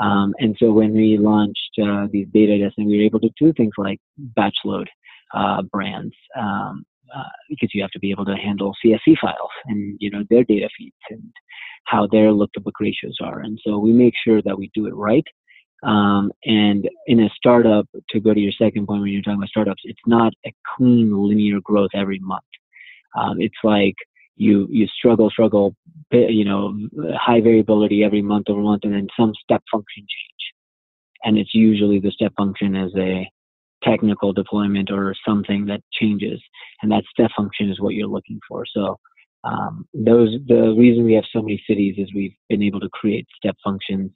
Um, 0.00 0.34
and 0.38 0.56
so 0.60 0.70
when 0.70 0.92
we 0.92 1.18
launched 1.18 1.78
uh, 1.82 2.06
these 2.12 2.28
beta 2.32 2.58
tests, 2.58 2.78
and 2.78 2.86
we 2.86 2.98
were 2.98 3.04
able 3.04 3.20
to 3.20 3.30
do 3.40 3.52
things 3.52 3.72
like 3.76 3.98
batch 4.16 4.56
load 4.64 4.88
uh, 5.34 5.62
brands 5.62 6.14
um, 6.38 6.84
uh, 7.14 7.22
because 7.48 7.70
you 7.74 7.82
have 7.82 7.90
to 7.90 7.98
be 7.98 8.10
able 8.10 8.24
to 8.24 8.36
handle 8.36 8.74
CSV 8.84 9.16
files 9.20 9.50
and 9.66 9.96
you 9.98 10.10
know 10.10 10.22
their 10.30 10.44
data 10.44 10.68
feeds 10.78 10.94
and 11.10 11.32
how 11.84 12.06
their 12.06 12.32
look 12.32 12.52
to 12.52 12.60
book 12.60 12.78
ratios 12.80 13.16
are. 13.20 13.40
And 13.40 13.58
so 13.64 13.78
we 13.78 13.92
make 13.92 14.14
sure 14.22 14.40
that 14.42 14.58
we 14.58 14.70
do 14.74 14.86
it 14.86 14.94
right 14.94 15.24
um, 15.82 16.32
and 16.44 16.88
in 17.06 17.20
a 17.20 17.30
startup, 17.36 17.86
to 18.10 18.20
go 18.20 18.34
to 18.34 18.40
your 18.40 18.52
second 18.52 18.86
point 18.86 19.02
when 19.02 19.12
you're 19.12 19.22
talking 19.22 19.38
about 19.38 19.48
startups, 19.48 19.82
it's 19.84 20.00
not 20.06 20.32
a 20.46 20.52
clean 20.76 21.12
linear 21.16 21.60
growth 21.62 21.90
every 21.94 22.18
month. 22.18 22.42
Um, 23.16 23.40
it's 23.40 23.56
like 23.62 23.94
you 24.36 24.66
you 24.70 24.86
struggle, 24.88 25.30
struggle, 25.30 25.74
you 26.10 26.44
know, 26.44 26.76
high 27.14 27.40
variability 27.40 28.02
every 28.02 28.22
month 28.22 28.46
over 28.48 28.60
month, 28.60 28.84
and 28.84 28.94
then 28.94 29.08
some 29.18 29.32
step 29.42 29.62
function 29.70 30.02
change. 30.02 30.52
And 31.24 31.38
it's 31.38 31.54
usually 31.54 32.00
the 32.00 32.10
step 32.12 32.32
function 32.36 32.74
is 32.76 32.92
a 32.96 33.28
technical 33.84 34.32
deployment 34.32 34.90
or 34.90 35.14
something 35.26 35.66
that 35.66 35.80
changes, 35.92 36.40
and 36.82 36.90
that 36.90 37.04
step 37.10 37.30
function 37.36 37.70
is 37.70 37.80
what 37.80 37.94
you're 37.94 38.08
looking 38.08 38.40
for. 38.48 38.64
So 38.66 38.98
um, 39.44 39.86
those 39.94 40.36
the 40.48 40.74
reason 40.76 41.04
we 41.04 41.14
have 41.14 41.24
so 41.32 41.40
many 41.40 41.62
cities 41.68 41.94
is 41.98 42.12
we've 42.14 42.34
been 42.48 42.62
able 42.62 42.80
to 42.80 42.88
create 42.88 43.26
step 43.36 43.56
functions 43.62 44.10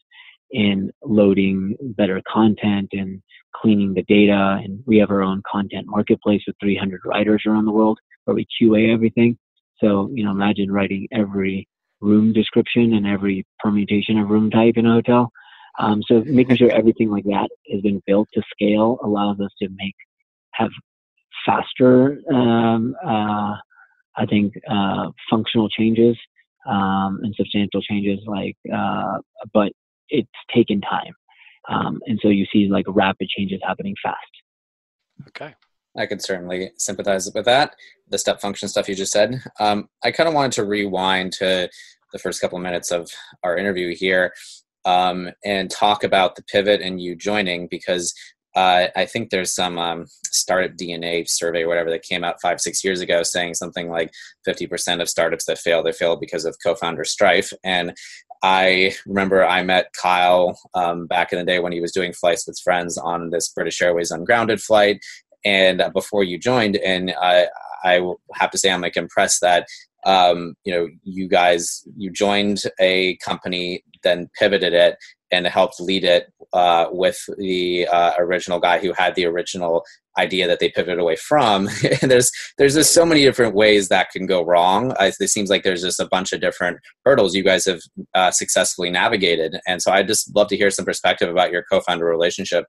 in 0.53 0.91
loading 1.03 1.77
better 1.81 2.21
content 2.31 2.89
and 2.93 3.23
cleaning 3.55 3.95
the 3.95 4.03
data. 4.03 4.61
And 4.63 4.83
we 4.87 4.99
have 4.99 5.11
our 5.11 5.23
own 5.23 5.43
content 5.51 5.87
marketplace 5.87 6.43
with 6.47 6.57
300 6.61 7.01
writers 7.05 7.45
around 7.47 7.65
the 7.65 7.73
world 7.73 7.99
where 8.25 8.35
we 8.35 8.47
QA 8.61 8.93
everything. 8.93 9.39
So, 9.79 10.11
you 10.13 10.25
know, 10.25 10.31
imagine 10.31 10.71
writing 10.71 11.09
every 11.13 11.67
room 12.01 12.33
description 12.33 12.95
and 12.95 13.07
every 13.07 13.47
permutation 13.61 14.19
of 14.19 14.29
room 14.29 14.51
type 14.51 14.75
in 14.77 14.87
a 14.87 14.93
hotel. 14.93 15.33
Um, 15.79 16.03
so 16.07 16.23
making 16.27 16.57
sure 16.57 16.71
everything 16.71 17.11
like 17.11 17.25
that 17.25 17.49
has 17.73 17.81
been 17.81 18.03
built 18.07 18.29
to 18.35 18.43
scale 18.53 18.99
allows 19.03 19.41
us 19.41 19.51
to 19.61 19.69
make 19.77 19.95
have 20.53 20.71
faster. 21.47 22.21
Um, 22.33 22.95
uh, 23.05 23.57
I 24.17 24.27
think 24.29 24.55
uh, 24.71 25.11
functional 25.31 25.69
changes 25.69 26.17
um, 26.67 27.21
and 27.23 27.35
substantial 27.35 27.81
changes, 27.83 28.21
like, 28.27 28.57
uh, 28.73 29.19
but 29.53 29.73
it's 30.13 30.29
taken 30.55 30.81
time, 30.81 31.13
um, 31.69 32.01
and 32.07 32.19
so 32.23 32.29
you 32.29 32.47
see 32.53 32.69
like 32.69 32.87
rapid 32.89 33.29
changes 33.29 33.61
happening 33.67 33.95
fast. 34.03 34.19
Okay. 35.29 35.55
I 35.97 36.07
could 36.07 36.23
certainly 36.23 36.71
sympathize 36.79 37.31
with 37.35 37.45
that. 37.45 37.75
The 38.09 38.19
step 38.19 38.41
function 38.41 38.69
stuff 38.69 38.89
you 38.89 38.95
just 38.95 39.13
said. 39.13 39.43
Um, 39.61 39.89
I 40.03 40.11
kind 40.11 40.29
of 40.29 40.35
wanted 40.35 40.53
to 40.53 40.65
rewind 40.65 41.33
to 41.35 41.69
the 42.13 42.19
first 42.19 42.41
couple 42.41 42.57
of 42.57 42.65
minutes 42.65 42.91
of 42.91 43.11
our 43.43 43.57
interview 43.57 43.95
here 43.95 44.33
um, 44.85 45.31
and 45.45 45.71
talk 45.71 46.05
about 46.05 46.37
the 46.37 46.43
pivot 46.45 46.81
and 46.81 47.01
you 47.01 47.15
joining 47.15 47.69
because 47.69 48.15
uh, 48.55 48.89
I 48.95 49.07
think 49.07 49.31
there's 49.31 49.55
some 49.55 49.79
um, 49.79 50.07
startup 50.25 50.73
DNA 50.73 51.27
survey, 51.27 51.63
or 51.63 51.69
whatever, 51.69 51.91
that 51.91 52.03
came 52.03 52.23
out 52.23 52.41
five, 52.43 52.61
six 52.61 52.85
years 52.85 53.01
ago 53.01 53.23
saying 53.23 53.55
something 53.55 53.89
like 53.89 54.13
50% 54.47 55.01
of 55.01 55.09
startups 55.09 55.47
that 55.47 55.59
fail, 55.59 55.83
they 55.83 55.93
fail 55.93 56.17
because 56.17 56.45
of 56.45 56.57
co 56.63 56.75
founder 56.75 57.05
strife. 57.05 57.51
And 57.65 57.97
I 58.43 58.95
remember 59.07 59.45
I 59.45 59.63
met 59.63 59.93
Kyle 59.93 60.59
um, 60.75 61.07
back 61.07 61.33
in 61.33 61.39
the 61.39 61.45
day 61.45 61.61
when 61.61 61.73
he 61.73 61.81
was 61.81 61.93
doing 61.93 62.13
flights 62.13 62.47
with 62.47 62.59
friends 62.59 62.99
on 62.99 63.31
this 63.31 63.49
British 63.49 63.81
Airways 63.81 64.11
Ungrounded 64.11 64.61
flight. 64.61 65.01
And 65.45 65.81
uh, 65.81 65.91
before 65.91 66.25
you 66.25 66.39
joined, 66.39 66.77
and 66.77 67.15
I, 67.21 67.49
I 67.85 68.01
have 68.35 68.51
to 68.51 68.59
say, 68.59 68.71
I'm 68.71 68.81
like 68.81 68.97
impressed 68.97 69.41
that 69.43 69.67
um, 70.05 70.55
you 70.65 70.75
know 70.75 70.89
you 71.05 71.29
guys 71.29 71.85
you 71.97 72.11
joined 72.11 72.63
a 72.81 73.17
company 73.19 73.85
then 74.03 74.29
pivoted 74.39 74.73
it 74.73 74.97
and 75.33 75.47
helped 75.47 75.81
lead 75.81 76.05
it 76.05 76.33
uh, 76.53 76.87
with 76.91 77.19
the 77.39 77.89
uh, 77.89 78.13
original 78.19 78.61
guy 78.61 78.79
who 78.79 78.93
had 78.93 79.15
the 79.15 79.27
original 79.27 79.85
idea 80.19 80.47
that 80.47 80.61
they 80.61 80.69
pivoted 80.69 80.99
away 80.99 81.17
from. 81.17 81.69
and 82.03 82.11
there's 82.11 82.31
there's 82.59 82.75
just 82.75 82.93
so 82.93 83.05
many 83.05 83.23
different 83.23 83.55
ways 83.55 83.89
that 83.89 84.11
can 84.11 84.27
go 84.27 84.45
wrong. 84.45 84.95
it 85.01 85.31
seems 85.31 85.51
like 85.51 85.63
there's 85.63 85.83
just 85.83 86.01
a 86.01 86.09
bunch 86.09 86.33
of 86.33 86.41
different 86.41 86.79
hurdles 87.05 87.35
you 87.35 87.43
guys 87.43 87.65
have 87.65 87.81
uh, 88.15 88.31
successfully 88.31 88.91
navigated. 88.91 89.59
And 89.67 89.83
so 89.83 89.91
I'd 89.91 90.07
just 90.07 90.35
love 90.37 90.49
to 90.49 90.57
hear 90.57 90.71
some 90.71 90.85
perspective 90.85 91.29
about 91.29 91.51
your 91.51 91.65
co-founder 91.71 92.05
relationship. 92.05 92.67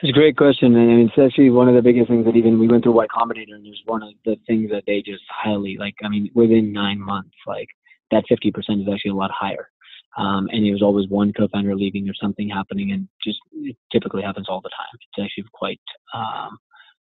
It's 0.00 0.10
a 0.10 0.12
great 0.12 0.36
question, 0.36 0.74
and 0.76 1.08
it's 1.08 1.18
actually 1.18 1.50
one 1.50 1.68
of 1.68 1.74
the 1.74 1.82
biggest 1.82 2.08
things 2.08 2.24
that 2.24 2.36
even 2.36 2.58
we 2.58 2.68
went 2.68 2.84
through 2.84 2.92
Y 2.92 3.06
Combinator, 3.06 3.54
and 3.54 3.66
there's 3.66 3.82
one 3.84 4.02
of 4.02 4.10
the 4.24 4.36
things 4.46 4.70
that 4.70 4.84
they 4.86 5.02
just 5.02 5.24
highly 5.28 5.76
like. 5.78 5.94
I 6.02 6.08
mean, 6.08 6.30
within 6.34 6.72
nine 6.72 6.98
months, 6.98 7.34
like 7.46 7.68
that 8.10 8.24
50% 8.30 8.54
is 8.56 8.88
actually 8.88 9.10
a 9.10 9.14
lot 9.14 9.30
higher. 9.30 9.68
Um, 10.16 10.48
and 10.52 10.64
it 10.64 10.72
was 10.72 10.82
always 10.82 11.08
one 11.08 11.32
co-founder 11.32 11.74
leaving 11.74 12.08
or 12.08 12.14
something 12.14 12.48
happening, 12.48 12.92
and 12.92 13.08
just 13.22 13.38
it 13.52 13.76
typically 13.92 14.22
happens 14.22 14.48
all 14.48 14.60
the 14.60 14.70
time. 14.70 14.86
It's 14.94 15.24
actually 15.24 15.44
quite 15.52 15.80
um, 16.14 16.58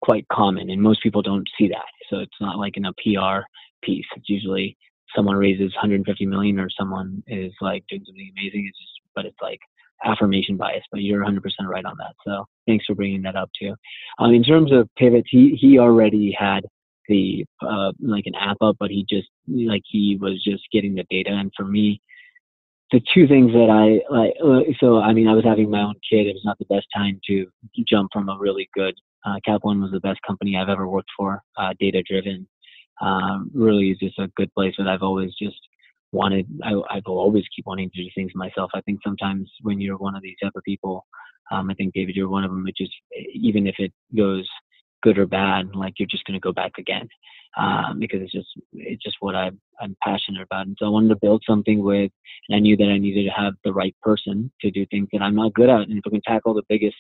quite 0.02 0.28
common, 0.30 0.70
and 0.70 0.82
most 0.82 1.04
people 1.04 1.22
don't 1.22 1.48
see 1.58 1.68
that. 1.68 1.86
So 2.10 2.20
it's 2.20 2.40
not 2.40 2.58
like 2.58 2.78
in 2.78 2.86
a 2.86 2.94
PR 2.94 3.46
piece. 3.82 4.06
It's 4.16 4.30
usually 4.30 4.78
someone 5.16 5.36
raises 5.36 5.74
150 5.74 6.26
million 6.26 6.60
or 6.60 6.70
someone 6.70 7.24
is 7.28 7.54
like 7.62 7.84
doing 7.90 8.04
something 8.06 8.32
amazing. 8.38 8.66
It's 8.68 8.78
just, 8.78 9.02
but 9.16 9.26
it's 9.26 9.42
like 9.42 9.60
affirmation 10.04 10.58
bias. 10.58 10.84
But 10.92 11.02
you're 11.02 11.24
100% 11.24 11.42
right 11.68 11.86
on 11.86 11.96
that. 11.98 12.16
So 12.26 12.46
thanks 12.68 12.86
for 12.86 12.96
bringing 12.96 13.22
that 13.24 13.36
up 13.36 13.50
too. 13.60 13.76
Um, 14.20 14.34
in 14.34 14.44
terms 14.44 14.72
of 14.72 14.90
pivots, 14.98 15.28
he 15.30 15.58
he 15.60 15.80
already 15.80 16.36
had 16.38 16.66
the 17.08 17.46
uh, 17.62 17.92
like 18.00 18.26
an 18.26 18.36
app 18.36 18.58
up, 18.62 18.78
but 18.80 18.90
he 18.90 19.06
just 19.10 19.28
like 19.48 19.84
he 19.86 20.18
was 20.20 20.44
just 20.44 20.64
getting 20.72 20.96
the 20.96 21.06
data. 21.10 21.32
And 21.32 21.52
for 21.56 21.66
me, 21.66 22.02
the 22.92 23.02
two 23.14 23.28
things 23.28 23.52
that 23.54 23.70
I 23.70 24.14
like, 24.14 24.34
uh, 24.44 24.72
so 24.80 25.00
I 25.00 25.14
mean, 25.14 25.28
I 25.28 25.34
was 25.34 25.44
having 25.44 25.70
my 25.70 25.82
own 25.82 25.96
kid. 26.10 26.28
It 26.28 26.34
was 26.34 26.46
not 26.46 26.58
the 26.60 26.66
best 26.66 26.88
time 26.96 27.20
to 27.28 27.46
jump 27.88 28.10
from 28.14 28.30
a 28.30 28.38
really 28.40 28.70
good. 28.74 28.96
Uh, 29.26 29.40
Cap 29.44 29.62
One 29.64 29.82
was 29.82 29.92
the 29.92 30.00
best 30.00 30.20
company 30.26 30.56
I've 30.56 30.70
ever 30.70 30.88
worked 30.88 31.10
for, 31.18 31.42
uh, 31.58 31.74
data 31.80 32.04
driven. 32.08 32.48
Um, 33.02 33.52
really 33.54 33.92
is 33.92 33.98
just 34.00 34.18
a 34.20 34.32
good 34.38 34.54
place 34.54 34.74
but 34.78 34.88
I've 34.88 35.04
always 35.04 35.34
just 35.42 35.60
wanted. 36.12 36.48
I, 36.64 36.74
I 36.90 37.02
will 37.06 37.20
always 37.20 37.44
keep 37.54 37.66
wanting 37.66 37.90
to 37.94 38.04
do 38.04 38.10
things 38.16 38.32
myself. 38.36 38.72
I 38.74 38.82
think 38.82 39.00
sometimes 39.04 39.52
when 39.62 39.82
you're 39.82 39.98
one 39.98 40.16
of 40.16 40.22
these 40.22 40.38
type 40.42 40.54
of 40.56 40.64
people, 40.64 41.06
um, 41.52 41.70
I 41.70 41.74
think 41.74 41.94
David, 41.94 42.16
you're 42.16 42.30
one 42.30 42.44
of 42.44 42.52
them. 42.52 42.66
It 42.68 42.76
just 42.78 42.94
even 43.34 43.68
if 43.68 43.76
it 43.80 43.92
goes 44.16 44.48
good 45.06 45.20
or 45.20 45.28
bad, 45.28 45.76
like 45.76 45.94
you're 45.98 46.08
just 46.10 46.26
going 46.26 46.34
to 46.34 46.44
go 46.44 46.52
back 46.52 46.72
again 46.80 47.08
um, 47.58 48.00
because 48.00 48.22
it's 48.22 48.32
just 48.32 48.48
it's 48.74 49.04
just 49.04 49.18
what 49.20 49.36
I'm 49.36 49.60
I'm 49.80 49.96
passionate 50.04 50.42
about. 50.42 50.66
And 50.66 50.76
so 50.80 50.88
I 50.88 50.90
wanted 50.90 51.10
to 51.10 51.20
build 51.22 51.44
something 51.48 51.84
with, 51.84 52.12
and 52.50 52.56
I 52.56 52.60
knew 52.60 52.76
that 52.76 52.90
I 52.90 52.98
needed 52.98 53.24
to 53.26 53.42
have 53.42 53.54
the 53.64 53.72
right 53.72 53.96
person 54.02 54.52
to 54.62 54.72
do 54.72 54.86
things 54.88 55.08
that 55.14 55.22
I'm 55.22 55.36
not 55.36 55.54
good 55.54 55.70
at. 55.70 55.88
And 55.88 55.98
if 55.98 56.04
we 56.06 56.12
can 56.12 56.22
tackle 56.22 56.56
the 56.56 56.64
biggest, 56.68 56.98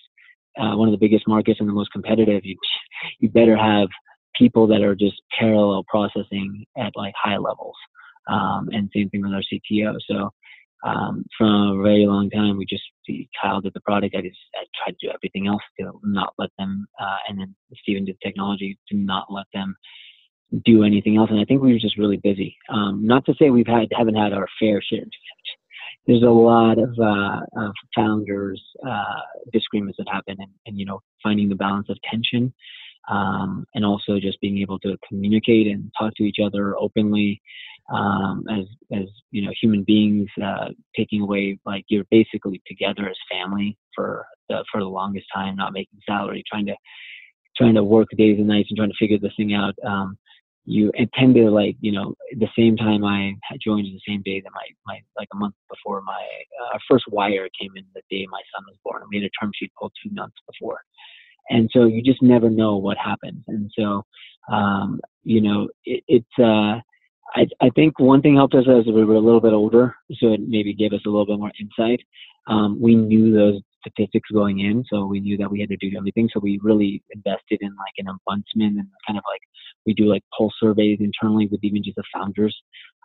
uh, 0.61 0.75
one 0.75 0.87
of 0.87 0.91
the 0.91 1.05
biggest 1.05 1.27
markets 1.27 1.59
and 1.59 1.67
the 1.67 1.73
most 1.73 1.91
competitive, 1.91 2.45
you 2.45 2.55
you 3.19 3.29
better 3.29 3.57
have 3.57 3.87
people 4.37 4.67
that 4.67 4.81
are 4.83 4.95
just 4.95 5.19
parallel 5.39 5.83
processing 5.87 6.65
at 6.77 6.93
like 6.95 7.13
high 7.21 7.37
levels. 7.37 7.75
Um, 8.27 8.69
and 8.71 8.89
same 8.93 9.09
thing 9.09 9.21
with 9.21 9.33
our 9.33 9.43
CTO. 9.51 9.95
So 10.07 10.31
um, 10.85 11.25
from 11.37 11.79
a 11.79 11.83
very 11.83 12.05
long 12.05 12.29
time. 12.29 12.57
We 12.57 12.65
just 12.65 12.83
Kyle 13.41 13.59
did 13.59 13.73
the 13.73 13.81
product. 13.81 14.15
I 14.15 14.21
just 14.21 14.37
I 14.55 14.63
tried 14.83 14.97
to 14.99 15.07
do 15.07 15.13
everything 15.13 15.47
else 15.47 15.61
to 15.79 15.91
not 16.03 16.33
let 16.37 16.51
them, 16.57 16.87
uh, 16.99 17.17
and 17.27 17.39
then 17.39 17.55
Steven 17.81 18.05
did 18.05 18.17
technology 18.21 18.77
to 18.89 18.97
not 18.97 19.25
let 19.31 19.47
them 19.53 19.75
do 20.63 20.83
anything 20.83 21.17
else. 21.17 21.29
And 21.31 21.39
I 21.39 21.45
think 21.45 21.61
we 21.61 21.73
were 21.73 21.79
just 21.79 21.97
really 21.97 22.17
busy. 22.17 22.55
Um, 22.69 23.05
not 23.05 23.25
to 23.25 23.33
say 23.39 23.49
we've 23.49 23.67
had 23.67 23.87
haven't 23.91 24.15
had 24.15 24.31
our 24.31 24.47
fair 24.59 24.81
share. 24.81 25.05
There's 26.07 26.21
a 26.21 26.27
lot 26.27 26.77
of, 26.77 26.93
uh, 26.99 27.41
of 27.57 27.73
founders 27.95 28.61
uh, 28.87 29.21
disagreements 29.51 29.97
that 29.97 30.07
happen, 30.07 30.35
and, 30.37 30.51
and 30.67 30.79
you 30.79 30.85
know 30.85 31.01
finding 31.23 31.49
the 31.49 31.55
balance 31.55 31.89
of 31.89 31.97
tension. 32.09 32.53
Um, 33.07 33.67
and 33.75 33.85
also 33.85 34.19
just 34.19 34.41
being 34.41 34.57
able 34.57 34.79
to 34.79 34.97
communicate 35.07 35.67
and 35.67 35.91
talk 35.95 36.15
to 36.15 36.23
each 36.23 36.37
other 36.43 36.75
openly 36.75 37.39
um, 37.93 38.43
as 38.49 38.65
as 38.93 39.07
you 39.31 39.43
know 39.43 39.51
human 39.61 39.83
beings 39.83 40.29
uh, 40.43 40.69
taking 40.95 41.21
away 41.21 41.59
like 41.65 41.85
you're 41.87 42.05
basically 42.11 42.61
together 42.67 43.07
as 43.07 43.17
family 43.31 43.77
for 43.95 44.25
the 44.49 44.63
for 44.71 44.81
the 44.81 44.87
longest 44.87 45.25
time 45.33 45.55
not 45.55 45.73
making 45.73 45.99
salary 46.07 46.43
trying 46.49 46.65
to 46.65 46.75
trying 47.57 47.75
to 47.75 47.83
work 47.83 48.07
days 48.17 48.37
and 48.37 48.47
nights 48.47 48.69
and 48.69 48.77
trying 48.77 48.89
to 48.89 48.95
figure 48.99 49.17
this 49.19 49.33
thing 49.37 49.53
out 49.53 49.73
um, 49.87 50.17
you 50.65 50.91
tend 51.17 51.35
to 51.35 51.49
like 51.49 51.75
you 51.79 51.91
know 51.91 52.15
the 52.37 52.47
same 52.57 52.75
time 52.75 53.03
I 53.05 53.33
joined 53.63 53.85
the 53.85 54.01
same 54.07 54.23
day 54.23 54.41
that 54.41 54.51
my 54.53 54.65
my 54.85 54.99
like 55.17 55.27
a 55.33 55.37
month 55.37 55.53
before 55.69 56.01
my 56.01 56.25
uh, 56.63 56.77
first 56.89 57.05
wire 57.09 57.47
came 57.59 57.71
in 57.75 57.85
the 57.93 58.01
day 58.09 58.25
my 58.29 58.41
son 58.55 58.65
was 58.67 58.77
born. 58.83 59.03
We 59.09 59.17
had 59.17 59.25
a 59.25 59.29
term 59.39 59.51
sheet 59.55 59.71
pulled 59.79 59.93
two 60.03 60.09
months 60.13 60.37
before, 60.47 60.79
and 61.49 61.69
so 61.71 61.85
you 61.85 62.01
just 62.01 62.21
never 62.21 62.49
know 62.49 62.77
what 62.77 62.97
happens. 62.97 63.43
And 63.47 63.71
so 63.77 64.03
um, 64.51 64.99
you 65.23 65.39
know 65.39 65.69
it, 65.85 66.03
it's 66.07 66.39
uh, 66.39 66.81
I, 67.35 67.47
I 67.61 67.69
think 67.75 67.99
one 67.99 68.21
thing 68.21 68.35
helped 68.35 68.55
us 68.55 68.65
as 68.67 68.85
we 68.85 69.03
were 69.03 69.15
a 69.15 69.19
little 69.19 69.41
bit 69.41 69.53
older, 69.53 69.95
so 70.19 70.33
it 70.33 70.41
maybe 70.47 70.73
gave 70.73 70.93
us 70.93 71.01
a 71.05 71.09
little 71.09 71.25
bit 71.25 71.37
more 71.37 71.51
insight. 71.59 71.99
Um, 72.47 72.79
we 72.81 72.95
knew 72.95 73.33
those 73.33 73.61
statistics 73.81 74.29
going 74.31 74.59
in, 74.59 74.83
so 74.89 75.05
we 75.05 75.19
knew 75.19 75.37
that 75.37 75.51
we 75.51 75.59
had 75.59 75.69
to 75.69 75.77
do 75.77 75.91
everything. 75.97 76.29
So 76.33 76.39
we 76.39 76.59
really 76.63 77.03
invested 77.13 77.59
in 77.61 77.75
like 77.75 77.93
an 77.97 78.05
ombudsman 78.05 78.79
and 78.79 78.87
kind 79.05 79.17
of 79.17 79.23
like 79.27 79.41
we 79.85 79.93
do 79.93 80.05
like 80.05 80.23
pulse 80.35 80.53
surveys 80.59 80.99
internally 81.01 81.47
with 81.47 81.63
even 81.63 81.83
just 81.83 81.97
the 81.97 82.03
founders. 82.13 82.55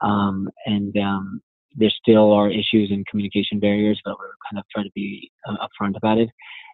Um, 0.02 0.48
and 0.66 0.96
um, 0.96 1.42
there 1.76 1.90
still 1.90 2.32
are 2.32 2.50
issues 2.50 2.90
and 2.90 3.06
communication 3.06 3.58
barriers, 3.58 4.00
but 4.04 4.18
we're 4.18 4.32
kind 4.50 4.58
of 4.58 4.64
trying 4.72 4.86
to 4.86 4.92
be 4.94 5.30
uh, 5.48 5.56
upfront 5.56 5.96
about 5.96 6.18
it. 6.18 6.30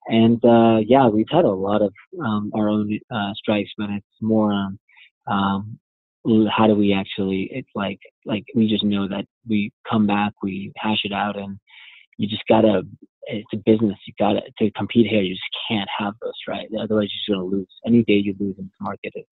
And 0.09 0.45
uh, 0.45 0.79
yeah, 0.87 1.09
we've 1.09 1.27
had 1.31 1.45
a 1.45 1.51
lot 1.51 1.83
of 1.83 1.93
um, 2.25 2.53
our 2.55 2.69
own 2.69 2.99
uh, 3.11 3.33
strikes, 3.35 3.71
but 3.77 3.91
it's 3.91 4.07
more 4.21 4.53
um, 4.53 4.79
um, 5.27 5.79
how 6.57 6.67
do 6.67 6.75
we 6.75 6.93
actually 6.93 7.49
it's 7.53 7.69
like 7.75 7.99
like 8.25 8.45
we 8.55 8.69
just 8.69 8.85
know 8.85 9.09
that 9.09 9.27
we 9.49 9.73
come 9.89 10.07
back 10.07 10.33
we 10.43 10.73
hash 10.77 11.01
it 11.05 11.13
out 11.13 11.39
and 11.39 11.59
you 12.19 12.29
just 12.29 12.43
gotta 12.49 12.83
it's 13.29 13.49
a 13.55 13.57
business 13.59 13.97
you 14.07 14.15
gotta 14.19 14.41
to 14.59 14.71
compete 14.73 15.07
here 15.07 15.23
you 15.23 15.35
just 15.35 15.43
can't 15.69 15.89
have 15.97 16.15
those 16.23 16.33
right? 16.49 16.69
Otherwise 16.79 17.09
you're 17.13 17.19
just 17.19 17.29
gonna 17.29 17.45
lose. 17.45 17.69
Any 17.87 18.03
day 18.05 18.15
you 18.15 18.35
lose 18.39 18.57
in 18.59 18.65
the 18.65 18.85
market 18.85 19.13
it, 19.15 19.27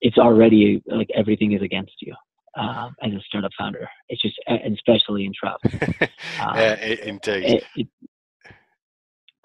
it's 0.00 0.18
already 0.18 0.82
like 0.86 1.08
everything 1.14 1.52
is 1.52 1.62
against 1.62 1.94
you 2.00 2.14
um, 2.56 2.94
as 3.02 3.12
a 3.12 3.20
startup 3.26 3.52
founder. 3.58 3.88
It's 4.08 4.22
just 4.22 4.36
especially 4.48 5.24
in 5.24 5.32
travel 5.38 5.60
um, 6.40 6.56
yeah 6.56 6.74
indeed. 6.84 7.44
it, 7.44 7.64
it, 7.76 7.88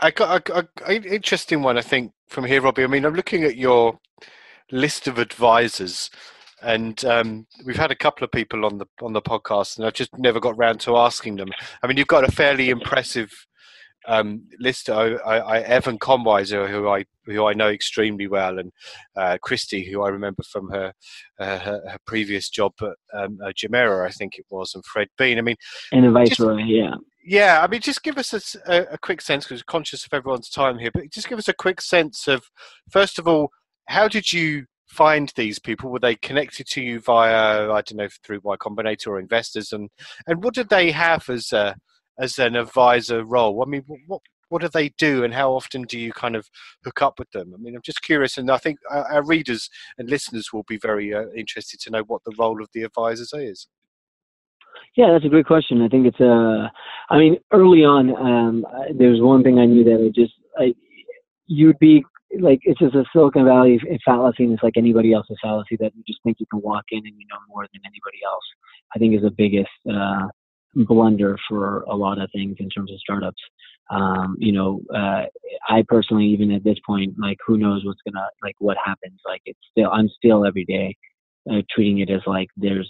I 0.04 0.10
got 0.10 0.50
an 0.50 1.04
interesting 1.04 1.62
one, 1.62 1.78
I 1.78 1.82
think, 1.82 2.12
from 2.28 2.46
here, 2.46 2.60
Robbie. 2.60 2.84
I 2.84 2.88
mean, 2.88 3.06
I'm 3.06 3.14
looking 3.14 3.44
at 3.44 3.56
your 3.56 4.00
list 4.72 5.08
of 5.08 5.20
advisors 5.20 6.10
and 6.62 7.04
um, 7.06 7.48
we've 7.66 7.76
had 7.76 7.92
a 7.92 7.96
couple 7.96 8.24
of 8.24 8.32
people 8.32 8.66
on 8.66 8.78
the 8.78 8.86
on 9.02 9.14
the 9.14 9.22
podcast, 9.22 9.78
and 9.78 9.86
I've 9.86 9.94
just 9.94 10.18
never 10.18 10.40
got 10.40 10.58
round 10.58 10.80
to 10.82 10.98
asking 10.98 11.38
them. 11.38 11.50
I 11.84 11.88
mean, 11.88 11.98
you've 11.98 12.08
got 12.08 12.28
a 12.28 12.32
fairly 12.32 12.70
impressive 12.70 13.32
um, 14.08 14.44
list. 14.60 14.90
I, 14.90 15.14
I, 15.16 15.60
Evan 15.62 16.00
Konwiser, 16.00 16.70
who 16.70 16.88
I 16.88 17.06
who 17.26 17.46
I 17.46 17.54
know 17.54 17.70
extremely 17.70 18.28
well, 18.28 18.60
and 18.60 18.72
uh, 19.16 19.38
Christy, 19.42 19.90
who 19.90 20.04
I 20.04 20.10
remember 20.10 20.44
from 20.44 20.70
her 20.70 20.94
uh, 21.40 21.60
her, 21.60 21.82
her, 21.90 21.98
previous 22.06 22.50
job 22.50 22.74
at 22.82 22.96
um, 23.14 23.40
uh, 23.44 23.52
Jumeirah, 23.52 24.08
I 24.08 24.12
think 24.12 24.38
it 24.38 24.46
was, 24.50 24.74
and 24.76 24.86
Fred 24.86 25.08
Bean. 25.18 25.38
I 25.38 25.42
mean, 25.42 25.58
the 26.04 26.12
yeah, 26.66 26.96
Yeah, 27.24 27.62
I 27.62 27.68
mean, 27.68 27.82
just 27.82 28.04
give 28.04 28.18
us 28.18 28.56
a, 28.66 28.94
a 28.94 28.98
quick 28.98 29.22
sense 29.22 29.46
because 29.46 29.62
we're 29.62 29.72
conscious 29.72 30.06
of 30.06 30.14
everyone's 30.14 30.50
time 30.50 30.80
here. 30.80 30.92
But 30.94 31.12
just 31.12 31.30
give 31.30 31.40
us 31.40 31.48
a 31.48 31.54
quick 31.54 31.82
sense 31.82 32.28
of, 32.28 32.44
first 32.90 33.20
of 33.20 33.28
all, 33.28 33.52
how 33.86 34.08
did 34.08 34.32
you 34.32 34.66
find 34.92 35.32
these 35.36 35.58
people? 35.58 35.90
Were 35.90 36.00
they 36.00 36.16
connected 36.16 36.68
to 36.68 36.82
you 36.82 37.00
via, 37.00 37.72
I 37.72 37.82
don't 37.82 37.94
know, 37.94 38.10
through 38.24 38.42
Y 38.44 38.56
Combinator 38.58 39.08
or 39.08 39.20
investors? 39.20 39.72
And 39.72 39.90
and 40.28 40.44
what 40.44 40.54
did 40.54 40.70
they 40.70 40.92
have 40.92 41.30
as 41.30 41.52
a 41.54 41.76
as 42.20 42.38
an 42.38 42.56
advisor 42.56 43.24
role? 43.24 43.64
I 43.64 43.66
mean, 43.66 43.84
what 44.08 44.22
what 44.50 44.62
do 44.62 44.68
they 44.68 44.90
do, 44.98 45.24
and 45.24 45.34
how 45.34 45.54
often 45.54 45.84
do 45.84 45.98
you 45.98 46.12
kind 46.12 46.36
of 46.36 46.50
hook 46.84 47.02
up 47.02 47.20
with 47.20 47.32
them? 47.32 47.54
I 47.56 47.58
mean, 47.58 47.74
I'm 47.74 47.82
just 47.82 48.04
curious, 48.04 48.38
and 48.38 48.52
I 48.52 48.58
think 48.58 48.80
our, 48.90 49.26
readers 49.26 49.70
and 49.98 50.10
listeners 50.10 50.50
will 50.52 50.66
be 50.68 50.78
very 50.78 51.14
uh, 51.14 51.28
interested 51.36 51.80
to 51.82 51.90
know 51.90 52.04
what 52.08 52.22
the 52.26 52.36
role 52.38 52.62
of 52.62 52.68
the 52.74 52.84
advisors 52.84 53.32
is. 53.34 53.68
Yeah, 54.98 55.12
that's 55.14 55.24
a 55.24 55.30
great 55.30 55.46
question. 55.46 55.82
I 55.82 55.88
think 55.88 56.06
it's 56.06 56.20
uh, 56.20 56.68
I 57.10 57.18
mean, 57.18 57.38
early 57.54 57.86
on, 57.86 58.14
um, 58.18 58.66
there's 58.98 59.22
one 59.22 59.42
thing 59.42 59.58
I 59.58 59.66
knew 59.66 59.86
that 59.86 60.06
I 60.06 60.10
just 60.14 60.34
I, 60.58 60.74
you'd 61.48 61.80
be 61.80 62.04
like 62.40 62.60
it's 62.64 62.80
just 62.80 62.96
a 62.96 63.04
Silicon 63.14 63.46
Valley 63.46 63.80
fallacy, 64.06 64.44
and 64.44 64.54
it's 64.54 64.64
like 64.64 64.78
anybody 64.78 65.14
else's 65.14 65.38
fallacy 65.42 65.78
that 65.80 65.92
you 65.96 66.04
just 66.08 66.20
think 66.24 66.38
you 66.40 66.46
can 66.52 66.62
walk 66.62 66.86
in 66.92 67.00
and 67.00 67.16
you 67.18 67.26
know 67.30 67.38
more 67.50 67.68
than 67.74 67.82
anybody 67.86 68.20
else. 68.26 68.44
I 68.96 69.00
think 69.00 69.16
is 69.16 69.22
the 69.22 69.32
biggest 69.32 69.70
uh, 69.92 70.28
blunder 70.76 71.38
for 71.48 71.82
a 71.82 71.96
lot 71.96 72.20
of 72.20 72.30
things 72.34 72.58
in 72.60 72.70
terms 72.70 72.92
of 72.92 73.00
startups. 73.00 73.42
Um, 73.90 74.36
you 74.40 74.52
know, 74.52 74.82
uh, 74.94 75.24
I 75.68 75.84
personally, 75.88 76.26
even 76.28 76.52
at 76.52 76.64
this 76.64 76.78
point, 76.86 77.16
like 77.20 77.38
who 77.46 77.58
knows 77.58 77.84
what's 77.86 78.02
gonna 78.06 78.26
like 78.42 78.56
what 78.60 78.78
happens. 78.84 79.20
Like 79.26 79.42
it's 79.46 79.60
still, 79.72 79.90
I'm 79.92 80.10
still 80.10 80.46
every 80.46 80.66
day 80.66 80.96
uh, 81.52 81.62
treating 81.70 82.00
it 82.00 82.10
as 82.10 82.22
like 82.26 82.48
there's 82.56 82.90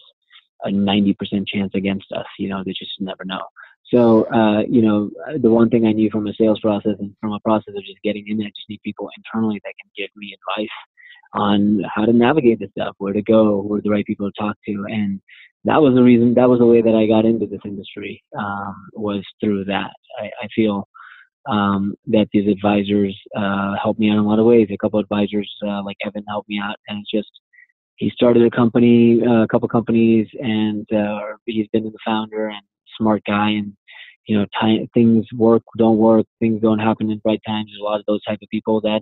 a 0.64 0.70
90% 0.70 1.16
chance 1.48 1.72
against 1.74 2.06
us. 2.16 2.26
You 2.38 2.50
know, 2.50 2.64
they 2.64 2.72
just 2.72 2.92
never 3.00 3.26
know. 3.26 3.42
So, 3.94 4.24
uh, 4.34 4.62
you 4.70 4.82
know, 4.82 5.12
the 5.38 5.50
one 5.50 5.70
thing 5.70 5.86
I 5.86 5.92
knew 5.92 6.10
from 6.10 6.28
a 6.28 6.34
sales 6.34 6.62
process 6.62 6.96
and 7.00 7.14
from 7.20 7.34
a 7.34 7.40
process 7.42 7.74
of 7.76 7.84
just 7.84 8.02
getting 8.04 8.26
in 8.28 8.38
there, 8.38 8.48
I 8.48 8.52
just 8.52 8.70
need 8.70 8.82
people 8.84 9.10
internally 9.18 9.60
that 9.66 9.74
can 9.82 9.92
give 9.98 10.10
me 10.16 10.34
advice 10.34 10.70
on 11.34 11.84
how 11.94 12.06
to 12.06 12.14
navigate 12.14 12.60
this 12.60 12.72
stuff, 12.72 12.96
where 13.00 13.14
to 13.14 13.22
go, 13.22 13.62
who 13.62 13.76
are 13.76 13.82
the 13.82 13.90
right 13.90 14.06
people 14.06 14.32
to 14.32 14.42
talk 14.42 14.56
to. 14.68 14.86
And 14.90 15.22
that 15.66 15.82
was 15.82 15.94
the 15.94 16.04
reason, 16.04 16.34
that 16.36 16.50
was 16.50 16.60
the 16.60 16.66
way 16.66 16.82
that 16.82 16.96
I 16.96 17.06
got 17.06 17.26
into 17.26 17.46
this 17.48 17.62
industry, 17.66 18.24
um, 18.38 18.76
was 18.94 19.24
through 19.42 19.66
that. 19.66 19.92
I, 20.20 20.26
I 20.42 20.48
feel 20.56 20.88
um, 21.50 21.96
that 22.08 22.28
these 22.32 22.48
advisors 22.48 23.18
uh, 23.36 23.76
helped 23.82 24.00
me 24.00 24.10
out 24.10 24.18
in 24.18 24.20
a 24.20 24.28
lot 24.28 24.40
of 24.40 24.46
ways. 24.46 24.68
A 24.72 24.78
couple 24.78 25.00
of 25.00 25.04
advisors, 25.04 25.54
uh, 25.66 25.84
like 25.84 25.98
Evan, 26.06 26.24
helped 26.28 26.50
me 26.50 26.60
out. 26.64 26.76
And 26.88 27.00
it's 27.00 27.12
just, 27.12 27.32
he 27.96 28.10
started 28.10 28.44
a 28.44 28.50
company, 28.50 29.22
uh, 29.26 29.44
a 29.44 29.48
couple 29.48 29.68
companies, 29.68 30.28
and 30.40 30.92
uh, 30.94 31.20
he's 31.46 31.68
been 31.74 31.84
the 31.84 31.92
founder 32.06 32.48
and 32.48 32.62
smart 32.98 33.24
guy. 33.26 33.50
And 33.52 33.74
you 34.28 34.38
know, 34.38 34.46
time, 34.60 34.88
things 34.94 35.26
work, 35.36 35.64
don't 35.78 35.98
work, 35.98 36.26
things 36.40 36.62
don't 36.62 36.80
happen 36.80 37.10
in 37.12 37.22
right 37.26 37.42
times. 37.46 37.68
There's 37.70 37.82
a 37.82 37.84
lot 37.84 38.00
of 38.00 38.06
those 38.08 38.24
type 38.24 38.40
of 38.42 38.50
people 38.50 38.82
that 38.82 39.02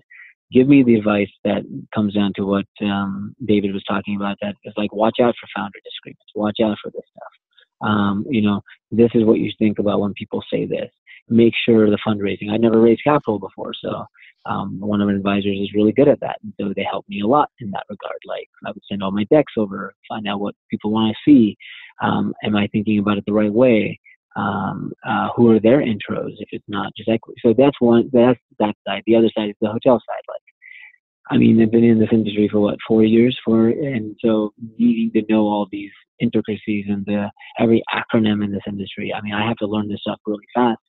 give 0.52 0.68
me 0.68 0.84
the 0.84 0.96
advice 0.96 1.30
that 1.44 1.64
comes 1.94 2.14
down 2.14 2.34
to 2.36 2.46
what 2.46 2.66
um, 2.82 3.36
David 3.46 3.74
was 3.74 3.84
talking 3.84 4.16
about. 4.16 4.38
That 4.42 4.56
is 4.64 4.74
like, 4.78 4.94
watch 4.94 5.18
out 5.22 5.36
for 5.40 5.48
founder 5.56 5.80
disagreements. 5.84 6.32
Watch 6.36 6.58
out 6.64 6.78
for 6.82 6.92
this 6.92 7.04
stuff. 7.12 7.90
Um, 7.90 8.26
you 8.30 8.42
know, 8.42 8.62
this 8.92 9.12
is 9.14 9.24
what 9.24 9.40
you 9.40 9.52
think 9.58 9.80
about 9.80 10.02
when 10.02 10.14
people 10.14 10.44
say 10.52 10.66
this. 10.66 10.90
Make 11.30 11.54
sure 11.66 11.90
the 11.90 12.00
fundraising. 12.06 12.52
I 12.52 12.58
never 12.58 12.82
raised 12.82 13.04
capital 13.04 13.40
before, 13.40 13.74
so 13.80 14.06
um, 14.46 14.80
one 14.80 15.02
of 15.02 15.08
my 15.08 15.14
advisors 15.14 15.58
is 15.60 15.74
really 15.74 15.92
good 15.92 16.08
at 16.08 16.20
that. 16.22 16.38
And 16.44 16.54
so 16.60 16.74
they 16.76 16.86
help 16.90 17.06
me 17.08 17.22
a 17.22 17.28
lot 17.28 17.50
in 17.60 17.70
that 17.72 17.86
regard. 17.90 18.18
Like 18.26 18.50
I 18.66 18.72
would 18.72 18.84
send 18.90 19.04
all 19.04 19.12
my 19.12 19.26
decks 19.32 19.54
over, 19.58 19.94
find 20.08 20.28
out 20.28 20.40
what 20.40 20.56
people 20.70 20.92
want 20.92 21.16
to 21.16 21.32
see. 21.32 21.58
Um, 22.02 22.34
am 22.44 22.56
I 22.56 22.68
thinking 22.68 23.00
about 23.00 23.18
it 23.18 23.26
the 23.28 23.34
right 23.34 23.54
way? 23.54 24.00
Um, 24.36 24.92
uh, 25.08 25.30
who 25.36 25.52
are 25.52 25.60
their 25.60 25.80
intros 25.80 26.34
if 26.40 26.50
it's 26.52 26.66
not 26.68 26.94
just 26.96 27.10
equity. 27.10 27.40
So 27.44 27.54
that's 27.58 27.80
one. 27.80 28.10
That's 28.14 28.40
that 28.60 28.76
side. 28.88 29.04
The 29.06 29.16
other 29.16 29.30
side 29.36 29.50
is 29.50 29.56
the 29.62 29.68
hotel 29.68 30.00
side. 30.00 30.24
Like, 30.28 30.42
I 31.32 31.38
mean, 31.38 31.62
I've 31.62 31.72
been 31.72 31.84
in 31.84 32.00
this 32.00 32.10
industry 32.12 32.48
for 32.52 32.60
what 32.60 32.78
four 32.88 33.04
years 33.04 33.38
for, 33.44 33.70
and 33.70 34.16
so 34.24 34.54
needing 34.78 35.12
to 35.14 35.34
know 35.34 35.42
all 35.42 35.68
these 35.72 35.92
intricacies 36.20 36.86
and 36.90 37.06
the 37.06 37.30
every 37.60 37.84
acronym 37.94 38.44
in 38.44 38.52
this 38.52 38.64
industry. 38.68 39.14
I 39.14 39.22
mean, 39.22 39.34
I 39.34 39.48
have 39.48 39.58
to 39.58 39.68
learn 39.68 39.88
this 39.88 40.02
stuff 40.02 40.20
really 40.26 40.46
fast. 40.54 40.80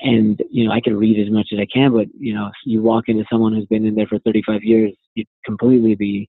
And 0.00 0.42
you 0.50 0.64
know, 0.64 0.72
I 0.72 0.80
can 0.80 0.96
read 0.96 1.24
as 1.24 1.32
much 1.32 1.48
as 1.52 1.58
I 1.60 1.66
can, 1.72 1.92
but 1.92 2.06
you 2.18 2.34
know, 2.34 2.50
you 2.64 2.82
walk 2.82 3.04
into 3.08 3.24
someone 3.30 3.54
who's 3.54 3.66
been 3.66 3.86
in 3.86 3.94
there 3.94 4.06
for 4.06 4.18
35 4.20 4.62
years, 4.62 4.92
you'd 5.14 5.28
completely 5.44 5.94
be 5.94 6.28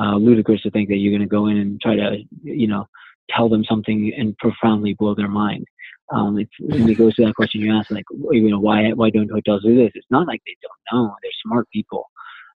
uh, 0.00 0.16
ludicrous 0.16 0.62
to 0.62 0.70
think 0.70 0.88
that 0.88 0.96
you're 0.96 1.12
going 1.12 1.28
to 1.28 1.28
go 1.28 1.46
in 1.46 1.58
and 1.58 1.80
try 1.80 1.94
to, 1.94 2.18
you 2.42 2.66
know, 2.66 2.86
tell 3.30 3.48
them 3.48 3.64
something 3.64 4.12
and 4.16 4.36
profoundly 4.38 4.94
blow 4.94 5.14
their 5.14 5.28
mind. 5.28 5.66
Um, 6.12 6.38
it's, 6.38 6.50
and 6.58 6.88
it 6.90 6.96
goes 6.96 7.14
to 7.14 7.24
that 7.24 7.34
question 7.34 7.62
you 7.62 7.74
asked, 7.74 7.90
like, 7.90 8.04
you 8.32 8.50
know, 8.50 8.60
why 8.60 8.90
why 8.90 9.08
don't 9.08 9.30
hotels 9.30 9.62
do 9.62 9.74
this? 9.74 9.92
It's 9.94 10.10
not 10.10 10.26
like 10.26 10.42
they 10.46 10.56
don't 10.60 10.82
know. 10.92 11.14
They're 11.22 11.32
smart 11.44 11.68
people, 11.72 12.10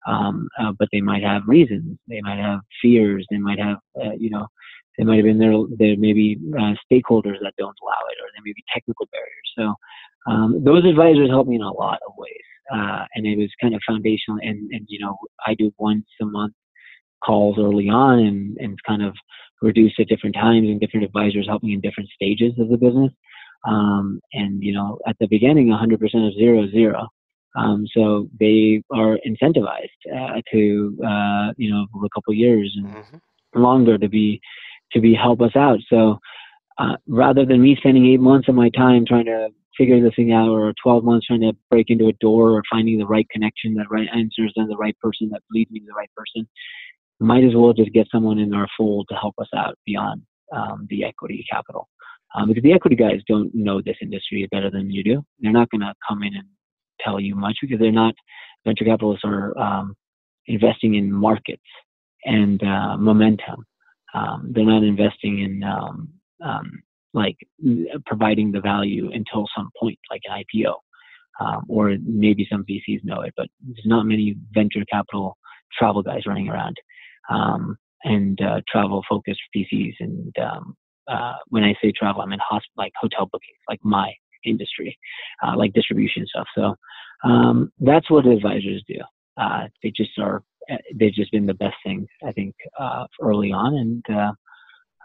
um, 0.06 0.48
uh, 0.60 0.72
but 0.78 0.88
they 0.92 1.00
might 1.00 1.22
have 1.22 1.42
reasons. 1.46 1.98
They 2.06 2.20
might 2.20 2.38
have 2.38 2.60
fears. 2.82 3.26
They 3.30 3.38
might 3.38 3.58
have, 3.58 3.78
uh, 3.98 4.12
you 4.18 4.28
know, 4.28 4.46
they 4.98 5.04
might 5.04 5.16
have 5.16 5.24
been 5.24 5.38
there. 5.38 5.54
There 5.78 5.96
may 5.96 6.12
be 6.12 6.38
uh, 6.54 6.74
stakeholders 6.90 7.38
that 7.42 7.54
don't 7.56 7.76
allow 7.82 8.02
it, 8.10 8.18
or 8.20 8.28
there 8.34 8.44
may 8.44 8.52
be 8.54 8.64
technical 8.74 9.08
barriers. 9.10 9.52
So 9.58 9.74
um, 10.30 10.62
those 10.64 10.84
advisors 10.84 11.30
help 11.30 11.46
me 11.46 11.56
in 11.56 11.62
a 11.62 11.72
lot 11.72 11.98
of 12.06 12.12
ways, 12.18 12.46
uh, 12.74 13.04
and 13.14 13.26
it 13.26 13.38
was 13.38 13.50
kind 13.60 13.74
of 13.74 13.80
foundational. 13.88 14.38
And 14.42 14.70
and 14.72 14.84
you 14.88 14.98
know, 14.98 15.16
I 15.46 15.54
do 15.54 15.72
once 15.78 16.06
a 16.20 16.26
month 16.26 16.54
calls 17.24 17.58
early 17.58 17.88
on, 17.88 18.18
and 18.18 18.56
and 18.58 18.78
kind 18.86 19.02
of 19.02 19.14
reduced 19.62 19.98
at 20.00 20.08
different 20.08 20.34
times, 20.34 20.68
and 20.68 20.80
different 20.80 21.04
advisors 21.04 21.46
helping 21.48 21.70
in 21.70 21.80
different 21.80 22.08
stages 22.10 22.52
of 22.58 22.68
the 22.68 22.76
business. 22.76 23.12
Um, 23.66 24.20
and 24.32 24.62
you 24.62 24.72
know, 24.72 24.98
at 25.06 25.16
the 25.18 25.26
beginning, 25.28 25.68
100% 25.68 25.94
of 26.26 26.34
zero 26.34 26.64
is 26.64 26.70
zero. 26.70 27.08
Um, 27.56 27.86
so 27.94 28.28
they 28.38 28.82
are 28.92 29.18
incentivized 29.26 29.88
uh, 30.14 30.40
to, 30.52 30.98
uh, 31.04 31.52
you 31.56 31.70
know, 31.72 31.86
for 31.90 32.04
a 32.04 32.08
couple 32.14 32.34
years 32.34 32.74
and 32.76 32.88
mm-hmm. 32.88 33.60
longer 33.60 33.96
to 33.96 34.08
be 34.08 34.40
to 34.92 35.00
be 35.00 35.14
help 35.14 35.40
us 35.40 35.56
out. 35.56 35.78
So 35.88 36.18
uh, 36.78 36.96
rather 37.08 37.44
than 37.44 37.62
me 37.62 37.76
spending 37.76 38.06
eight 38.06 38.20
months 38.20 38.48
of 38.48 38.54
my 38.54 38.68
time 38.70 39.04
trying 39.06 39.24
to 39.24 39.48
figure 39.76 40.00
this 40.00 40.14
thing 40.16 40.32
out, 40.32 40.48
or 40.48 40.72
12 40.82 41.04
months 41.04 41.26
trying 41.26 41.40
to 41.40 41.52
break 41.70 41.86
into 41.88 42.08
a 42.08 42.12
door, 42.14 42.52
or 42.52 42.62
finding 42.70 42.98
the 42.98 43.06
right 43.06 43.28
connection, 43.30 43.74
that 43.74 43.90
right 43.90 44.08
answers, 44.14 44.52
and 44.56 44.70
the 44.70 44.76
right 44.76 44.96
person 45.00 45.28
that 45.30 45.42
leads 45.50 45.70
me 45.70 45.80
to 45.80 45.86
the 45.86 45.92
right 45.92 46.10
person, 46.16 46.48
might 47.20 47.44
as 47.44 47.54
well 47.54 47.72
just 47.72 47.92
get 47.92 48.06
someone 48.12 48.38
in 48.38 48.54
our 48.54 48.68
fold 48.76 49.06
to 49.08 49.16
help 49.16 49.34
us 49.40 49.48
out 49.56 49.76
beyond 49.86 50.22
um, 50.54 50.86
the 50.90 51.04
equity 51.04 51.44
capital 51.50 51.88
um, 52.34 52.48
because 52.48 52.62
the 52.62 52.72
equity 52.72 52.96
guys 52.96 53.20
don't 53.26 53.54
know 53.54 53.80
this 53.80 53.96
industry 54.02 54.46
better 54.50 54.70
than 54.70 54.90
you 54.90 55.02
do. 55.02 55.24
They're 55.40 55.52
not 55.52 55.70
going 55.70 55.80
to 55.80 55.94
come 56.06 56.22
in 56.22 56.34
and 56.34 56.46
tell 57.00 57.20
you 57.20 57.34
much 57.34 57.56
because 57.60 57.78
they're 57.78 57.92
not 57.92 58.14
venture 58.64 58.84
capitalists 58.84 59.24
are 59.24 59.56
um, 59.58 59.94
investing 60.46 60.94
in 60.94 61.12
markets 61.12 61.62
and 62.24 62.62
uh, 62.62 62.96
momentum. 62.96 63.64
Um, 64.14 64.52
they're 64.54 64.64
not 64.64 64.82
investing 64.82 65.40
in 65.40 65.62
um, 65.62 66.08
um, 66.44 66.82
like 67.14 67.36
providing 68.04 68.52
the 68.52 68.60
value 68.60 69.10
until 69.12 69.46
some 69.56 69.70
point, 69.78 69.98
like 70.10 70.20
an 70.28 70.42
IPO, 70.42 70.74
or 71.68 71.96
maybe 72.02 72.46
some 72.50 72.64
VCs 72.64 73.04
know 73.04 73.22
it, 73.22 73.32
but 73.36 73.46
there's 73.66 73.86
not 73.86 74.04
many 74.04 74.36
venture 74.52 74.84
capital 74.90 75.36
travel 75.78 76.02
guys 76.02 76.26
running 76.26 76.48
around 76.48 76.76
and 77.28 78.40
uh, 78.40 78.60
travel 78.70 79.02
focused 79.08 79.40
VCs 79.54 79.94
and 80.00 80.34
um, 80.38 80.76
uh, 81.08 81.34
when 81.48 81.62
I 81.64 81.74
say 81.82 81.92
travel, 81.92 82.22
I 82.22 82.26
mean 82.26 82.40
hosp- 82.50 82.76
like 82.76 82.92
hotel 83.00 83.26
bookings, 83.26 83.58
like 83.68 83.80
my 83.82 84.12
industry, 84.44 84.98
uh, 85.44 85.56
like 85.56 85.72
distribution 85.72 86.26
stuff. 86.26 86.46
So 86.54 86.74
um, 87.24 87.72
that's 87.80 88.10
what 88.10 88.26
advisors 88.26 88.82
do. 88.86 88.98
Uh, 89.36 89.68
they 89.82 89.90
just 89.90 90.18
are. 90.18 90.42
Uh, 90.70 90.76
they've 90.94 91.14
just 91.14 91.30
been 91.30 91.46
the 91.46 91.54
best 91.54 91.76
thing 91.84 92.06
I 92.26 92.32
think 92.32 92.54
uh, 92.78 93.06
early 93.22 93.52
on, 93.52 93.74
and 93.74 94.04
uh, 94.16 94.32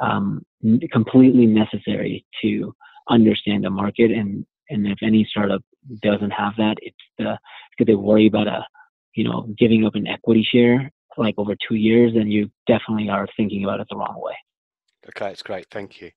um, 0.04 0.46
completely 0.92 1.46
necessary 1.46 2.26
to 2.42 2.74
understand 3.10 3.64
the 3.64 3.70
market. 3.70 4.12
And 4.12 4.46
and 4.70 4.88
if 4.88 5.00
any 5.04 5.28
startup 5.30 5.62
doesn't 6.02 6.32
have 6.32 6.54
that, 6.58 6.78
it's 6.82 6.96
the 7.18 7.38
because 7.72 7.92
they 7.92 7.96
worry 7.96 8.28
about 8.28 8.48
a 8.48 8.66
you 9.14 9.24
know 9.24 9.48
giving 9.58 9.86
up 9.86 9.96
an 9.96 10.08
equity 10.08 10.48
share 10.50 10.90
like 11.18 11.36
over 11.38 11.56
two 11.68 11.76
years, 11.76 12.14
then 12.14 12.30
you 12.30 12.50
definitely 12.68 13.10
are 13.10 13.28
thinking 13.38 13.64
about 13.64 13.80
it 13.80 13.88
the 13.90 13.98
wrong 13.98 14.20
way. 14.20 14.34
Okay, 15.10 15.32
it's 15.32 15.44
great. 15.44 15.66
Thank 15.72 16.02
you. 16.02 16.12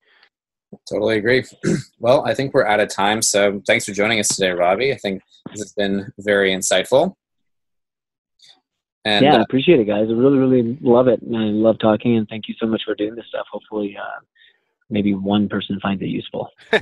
Totally 0.91 1.19
agree. 1.19 1.45
well, 1.99 2.27
I 2.27 2.35
think 2.35 2.53
we're 2.53 2.67
out 2.67 2.81
of 2.81 2.89
time. 2.89 3.23
So 3.23 3.63
thanks 3.67 3.85
for 3.85 3.93
joining 3.93 4.21
us 4.21 4.29
today, 4.29 4.51
Robbie. 4.51 4.93
I 4.93 4.97
think 4.97 5.23
this 5.51 5.61
has 5.61 5.73
been 5.73 6.13
very 6.19 6.53
insightful. 6.53 7.15
And, 9.05 9.25
yeah, 9.25 9.37
I 9.37 9.41
uh, 9.41 9.43
appreciate 9.43 9.81
it, 9.81 9.85
guys. 9.85 10.07
I 10.09 10.13
really, 10.13 10.39
really 10.39 10.79
love 10.81 11.09
it. 11.09 11.21
And 11.23 11.37
I 11.37 11.45
love 11.45 11.79
talking. 11.79 12.17
And 12.17 12.29
thank 12.29 12.49
you 12.49 12.55
so 12.59 12.67
much 12.67 12.83
for 12.85 12.95
doing 12.95 13.15
this 13.15 13.27
stuff. 13.29 13.47
Hopefully, 13.53 13.97
uh, 14.01 14.21
maybe 14.89 15.15
one 15.15 15.49
person 15.49 15.79
finds 15.81 16.03
it 16.03 16.07
useful. 16.07 16.49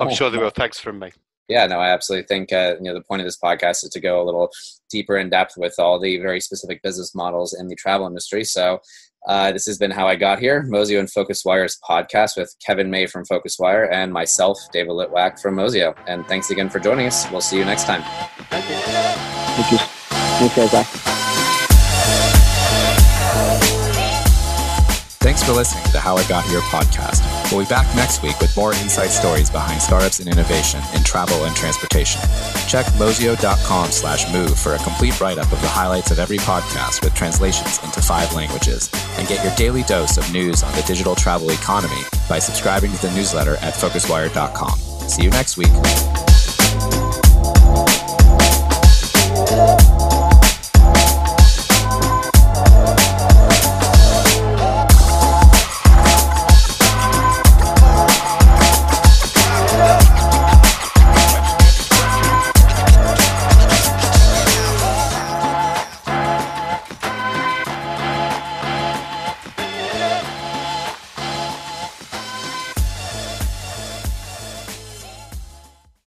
I'm 0.00 0.14
sure 0.14 0.30
they 0.30 0.38
will. 0.38 0.50
Thanks 0.50 0.80
from 0.80 0.98
me. 0.98 1.12
Yeah, 1.48 1.66
no, 1.66 1.80
I 1.80 1.88
absolutely 1.90 2.26
think 2.26 2.52
uh, 2.52 2.74
you 2.78 2.84
know 2.84 2.94
the 2.94 3.02
point 3.02 3.20
of 3.22 3.26
this 3.26 3.38
podcast 3.38 3.82
is 3.84 3.90
to 3.92 4.00
go 4.00 4.22
a 4.22 4.24
little 4.24 4.50
deeper 4.90 5.16
in 5.16 5.30
depth 5.30 5.54
with 5.56 5.74
all 5.78 5.98
the 5.98 6.18
very 6.18 6.40
specific 6.40 6.82
business 6.82 7.14
models 7.14 7.54
in 7.58 7.68
the 7.68 7.74
travel 7.76 8.06
industry. 8.06 8.44
So 8.44 8.80
Uh, 9.26 9.50
this 9.52 9.66
has 9.66 9.76
been 9.78 9.90
How 9.90 10.06
I 10.06 10.14
Got 10.16 10.38
Here, 10.38 10.62
Mozio 10.62 11.00
and 11.00 11.08
PhocusWire's 11.08 11.76
podcast 11.86 12.36
with 12.36 12.54
Kevin 12.64 12.88
May 12.88 13.06
from 13.06 13.24
FocusWire 13.26 13.90
and 13.92 14.12
myself, 14.12 14.56
David 14.72 14.92
Litwak 14.92 15.40
from 15.42 15.56
Mozio. 15.56 15.92
And 16.06 16.24
thanks 16.28 16.50
again 16.50 16.70
for 16.70 16.78
joining 16.78 17.08
us. 17.08 17.28
We'll 17.30 17.40
see 17.42 17.58
you 17.58 17.64
next 17.64 17.84
time. 17.84 18.02
Thank 18.48 18.64
you. 18.70 18.76
Thank 19.56 19.72
you. 19.72 19.78
Thanks, 20.38 20.54
guys. 20.56 20.72
Bye. 20.72 20.86
Thanks 25.20 25.42
for 25.42 25.52
listening 25.52 25.84
to 25.92 25.98
How 26.00 26.16
I 26.16 26.26
Got 26.28 26.44
Here 26.46 26.60
podcast. 26.60 27.37
We'll 27.50 27.64
be 27.64 27.68
back 27.68 27.86
next 27.96 28.22
week 28.22 28.38
with 28.40 28.54
more 28.56 28.72
inside 28.74 29.08
stories 29.08 29.48
behind 29.50 29.80
startups 29.80 30.18
and 30.18 30.28
innovation 30.28 30.80
in 30.94 31.02
travel 31.02 31.44
and 31.44 31.56
transportation. 31.56 32.20
Check 32.68 32.84
mozio.com 32.98 33.90
slash 33.90 34.30
move 34.32 34.58
for 34.58 34.74
a 34.74 34.78
complete 34.78 35.18
write-up 35.20 35.50
of 35.50 35.60
the 35.62 35.68
highlights 35.68 36.10
of 36.10 36.18
every 36.18 36.38
podcast 36.38 37.02
with 37.02 37.14
translations 37.14 37.82
into 37.82 38.02
five 38.02 38.34
languages. 38.34 38.90
And 39.16 39.26
get 39.26 39.42
your 39.42 39.54
daily 39.56 39.82
dose 39.84 40.18
of 40.18 40.30
news 40.32 40.62
on 40.62 40.72
the 40.74 40.82
digital 40.82 41.14
travel 41.14 41.50
economy 41.50 42.02
by 42.28 42.38
subscribing 42.38 42.92
to 42.92 43.02
the 43.02 43.12
newsletter 43.12 43.56
at 43.56 43.74
phocuswire.com. 43.74 44.78
See 45.08 45.22
you 45.22 45.30
next 45.30 45.56
week. 45.56 45.68